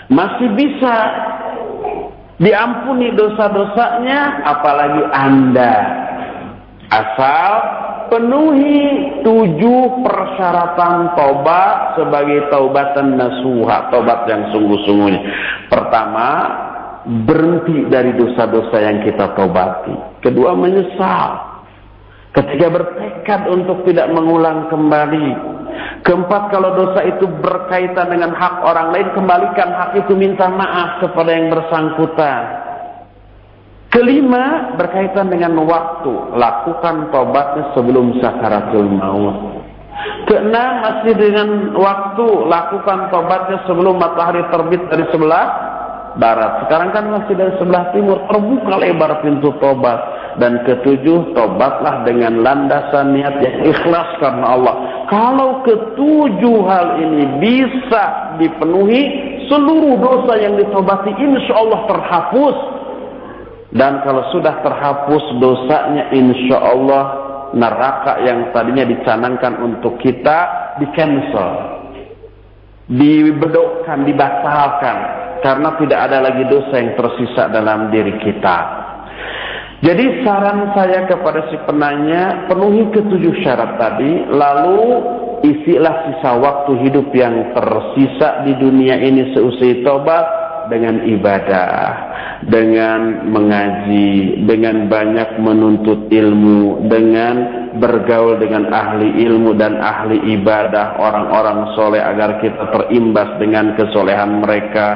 masih 0.10 0.50
bisa 0.58 0.94
diampuni 2.40 3.14
dosa-dosanya 3.14 4.48
apalagi 4.48 5.04
anda. 5.12 5.76
Asal 6.90 7.52
penuhi 8.10 9.22
tujuh 9.22 10.02
persyaratan 10.02 11.14
tobat 11.14 12.00
sebagai 12.02 12.50
taubatan 12.50 13.14
nasuha 13.20 13.94
tobat 13.94 14.26
yang 14.26 14.50
sungguh-sungguhnya. 14.50 15.22
Pertama 15.70 16.28
berhenti 17.06 17.86
dari 17.88 18.18
dosa-dosa 18.18 18.76
yang 18.82 19.06
kita 19.06 19.38
tobati 19.38 19.94
kedua 20.26 20.58
menyesal. 20.58 21.48
Ketika 22.30 22.70
bertekad 22.70 23.42
untuk 23.50 23.90
tidak 23.90 24.14
mengulang 24.14 24.70
kembali 24.70 25.59
Keempat, 26.04 26.50
kalau 26.50 26.76
dosa 26.76 27.04
itu 27.06 27.28
berkaitan 27.28 28.10
dengan 28.10 28.32
hak 28.34 28.64
orang 28.64 28.96
lain, 28.96 29.08
kembalikan 29.14 29.70
hak 29.72 30.00
itu 30.00 30.16
minta 30.16 30.48
maaf 30.48 31.04
kepada 31.04 31.32
yang 31.32 31.52
bersangkutan. 31.52 32.42
Kelima, 33.90 34.78
berkaitan 34.78 35.34
dengan 35.34 35.58
waktu. 35.66 36.38
Lakukan 36.38 37.10
tobatnya 37.10 37.74
sebelum 37.74 38.22
sakaratul 38.22 38.86
maut. 38.86 39.38
Keenam, 40.30 40.72
masih 40.86 41.14
dengan 41.18 41.74
waktu. 41.74 42.28
Lakukan 42.46 43.10
tobatnya 43.10 43.66
sebelum 43.66 43.98
matahari 43.98 44.46
terbit 44.54 44.86
dari 44.94 45.06
sebelah 45.10 45.46
barat. 46.18 46.66
Sekarang 46.66 46.90
kan 46.96 47.06
masih 47.12 47.38
dari 47.38 47.54
sebelah 47.62 47.94
timur. 47.94 48.26
Terbuka 48.32 48.74
lebar 48.80 49.22
pintu 49.22 49.54
tobat. 49.62 50.18
Dan 50.40 50.64
ketujuh, 50.64 51.36
tobatlah 51.36 52.08
dengan 52.08 52.40
landasan 52.40 53.12
niat 53.12 53.44
yang 53.44 53.58
ikhlas 53.68 54.10
karena 54.24 54.56
Allah. 54.56 54.76
Kalau 55.12 55.60
ketujuh 55.68 56.58
hal 56.64 57.02
ini 57.04 57.24
bisa 57.44 58.38
dipenuhi, 58.40 59.02
seluruh 59.52 60.00
dosa 60.00 60.40
yang 60.40 60.56
ditobati 60.56 61.12
insya 61.12 61.54
Allah 61.60 61.80
terhapus. 61.92 62.58
Dan 63.70 64.02
kalau 64.02 64.26
sudah 64.34 64.64
terhapus 64.66 65.24
dosanya 65.38 66.10
insya 66.16 66.58
Allah 66.58 67.04
neraka 67.54 68.22
yang 68.22 68.54
tadinya 68.54 68.86
dicanangkan 68.86 69.60
untuk 69.62 69.98
kita 70.02 70.38
di 70.78 70.88
cancel. 70.94 71.50
Dibedokkan, 72.90 74.02
dibatalkan. 74.08 74.98
Karena 75.40 75.76
tidak 75.80 76.00
ada 76.10 76.18
lagi 76.20 76.44
dosa 76.48 76.74
yang 76.76 76.94
tersisa 77.00 77.48
dalam 77.48 77.90
diri 77.90 78.16
kita. 78.20 78.58
Jadi 79.80 80.28
saran 80.28 80.76
saya 80.76 81.08
kepada 81.08 81.48
si 81.48 81.56
penanya, 81.64 82.52
penuhi 82.52 82.92
ketujuh 82.92 83.32
syarat 83.40 83.80
tadi, 83.80 84.28
lalu 84.28 85.00
isilah 85.40 85.96
sisa 86.04 86.36
waktu 86.36 86.84
hidup 86.84 87.08
yang 87.16 87.56
tersisa 87.56 88.44
di 88.44 88.60
dunia 88.60 89.00
ini 89.00 89.32
seusai 89.32 89.80
tobat 89.88 90.28
dengan 90.68 91.00
ibadah, 91.08 91.80
dengan 92.44 93.32
mengaji, 93.32 94.44
dengan 94.44 94.92
banyak 94.92 95.40
menuntut 95.40 96.12
ilmu, 96.12 96.84
dengan 96.92 97.36
bergaul 97.80 98.36
dengan 98.36 98.68
ahli 98.70 99.16
ilmu 99.32 99.56
dan 99.56 99.80
ahli 99.80 100.20
ibadah, 100.40 101.00
orang-orang 101.00 101.72
soleh 101.80 102.04
agar 102.04 102.44
kita 102.44 102.68
terimbas 102.68 103.40
dengan 103.40 103.80
kesolehan 103.80 104.44
mereka, 104.44 104.88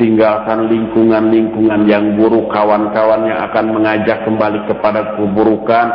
tinggalkan 0.00 0.72
lingkungan-lingkungan 0.72 1.84
yang 1.84 2.16
buruk, 2.16 2.48
kawan-kawan 2.48 3.28
yang 3.28 3.38
akan 3.52 3.76
mengajak 3.76 4.24
kembali 4.24 4.64
kepada 4.64 5.20
keburukan, 5.20 5.86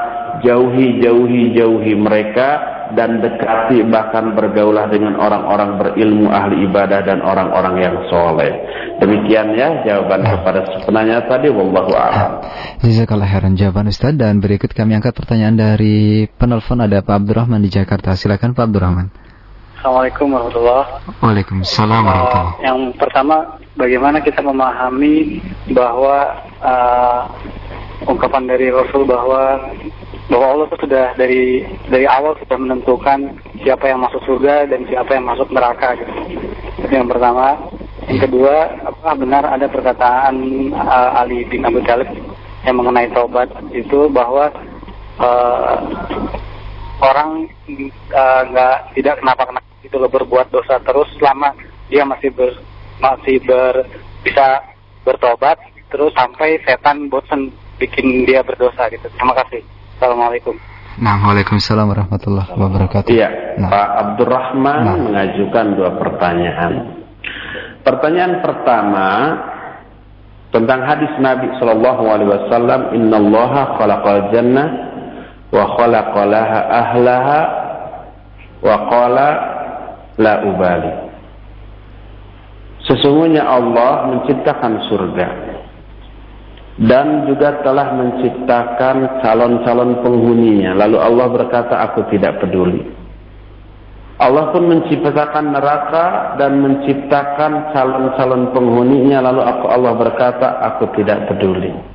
jauhi, 0.45 1.01
jauhi, 1.01 1.57
jauhi 1.57 1.93
mereka 1.97 2.75
dan 2.93 3.17
dekati 3.17 3.81
bahkan 3.89 4.37
bergaulah 4.37 4.85
dengan 4.93 5.17
orang-orang 5.17 5.81
berilmu 5.81 6.29
ahli 6.29 6.69
ibadah 6.69 7.01
dan 7.01 7.25
orang-orang 7.25 7.81
yang 7.81 7.95
soleh. 8.13 8.53
Demikian 9.01 9.57
ya 9.57 9.81
jawaban 9.81 10.21
ya. 10.21 10.37
kepada 10.37 10.59
penanya 10.85 11.17
tadi. 11.25 11.49
Wallahu 11.49 11.91
a'lam. 11.97 12.45
Jazakallah 12.85 13.25
khairan 13.25 13.57
jawaban 13.57 13.89
Ustaz 13.89 14.13
dan 14.13 14.37
berikut 14.37 14.71
kami 14.77 14.93
angkat 14.93 15.17
pertanyaan 15.17 15.57
dari 15.57 16.29
penelpon 16.29 16.85
ada 16.85 17.01
Pak 17.01 17.25
Abdurrahman 17.25 17.65
di 17.65 17.73
Jakarta. 17.73 18.13
Silakan 18.13 18.53
Pak 18.53 18.69
Abdurrahman. 18.69 19.24
Assalamualaikum 19.85 20.33
warahmatullahi 20.33 20.85
Waalaikumsalam 21.21 22.01
warahmatullahi 22.09 22.57
uh, 22.57 22.65
Yang 22.65 22.79
pertama 22.97 23.35
bagaimana 23.77 24.17
kita 24.17 24.41
memahami 24.41 25.37
bahwa 25.77 26.41
uh, 26.57 27.29
ungkapan 28.09 28.49
dari 28.49 28.73
Rasul 28.73 29.05
bahwa 29.05 29.61
bahwa 30.25 30.45
Allah 30.57 30.65
itu 30.73 30.89
sudah 30.89 31.13
dari 31.21 31.69
dari 31.85 32.09
awal 32.09 32.33
sudah 32.41 32.57
menentukan 32.57 33.37
siapa 33.61 33.85
yang 33.85 34.01
masuk 34.01 34.25
surga 34.25 34.73
dan 34.73 34.89
siapa 34.89 35.21
yang 35.21 35.29
masuk 35.29 35.53
neraka 35.53 35.93
gitu. 36.01 36.13
Itu 36.81 36.89
yang 36.89 37.05
pertama. 37.05 37.53
Yang 38.09 38.25
kedua, 38.25 38.89
apakah 38.89 39.13
benar 39.21 39.45
ada 39.45 39.69
perkataan 39.69 40.33
uh, 40.73 41.21
Ali 41.21 41.45
bin 41.45 41.61
Abi 41.61 41.85
Thalib 41.85 42.09
yang 42.65 42.81
mengenai 42.81 43.13
taubat 43.13 43.53
itu 43.69 44.09
bahwa 44.09 44.49
uh, 45.21 45.77
orang 47.05 47.45
nggak 48.49 48.77
uh, 48.81 48.89
tidak 48.97 49.21
itu 49.85 49.97
berbuat 50.01 50.49
dosa 50.49 50.81
terus 50.81 51.07
selama 51.21 51.53
dia 51.87 52.01
masih 52.03 52.33
ber, 52.33 52.57
masih 52.97 53.37
ber, 53.45 53.85
bisa 54.25 54.61
bertobat 55.05 55.61
terus 55.93 56.11
sampai 56.17 56.57
setan 56.65 57.07
bosan 57.07 57.53
bikin 57.77 58.25
dia 58.25 58.41
berdosa 58.41 58.89
gitu. 58.89 59.05
Terima 59.13 59.37
kasih. 59.37 59.61
Assalamualaikum. 59.95 60.55
Nah, 60.95 61.19
Waalaikumsalam 61.27 61.91
warahmatullahi 61.91 62.55
wabarakatuh. 62.55 63.11
Iya, 63.11 63.59
nah. 63.59 63.67
Pak 63.67 63.89
Abdurrahman 63.99 64.79
nah. 64.79 64.95
mengajukan 64.95 65.65
dua 65.75 65.91
pertanyaan. 65.99 66.73
Pertanyaan 67.83 68.33
pertama 68.39 69.09
tentang 70.55 70.79
hadis 70.87 71.11
Nabi 71.19 71.51
Shallallahu 71.59 72.03
Alaihi 72.07 72.31
Wasallam, 72.31 72.81
Inna 72.95 73.17
Allaha 73.19 73.61
khalaqal 73.75 74.23
jannah 74.31 74.67
wa 75.51 75.63
khalaqalaha 75.75 76.59
ahlaha 76.71 77.39
wa 78.63 78.75
qala 78.87 79.27
la 80.19 80.43
ubali. 80.45 80.93
Sesungguhnya 82.85 83.41
Allah 83.41 84.13
menciptakan 84.13 84.73
surga 84.91 85.27
dan 86.85 87.25
juga 87.25 87.63
telah 87.63 87.95
menciptakan 87.95 89.23
calon-calon 89.23 90.05
penghuninya. 90.05 90.75
Lalu 90.75 90.97
Allah 90.99 91.27
berkata, 91.31 91.73
aku 91.87 92.05
tidak 92.13 92.43
peduli. 92.43 92.83
Allah 94.15 94.55
pun 94.55 94.63
menciptakan 94.71 95.51
neraka 95.51 96.39
dan 96.39 96.63
menciptakan 96.63 97.75
calon-calon 97.75 98.55
penghuninya 98.55 99.19
lalu 99.19 99.43
aku 99.43 99.65
Allah 99.67 99.91
berkata 99.91 100.47
aku 100.71 100.87
tidak 100.95 101.27
peduli. 101.27 101.94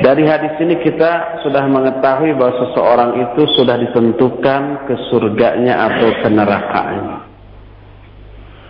Dari 0.00 0.24
hadis 0.24 0.56
ini 0.64 0.80
kita 0.80 1.44
sudah 1.44 1.68
mengetahui 1.68 2.32
bahwa 2.32 2.56
seseorang 2.56 3.10
itu 3.20 3.42
sudah 3.52 3.76
ditentukan 3.76 4.88
ke 4.88 4.94
surganya 5.12 5.92
atau 5.92 6.08
ke 6.24 6.28
nerakanya. 6.32 7.28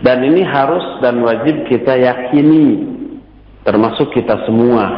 Dan 0.03 0.27
ini 0.27 0.43
harus 0.43 0.99
dan 0.99 1.23
wajib 1.23 1.63
kita 1.71 1.95
yakini 1.95 2.83
termasuk 3.63 4.11
kita 4.11 4.43
semua. 4.43 4.91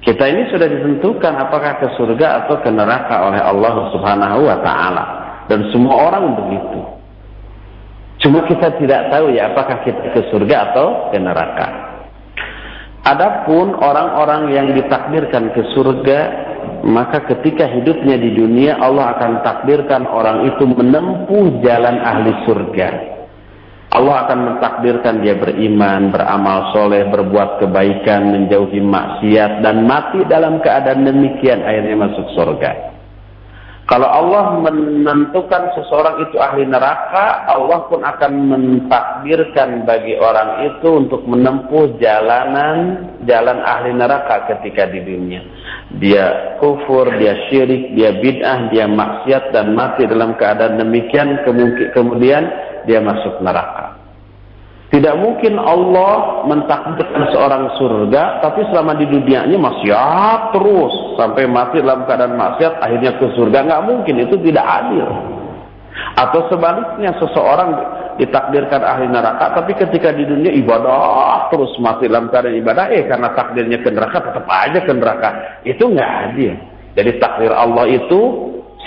Kita 0.00 0.24
ini 0.24 0.48
sudah 0.48 0.64
ditentukan 0.64 1.34
apakah 1.36 1.76
ke 1.82 1.92
surga 2.00 2.46
atau 2.46 2.64
ke 2.64 2.70
neraka 2.72 3.28
oleh 3.28 3.42
Allah 3.42 3.74
Subhanahu 3.92 4.48
wa 4.48 4.58
taala 4.64 5.04
dan 5.50 5.68
semua 5.74 6.08
orang 6.08 6.38
begitu. 6.40 6.80
Cuma 8.24 8.48
kita 8.48 8.80
tidak 8.80 9.12
tahu 9.12 9.28
ya 9.34 9.52
apakah 9.52 9.84
kita 9.84 10.14
ke 10.14 10.20
surga 10.32 10.72
atau 10.72 11.12
ke 11.12 11.18
neraka. 11.20 11.87
Adapun 13.08 13.72
orang-orang 13.72 14.52
yang 14.52 14.66
ditakdirkan 14.76 15.56
ke 15.56 15.72
surga, 15.72 16.20
maka 16.84 17.24
ketika 17.24 17.64
hidupnya 17.64 18.20
di 18.20 18.36
dunia 18.36 18.76
Allah 18.76 19.16
akan 19.16 19.32
takdirkan 19.40 20.04
orang 20.04 20.44
itu 20.44 20.68
menempuh 20.68 21.64
jalan 21.64 21.96
ahli 22.04 22.32
surga. 22.44 22.88
Allah 23.88 24.28
akan 24.28 24.38
mentakdirkan 24.52 25.24
dia 25.24 25.40
beriman, 25.40 26.12
beramal 26.12 26.76
soleh, 26.76 27.08
berbuat 27.08 27.64
kebaikan, 27.64 28.28
menjauhi 28.28 28.84
maksiat, 28.84 29.64
dan 29.64 29.88
mati 29.88 30.28
dalam 30.28 30.60
keadaan 30.60 31.08
demikian 31.08 31.64
akhirnya 31.64 31.96
masuk 31.96 32.28
surga. 32.36 32.97
Kalau 33.88 34.04
Allah 34.04 34.68
menentukan 34.68 35.72
seseorang 35.72 36.28
itu 36.28 36.36
ahli 36.36 36.68
neraka, 36.68 37.48
Allah 37.48 37.88
pun 37.88 38.04
akan 38.04 38.32
mentakdirkan 38.52 39.88
bagi 39.88 40.12
orang 40.20 40.68
itu 40.68 40.88
untuk 40.92 41.24
menempuh 41.24 41.96
jalanan 41.96 43.08
jalan 43.24 43.58
ahli 43.64 43.96
neraka 43.96 44.44
ketika 44.44 44.92
di 44.92 45.00
dunia. 45.00 45.40
Dia 45.96 46.60
kufur, 46.60 47.08
dia 47.16 47.48
syirik, 47.48 47.96
dia 47.96 48.12
bid'ah, 48.12 48.68
dia 48.68 48.84
maksiat 48.84 49.56
dan 49.56 49.72
mati 49.72 50.04
dalam 50.04 50.36
keadaan 50.36 50.76
demikian 50.76 51.40
kemudian 51.96 52.44
dia 52.84 53.00
masuk 53.00 53.40
neraka. 53.40 53.97
Tidak 54.88 55.20
mungkin 55.20 55.60
Allah 55.60 56.48
mentakdirkan 56.48 57.28
seorang 57.28 57.76
surga, 57.76 58.40
tapi 58.40 58.64
selama 58.72 58.96
di 58.96 59.04
dunianya 59.04 59.60
maksiat 59.60 60.56
terus 60.56 61.12
sampai 61.20 61.44
mati 61.44 61.84
dalam 61.84 62.08
keadaan 62.08 62.40
maksiat, 62.40 62.80
akhirnya 62.80 63.12
ke 63.20 63.36
surga 63.36 63.68
nggak 63.68 63.84
mungkin 63.84 64.16
itu 64.24 64.40
tidak 64.48 64.64
adil. 64.64 65.04
Atau 66.16 66.48
sebaliknya 66.48 67.12
seseorang 67.20 67.70
ditakdirkan 68.16 68.80
ahli 68.80 69.12
neraka, 69.12 69.60
tapi 69.60 69.76
ketika 69.76 70.08
di 70.08 70.24
dunia 70.24 70.56
ibadah 70.56 71.52
terus 71.52 71.76
mati 71.84 72.08
dalam 72.08 72.32
keadaan 72.32 72.56
ibadah, 72.56 72.88
eh 72.88 73.04
karena 73.04 73.28
takdirnya 73.36 73.84
ke 73.84 73.92
neraka 73.92 74.24
tetap 74.24 74.48
aja 74.48 74.80
ke 74.88 74.92
neraka, 74.96 75.28
itu 75.68 75.84
nggak 75.84 76.10
adil. 76.32 76.52
Jadi 76.96 77.10
takdir 77.20 77.52
Allah 77.52 77.84
itu 77.92 78.20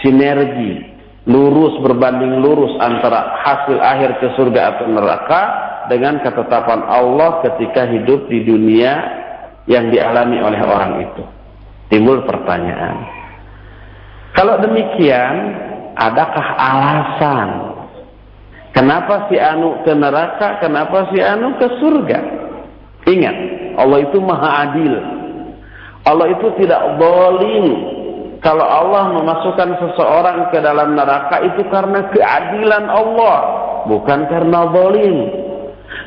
sinergi, 0.01 0.81
lurus 1.29 1.77
berbanding 1.85 2.41
lurus 2.41 2.73
antara 2.81 3.37
hasil 3.45 3.77
akhir 3.77 4.17
ke 4.17 4.27
surga 4.33 4.61
atau 4.75 4.89
neraka 4.89 5.41
dengan 5.87 6.21
ketetapan 6.21 6.85
Allah 6.85 7.41
ketika 7.45 7.87
hidup 7.89 8.27
di 8.27 8.45
dunia 8.45 8.93
yang 9.65 9.89
dialami 9.89 10.37
oleh 10.41 10.61
orang 10.61 10.93
itu. 11.05 11.23
Timbul 11.91 12.23
pertanyaan. 12.27 13.03
Kalau 14.31 14.57
demikian, 14.63 15.35
adakah 15.95 16.47
alasan 16.55 17.49
kenapa 18.71 19.27
si 19.27 19.35
Anu 19.35 19.83
ke 19.83 19.91
neraka, 19.91 20.63
kenapa 20.63 21.11
si 21.11 21.19
Anu 21.19 21.59
ke 21.59 21.67
surga? 21.83 22.19
Ingat, 23.05 23.37
Allah 23.75 23.99
itu 24.07 24.17
maha 24.23 24.49
adil. 24.69 24.93
Allah 26.01 26.27
itu 26.33 26.47
tidak 26.57 26.97
boleh 26.97 27.61
kalau 28.41 28.65
Allah 28.65 29.13
memasukkan 29.21 29.69
seseorang 29.77 30.49
ke 30.49 30.57
dalam 30.65 30.97
neraka 30.97 31.45
itu 31.45 31.61
karena 31.69 32.09
keadilan 32.09 32.89
Allah, 32.89 33.37
bukan 33.85 34.25
karena 34.25 34.59
zalim. 34.73 35.17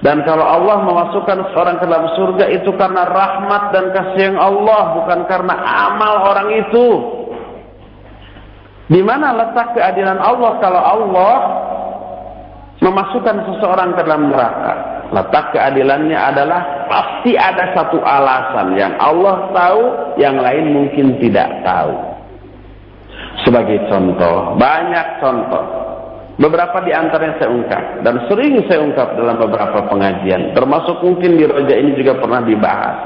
Dan 0.05 0.21
kalau 0.29 0.45
Allah 0.45 0.85
memasukkan 0.85 1.57
seorang 1.57 1.81
ke 1.81 1.89
dalam 1.89 2.13
surga 2.13 2.45
itu 2.53 2.69
karena 2.77 3.09
rahmat 3.09 3.73
dan 3.73 3.89
kasih 3.89 4.21
yang 4.21 4.37
Allah, 4.37 5.01
bukan 5.01 5.25
karena 5.25 5.55
amal 5.65 6.29
orang 6.29 6.49
itu. 6.61 6.87
Di 8.93 9.01
mana 9.01 9.33
letak 9.33 9.73
keadilan 9.73 10.21
Allah 10.21 10.61
kalau 10.61 10.83
Allah 10.85 11.37
memasukkan 12.85 13.49
seseorang 13.49 13.97
ke 13.97 14.05
dalam 14.05 14.29
neraka? 14.29 14.73
Letak 15.09 15.57
keadilannya 15.57 16.19
adalah 16.21 16.85
pasti 16.85 17.33
ada 17.41 17.73
satu 17.73 17.97
alasan 18.05 18.77
yang 18.77 18.93
Allah 19.01 19.49
tahu, 19.57 19.83
yang 20.21 20.37
lain 20.37 20.85
mungkin 20.85 21.17
tidak 21.17 21.49
tahu. 21.65 21.97
Sebagai 23.41 23.89
contoh, 23.89 24.53
banyak 24.61 25.07
contoh 25.25 25.84
Beberapa 26.35 26.83
di 26.83 26.91
antaranya 26.91 27.39
saya 27.39 27.51
ungkap 27.55 27.83
dan 28.03 28.27
sering 28.27 28.59
saya 28.67 28.83
ungkap 28.83 29.15
dalam 29.15 29.39
beberapa 29.39 29.87
pengajian, 29.87 30.51
termasuk 30.51 30.99
mungkin 31.07 31.39
di 31.39 31.47
roja 31.47 31.75
ini 31.79 31.95
juga 31.95 32.19
pernah 32.19 32.43
dibahas. 32.43 32.99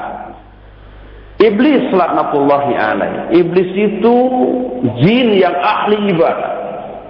Iblis 1.39 1.93
laknatullahi 1.95 2.73
alaih. 2.75 3.31
Iblis 3.31 3.71
itu 3.71 4.15
jin 4.99 5.39
yang 5.39 5.55
ahli 5.55 6.11
ibadah. 6.11 6.51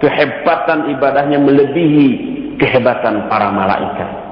Kehebatan 0.00 0.92
ibadahnya 0.96 1.42
melebihi 1.42 2.08
kehebatan 2.56 3.26
para 3.26 3.50
malaikat. 3.50 4.29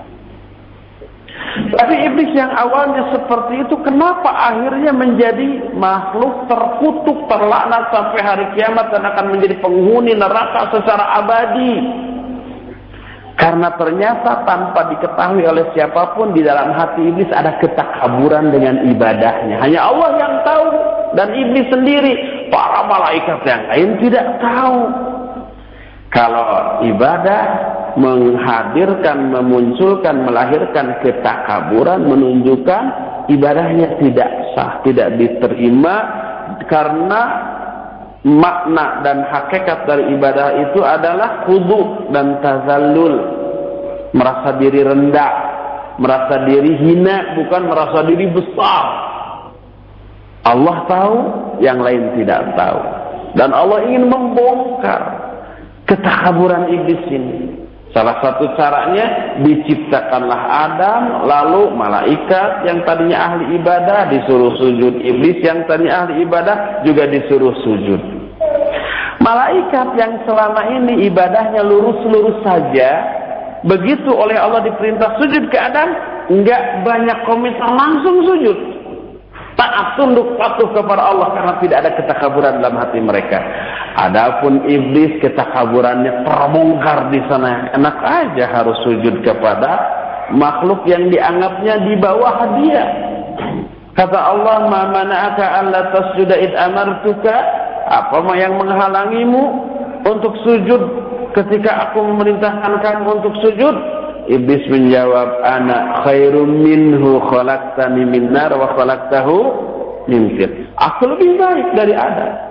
Tapi 1.59 1.95
iblis 2.07 2.31
yang 2.33 2.51
awalnya 2.55 3.11
seperti 3.13 3.67
itu 3.67 3.75
kenapa 3.83 4.31
akhirnya 4.31 4.95
menjadi 4.95 5.75
makhluk 5.75 6.47
terkutuk, 6.47 7.29
terlaknat 7.29 7.91
sampai 7.91 8.21
hari 8.23 8.47
kiamat 8.55 8.89
dan 8.95 9.03
akan 9.05 9.27
menjadi 9.35 9.59
penghuni 9.61 10.15
neraka 10.15 10.71
secara 10.73 11.19
abadi? 11.23 11.75
Karena 13.39 13.71
ternyata 13.79 14.43
tanpa 14.43 14.91
diketahui 14.91 15.47
oleh 15.47 15.71
siapa 15.71 16.19
pun 16.19 16.35
di 16.35 16.43
dalam 16.43 16.75
hati 16.75 17.07
iblis 17.07 17.31
ada 17.31 17.55
ketakaburan 17.63 18.51
dengan 18.51 18.83
ibadahnya. 18.83 19.63
Hanya 19.63 19.87
Allah 19.87 20.11
yang 20.19 20.35
tahu 20.43 20.67
dan 21.15 21.31
iblis 21.39 21.71
sendiri. 21.71 22.13
Para 22.51 22.83
malaikat 22.91 23.39
yang 23.47 23.63
lain 23.71 23.89
tidak 24.03 24.27
tahu. 24.43 24.79
Kalau 26.11 26.83
ibadah 26.83 27.43
menghadirkan, 27.99 29.35
memunculkan, 29.35 30.25
melahirkan 30.25 31.03
ketakaburan, 31.03 32.07
menunjukkan 32.07 32.83
ibadahnya 33.29 33.99
tidak 33.99 34.31
sah, 34.55 34.81
tidak 34.87 35.19
diterima 35.19 35.95
karena 36.71 37.21
makna 38.25 39.03
dan 39.03 39.27
hakikat 39.27 39.87
dari 39.87 40.15
ibadah 40.15 40.49
itu 40.71 40.81
adalah 40.83 41.45
khudu 41.47 42.11
dan 42.15 42.39
tazallul. 42.43 43.17
Merasa 44.09 44.57
diri 44.57 44.81
rendah, 44.81 45.33
merasa 46.01 46.49
diri 46.49 46.73
hina, 46.81 47.37
bukan 47.37 47.63
merasa 47.69 47.99
diri 48.09 48.27
besar. 48.33 48.85
Allah 50.49 50.77
tahu, 50.89 51.17
yang 51.61 51.85
lain 51.85 52.17
tidak 52.17 52.57
tahu. 52.57 52.81
Dan 53.37 53.53
Allah 53.53 53.85
ingin 53.85 54.09
membongkar 54.09 55.03
ketakaburan 55.85 56.73
iblis 56.73 57.03
ini. 57.13 57.68
Salah 57.99 58.23
satu 58.23 58.55
caranya 58.55 59.35
diciptakanlah 59.43 60.39
Adam, 60.71 61.27
lalu 61.27 61.75
malaikat 61.75 62.63
yang 62.63 62.87
tadinya 62.87 63.27
ahli 63.27 63.59
ibadah 63.59 64.07
disuruh 64.07 64.55
sujud, 64.55 65.03
iblis 65.03 65.43
yang 65.43 65.67
tadinya 65.67 66.07
ahli 66.07 66.23
ibadah 66.23 66.87
juga 66.87 67.11
disuruh 67.11 67.59
sujud. 67.59 67.99
Malaikat 69.19 69.99
yang 69.99 70.15
selama 70.31 70.63
ini 70.79 71.11
ibadahnya 71.11 71.59
lurus-lurus 71.67 72.39
saja, 72.47 73.03
begitu 73.67 74.15
oleh 74.15 74.39
Allah 74.39 74.63
diperintah 74.63 75.19
sujud 75.19 75.51
ke 75.51 75.59
Adam, 75.59 75.91
enggak 76.31 76.87
banyak 76.87 77.19
komentar 77.27 77.67
langsung 77.67 78.23
sujud 78.23 78.78
taat 79.59 79.99
tunduk 79.99 80.39
patuh 80.39 80.71
kepada 80.71 81.11
Allah 81.11 81.35
karena 81.35 81.53
tidak 81.59 81.77
ada 81.83 81.91
ketakaburan 81.99 82.63
dalam 82.63 82.79
hati 82.79 83.03
mereka. 83.03 83.43
Adapun 83.99 84.63
iblis 84.71 85.19
ketakaburannya 85.19 86.23
terbongkar 86.23 87.11
di 87.11 87.19
sana. 87.27 87.75
Enak 87.75 87.97
aja 87.99 88.45
harus 88.55 88.79
sujud 88.87 89.19
kepada 89.27 89.83
makhluk 90.31 90.87
yang 90.87 91.11
dianggapnya 91.11 91.75
di 91.83 91.99
bawah 91.99 92.63
dia. 92.63 92.85
Kata 93.99 94.15
Allah, 94.15 94.71
"Ma 94.71 94.83
mana'aka 94.95 95.45
alla 95.59 95.91
tasjuda 95.91 96.39
id 96.39 96.55
amartuka?" 96.55 97.67
Apa 97.89 98.21
yang 98.37 98.61
menghalangimu 98.61 99.43
untuk 100.07 100.37
sujud 100.45 100.83
ketika 101.35 101.89
aku 101.91 102.05
memerintahkan 102.05 102.79
kamu 102.85 103.09
untuk 103.19 103.35
sujud? 103.43 103.98
Iblis 104.29 104.69
menjawab, 104.69 105.41
"Ana 105.41 106.05
khairum 106.05 106.61
minhu 106.61 107.17
khalaqtani 107.33 108.05
min 108.05 108.29
nar 108.29 108.53
wa 108.53 108.77
khalaqtahu 108.77 109.37
min 110.05 110.37
fir." 110.37 110.69
Aku 110.77 111.09
lebih 111.17 111.41
baik 111.41 111.73
dari 111.73 111.97
Adam. 111.97 112.49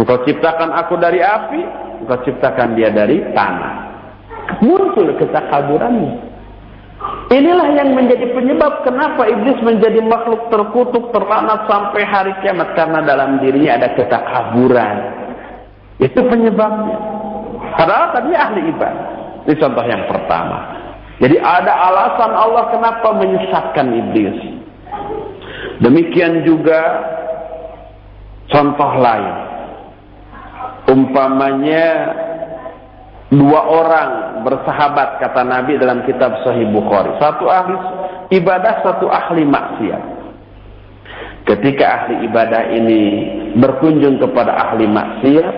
Engkau 0.00 0.24
ciptakan 0.24 0.72
aku 0.74 0.96
dari 0.96 1.20
api, 1.20 1.60
engkau 2.02 2.18
ciptakan 2.24 2.72
dia 2.72 2.88
dari 2.88 3.20
tanah. 3.36 3.74
Muncul 4.64 5.12
ketakaburannya. 5.20 6.34
Inilah 7.28 7.68
yang 7.76 7.92
menjadi 7.92 8.32
penyebab 8.32 8.84
kenapa 8.84 9.28
iblis 9.28 9.60
menjadi 9.60 10.00
makhluk 10.04 10.48
terkutuk, 10.48 11.12
terlanat 11.12 11.68
sampai 11.68 12.02
hari 12.04 12.32
kiamat 12.40 12.72
karena 12.72 13.04
dalam 13.04 13.44
dirinya 13.44 13.76
ada 13.76 13.92
ketakaburan. 13.92 14.96
Itu 16.00 16.20
penyebabnya. 16.26 16.96
Padahal 17.76 18.08
tadi 18.12 18.30
ahli 18.32 18.60
ibadah. 18.72 19.08
Ini 19.44 19.54
contoh 19.60 19.84
yang 19.84 20.04
pertama. 20.08 20.73
Jadi 21.22 21.36
ada 21.38 21.72
alasan 21.72 22.32
Allah 22.34 22.64
kenapa 22.74 23.08
menyesatkan 23.14 23.86
iblis. 23.94 24.38
Demikian 25.78 26.42
juga 26.42 26.80
contoh 28.50 28.92
lain. 28.98 29.34
Umpamanya 30.84 31.86
dua 33.32 33.60
orang 33.66 34.10
bersahabat 34.44 35.22
kata 35.22 35.42
Nabi 35.42 35.78
dalam 35.80 36.02
kitab 36.04 36.44
Sahih 36.44 36.68
Bukhari. 36.70 37.14
Satu 37.18 37.48
ahli 37.48 37.74
ibadah, 38.34 38.84
satu 38.84 39.06
ahli 39.08 39.42
maksiat. 39.46 40.02
Ketika 41.44 41.84
ahli 41.84 42.24
ibadah 42.26 42.62
ini 42.74 43.02
berkunjung 43.58 44.18
kepada 44.18 44.52
ahli 44.54 44.86
maksiat, 44.88 45.54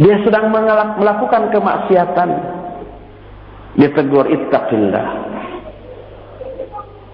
dia 0.00 0.16
sedang 0.24 0.48
melakukan 0.52 1.52
kemaksiatan. 1.52 2.59
Dia 3.78 3.90
tegur 3.94 4.26
ittaqillah. 4.26 5.30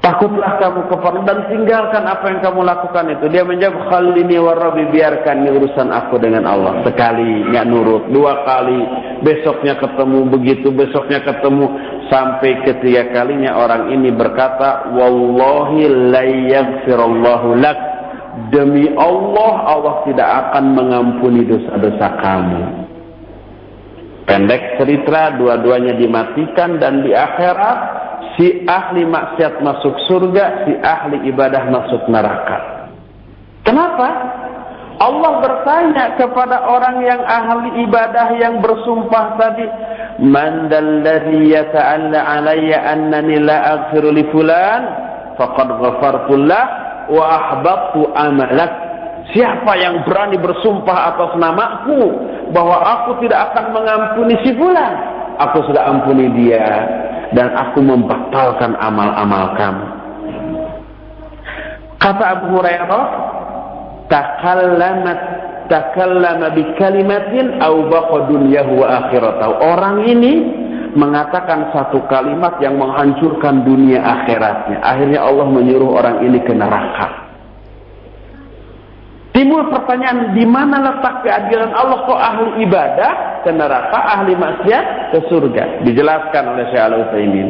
Takutlah 0.06 0.62
kamu 0.62 0.86
kepada 0.86 1.18
dan 1.26 1.50
tinggalkan 1.50 2.06
apa 2.06 2.30
yang 2.30 2.38
kamu 2.38 2.62
lakukan 2.62 3.10
itu. 3.10 3.26
Dia 3.26 3.42
menjawab, 3.42 3.90
Khalini 3.90 4.38
wa 4.38 4.54
Rabbi, 4.54 4.86
biarkan 4.94 5.42
ini 5.42 5.50
urusan 5.50 5.90
aku 5.90 6.22
dengan 6.22 6.46
Allah. 6.46 6.78
Sekali, 6.86 7.50
nggak 7.50 7.66
nurut. 7.66 8.06
Dua 8.14 8.46
kali, 8.46 8.86
besoknya 9.26 9.74
ketemu 9.82 10.30
begitu, 10.30 10.70
besoknya 10.70 11.26
ketemu. 11.26 11.74
Sampai 12.06 12.54
ketiga 12.62 13.10
kalinya 13.10 13.58
orang 13.58 13.90
ini 13.90 14.14
berkata, 14.14 14.94
Wallahi 14.94 15.90
la 15.90 16.22
yaghfirullahu 16.54 17.58
lak. 17.58 17.78
Demi 18.54 18.86
Allah, 18.94 19.54
Allah 19.74 19.94
tidak 20.06 20.28
akan 20.30 20.64
mengampuni 20.70 21.42
dosa-dosa 21.50 22.14
kamu. 22.22 22.85
Pendek 24.26 24.82
cerita, 24.82 25.38
dua-duanya 25.38 25.94
dimatikan 25.94 26.82
dan 26.82 27.06
di 27.06 27.14
akhirat 27.14 27.78
si 28.34 28.66
ahli 28.66 29.06
maksiat 29.06 29.62
masuk 29.62 29.94
surga, 30.10 30.66
si 30.66 30.74
ahli 30.82 31.30
ibadah 31.30 31.62
masuk 31.70 32.10
neraka. 32.10 32.90
Kenapa? 33.62 34.08
Allah 34.96 35.32
bertanya 35.44 36.16
kepada 36.16 36.66
orang 36.66 37.04
yang 37.04 37.20
ahli 37.20 37.84
ibadah 37.84 38.34
yang 38.40 38.64
bersumpah 38.64 39.36
tadi, 39.36 39.66
"Man 40.24 40.72
dalladhi 40.72 41.52
yata'alla 41.52 42.16
'alayya 42.16 42.82
annani 42.82 43.36
la 43.38 43.56
aghfiru 43.76 44.10
li 44.10 44.24
fulan 44.32 44.82
faqad 45.36 45.68
ghafartu 45.70 46.34
lah 46.40 46.66
wa 47.12 47.24
ahbabtu 47.28 48.08
amalak." 48.16 48.85
Siapa 49.34 49.72
yang 49.74 50.06
berani 50.06 50.38
bersumpah 50.38 51.14
atas 51.14 51.34
namaku 51.34 52.00
bahwa 52.54 52.78
aku 52.78 53.10
tidak 53.26 53.50
akan 53.50 53.74
mengampuni 53.74 54.38
si 54.46 54.54
fulan, 54.54 54.94
aku 55.42 55.66
sudah 55.66 55.82
ampuni 55.82 56.30
dia 56.38 56.62
dan 57.34 57.50
aku 57.58 57.82
membatalkan 57.82 58.78
amal-amal 58.78 59.50
kamu. 59.58 59.86
Kata 61.98 62.24
Abu 62.38 62.46
Hurairah, 62.54 63.04
takallamat 64.06 65.20
takallama 65.66 66.54
bi 66.54 66.62
kalimatin 66.78 67.58
au 67.58 67.90
baqa 67.90 68.30
dunyahu 68.30 68.78
wa 68.78 68.86
akhiratahu. 69.06 69.52
Orang 69.58 70.06
ini 70.06 70.32
mengatakan 70.94 71.74
satu 71.74 72.06
kalimat 72.06 72.62
yang 72.62 72.78
menghancurkan 72.78 73.66
dunia 73.66 74.06
akhiratnya. 74.06 74.80
Akhirnya 74.86 75.26
Allah 75.26 75.50
menyuruh 75.50 75.98
orang 75.98 76.22
ini 76.22 76.38
ke 76.46 76.54
neraka. 76.54 77.25
Timbul 79.46 79.70
pertanyaan, 79.70 80.34
di 80.34 80.42
mana 80.42 80.82
letak 80.82 81.22
keadilan 81.22 81.70
Allah 81.70 82.02
kok 82.02 82.18
ahli 82.18 82.66
ibadah 82.66 83.46
ke 83.46 83.54
neraka, 83.54 83.94
ahli 83.94 84.34
maksiat 84.34 85.14
ke 85.14 85.22
surga? 85.30 85.86
Dijelaskan 85.86 86.50
oleh 86.50 86.66
Syekh 86.74 86.82
Al-Utsaimin. 86.82 87.48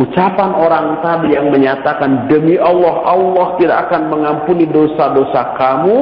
Ucapan 0.00 0.56
orang 0.56 1.04
tadi 1.04 1.36
yang 1.36 1.52
menyatakan 1.52 2.32
demi 2.32 2.56
Allah, 2.56 3.04
Allah 3.04 3.60
tidak 3.60 3.92
akan 3.92 4.08
mengampuni 4.08 4.72
dosa-dosa 4.72 5.52
kamu, 5.60 5.96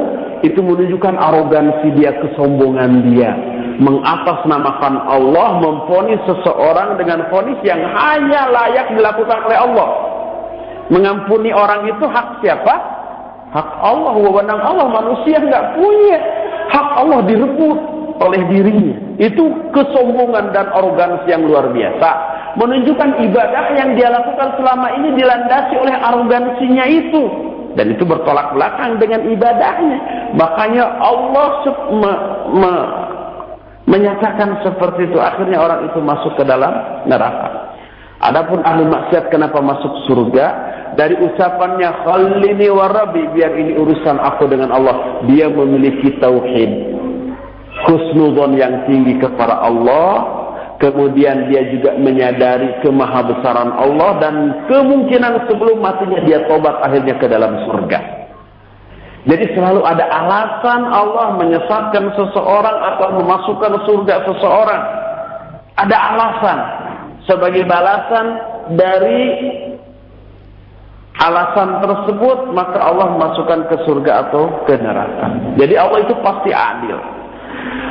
itu 0.47 0.63
menunjukkan 0.63 1.19
arogansi 1.19 1.91
dia, 1.99 2.15
kesombongan 2.23 3.11
dia. 3.11 3.35
Mengatasnamakan 3.83 5.11
Allah, 5.11 5.59
memfonis 5.59 6.23
seseorang 6.23 6.95
dengan 6.95 7.27
fonis 7.27 7.59
yang 7.67 7.83
hanya 7.83 8.47
layak 8.47 8.95
dilakukan 8.95 9.43
oleh 9.43 9.59
Allah. 9.59 9.89
Mengampuni 10.87 11.51
orang 11.51 11.83
itu 11.83 12.07
hak 12.07 12.39
siapa? 12.39 12.96
Hak 13.47 13.69
Allah, 13.79 14.13
wewenang 14.19 14.59
Allah, 14.59 14.87
manusia 14.91 15.39
nggak 15.39 15.79
punya. 15.79 16.19
Hak 16.67 16.87
Allah 16.99 17.19
direbut 17.23 17.79
oleh 18.19 18.41
dirinya. 18.51 18.95
Itu 19.17 19.71
kesombongan 19.71 20.51
dan 20.51 20.67
arogansi 20.73 21.31
yang 21.31 21.47
luar 21.47 21.71
biasa. 21.71 22.09
Menunjukkan 22.57 23.21
ibadah 23.29 23.63
yang 23.77 23.93
dia 23.93 24.09
lakukan 24.09 24.57
selama 24.57 24.87
ini 24.97 25.13
dilandasi 25.15 25.73
oleh 25.77 25.95
arogansinya 25.95 26.85
itu. 26.89 27.23
Dan 27.77 27.93
itu 27.93 28.03
bertolak 28.03 28.57
belakang 28.57 28.97
dengan 28.97 29.21
ibadahnya. 29.29 29.99
Makanya 30.33 30.97
Allah 30.97 31.49
me, 31.93 32.11
me, 32.57 32.73
menyatakan 33.85 34.65
seperti 34.65 35.13
itu. 35.13 35.21
Akhirnya 35.21 35.61
orang 35.61 35.85
itu 35.85 36.01
masuk 36.01 36.33
ke 36.35 36.43
dalam 36.43 36.73
neraka. 37.05 37.77
Adapun 38.17 38.65
ahli 38.65 38.81
maksiat 38.81 39.29
kenapa 39.29 39.61
masuk 39.61 40.09
surga? 40.09 40.45
Dari 40.97 41.13
ucapannya 41.13 42.03
khalini 42.03 42.67
wa 42.73 42.89
rabbi 42.89 43.29
biar 43.37 43.53
ini 43.53 43.77
urusan 43.77 44.17
aku 44.17 44.49
dengan 44.49 44.73
Allah. 44.73 45.21
Dia 45.29 45.45
memiliki 45.45 46.17
tauhid. 46.17 46.97
Husnudon 47.85 48.57
yang 48.57 48.89
tinggi 48.89 49.21
kepada 49.21 49.61
Allah. 49.61 50.35
Kemudian 50.77 51.49
dia 51.49 51.69
juga 51.73 51.97
menyadari 51.97 52.81
kemahabesaran 52.85 53.73
Allah 53.77 54.11
dan 54.21 54.35
kemungkinan 54.69 55.49
sebelum 55.49 55.81
matinya 55.81 56.21
dia 56.21 56.45
tobat 56.45 56.81
akhirnya 56.85 57.17
ke 57.17 57.25
dalam 57.25 57.65
surga. 57.65 57.99
Jadi 59.25 59.57
selalu 59.57 59.81
ada 59.81 60.05
alasan 60.05 60.81
Allah 60.85 61.33
menyesatkan 61.33 62.13
seseorang 62.13 62.77
atau 62.93 63.07
memasukkan 63.21 63.73
surga 63.89 64.15
seseorang. 64.29 64.83
Ada 65.81 65.97
alasan 66.13 66.57
sebagai 67.25 67.65
balasan 67.65 68.25
dari 68.77 69.21
alasan 71.17 71.81
tersebut 71.81 72.53
maka 72.53 72.77
Allah 72.77 73.17
masukkan 73.17 73.65
ke 73.69 73.75
surga 73.89 74.29
atau 74.29 74.65
ke 74.69 74.77
neraka. 74.77 75.57
Jadi 75.57 75.73
Allah 75.73 75.99
itu 76.05 76.13
pasti 76.21 76.53
adil. 76.53 76.97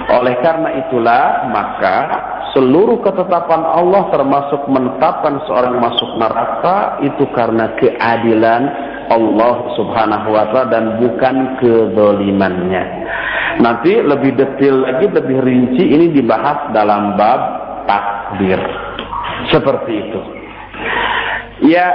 Oleh 0.07 0.39
karena 0.39 0.71
itulah 0.87 1.51
maka 1.51 1.97
seluruh 2.55 3.03
ketetapan 3.03 3.63
Allah 3.67 4.07
termasuk 4.15 4.71
menetapkan 4.71 5.43
seorang 5.51 5.83
masuk 5.83 6.11
neraka 6.17 7.03
itu 7.03 7.27
karena 7.35 7.75
keadilan 7.75 8.63
Allah 9.11 9.57
Subhanahu 9.75 10.29
wa 10.31 10.45
taala 10.55 10.71
dan 10.71 10.85
bukan 11.03 11.59
kedolimannya. 11.59 12.85
Nanti 13.59 13.99
lebih 13.99 14.37
detail 14.37 14.85
lagi, 14.85 15.07
lebih 15.11 15.39
rinci 15.43 15.85
ini 15.85 16.13
dibahas 16.13 16.71
dalam 16.71 17.19
bab 17.19 17.41
takdir. 17.89 18.61
Seperti 19.51 19.93
itu. 19.93 20.21
Ya, 21.73 21.89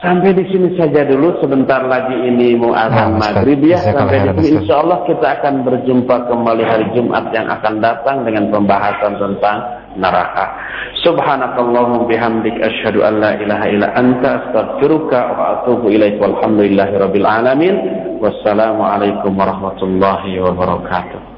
Sampai 0.00 0.32
di 0.32 0.48
sini 0.48 0.72
saja 0.80 1.04
dulu 1.04 1.44
sebentar 1.44 1.84
lagi 1.84 2.16
ini 2.24 2.56
mau 2.56 2.72
azan 2.72 3.20
nah, 3.20 3.28
maghrib 3.28 3.60
ya 3.60 3.84
sampai 3.84 4.32
di 4.32 4.48
sini 4.48 4.64
insya 4.64 4.80
Allah 4.80 5.04
kita 5.04 5.26
akan 5.28 5.60
berjumpa 5.60 6.24
kembali 6.24 6.64
hari 6.64 6.88
Jumat 6.96 7.28
yang 7.36 7.44
akan 7.52 7.84
datang 7.84 8.24
dengan 8.24 8.48
pembahasan 8.48 9.20
tentang 9.20 9.60
neraka. 10.00 10.56
Subhanakallahumma 11.04 12.08
bihamdik 12.08 12.56
asyhadu 12.64 13.04
an 13.04 13.20
la 13.20 13.36
ilaha 13.44 13.66
illa 13.68 13.92
anta 13.92 14.30
astaghfiruka 14.40 15.20
wa 15.36 15.44
atubu 15.60 15.92
ilaik 15.92 16.16
walhamdulillahi 16.16 16.96
rabbil 16.96 17.28
alamin. 17.28 17.74
Wassalamualaikum 18.24 19.36
warahmatullahi 19.36 20.40
wabarakatuh. 20.40 21.29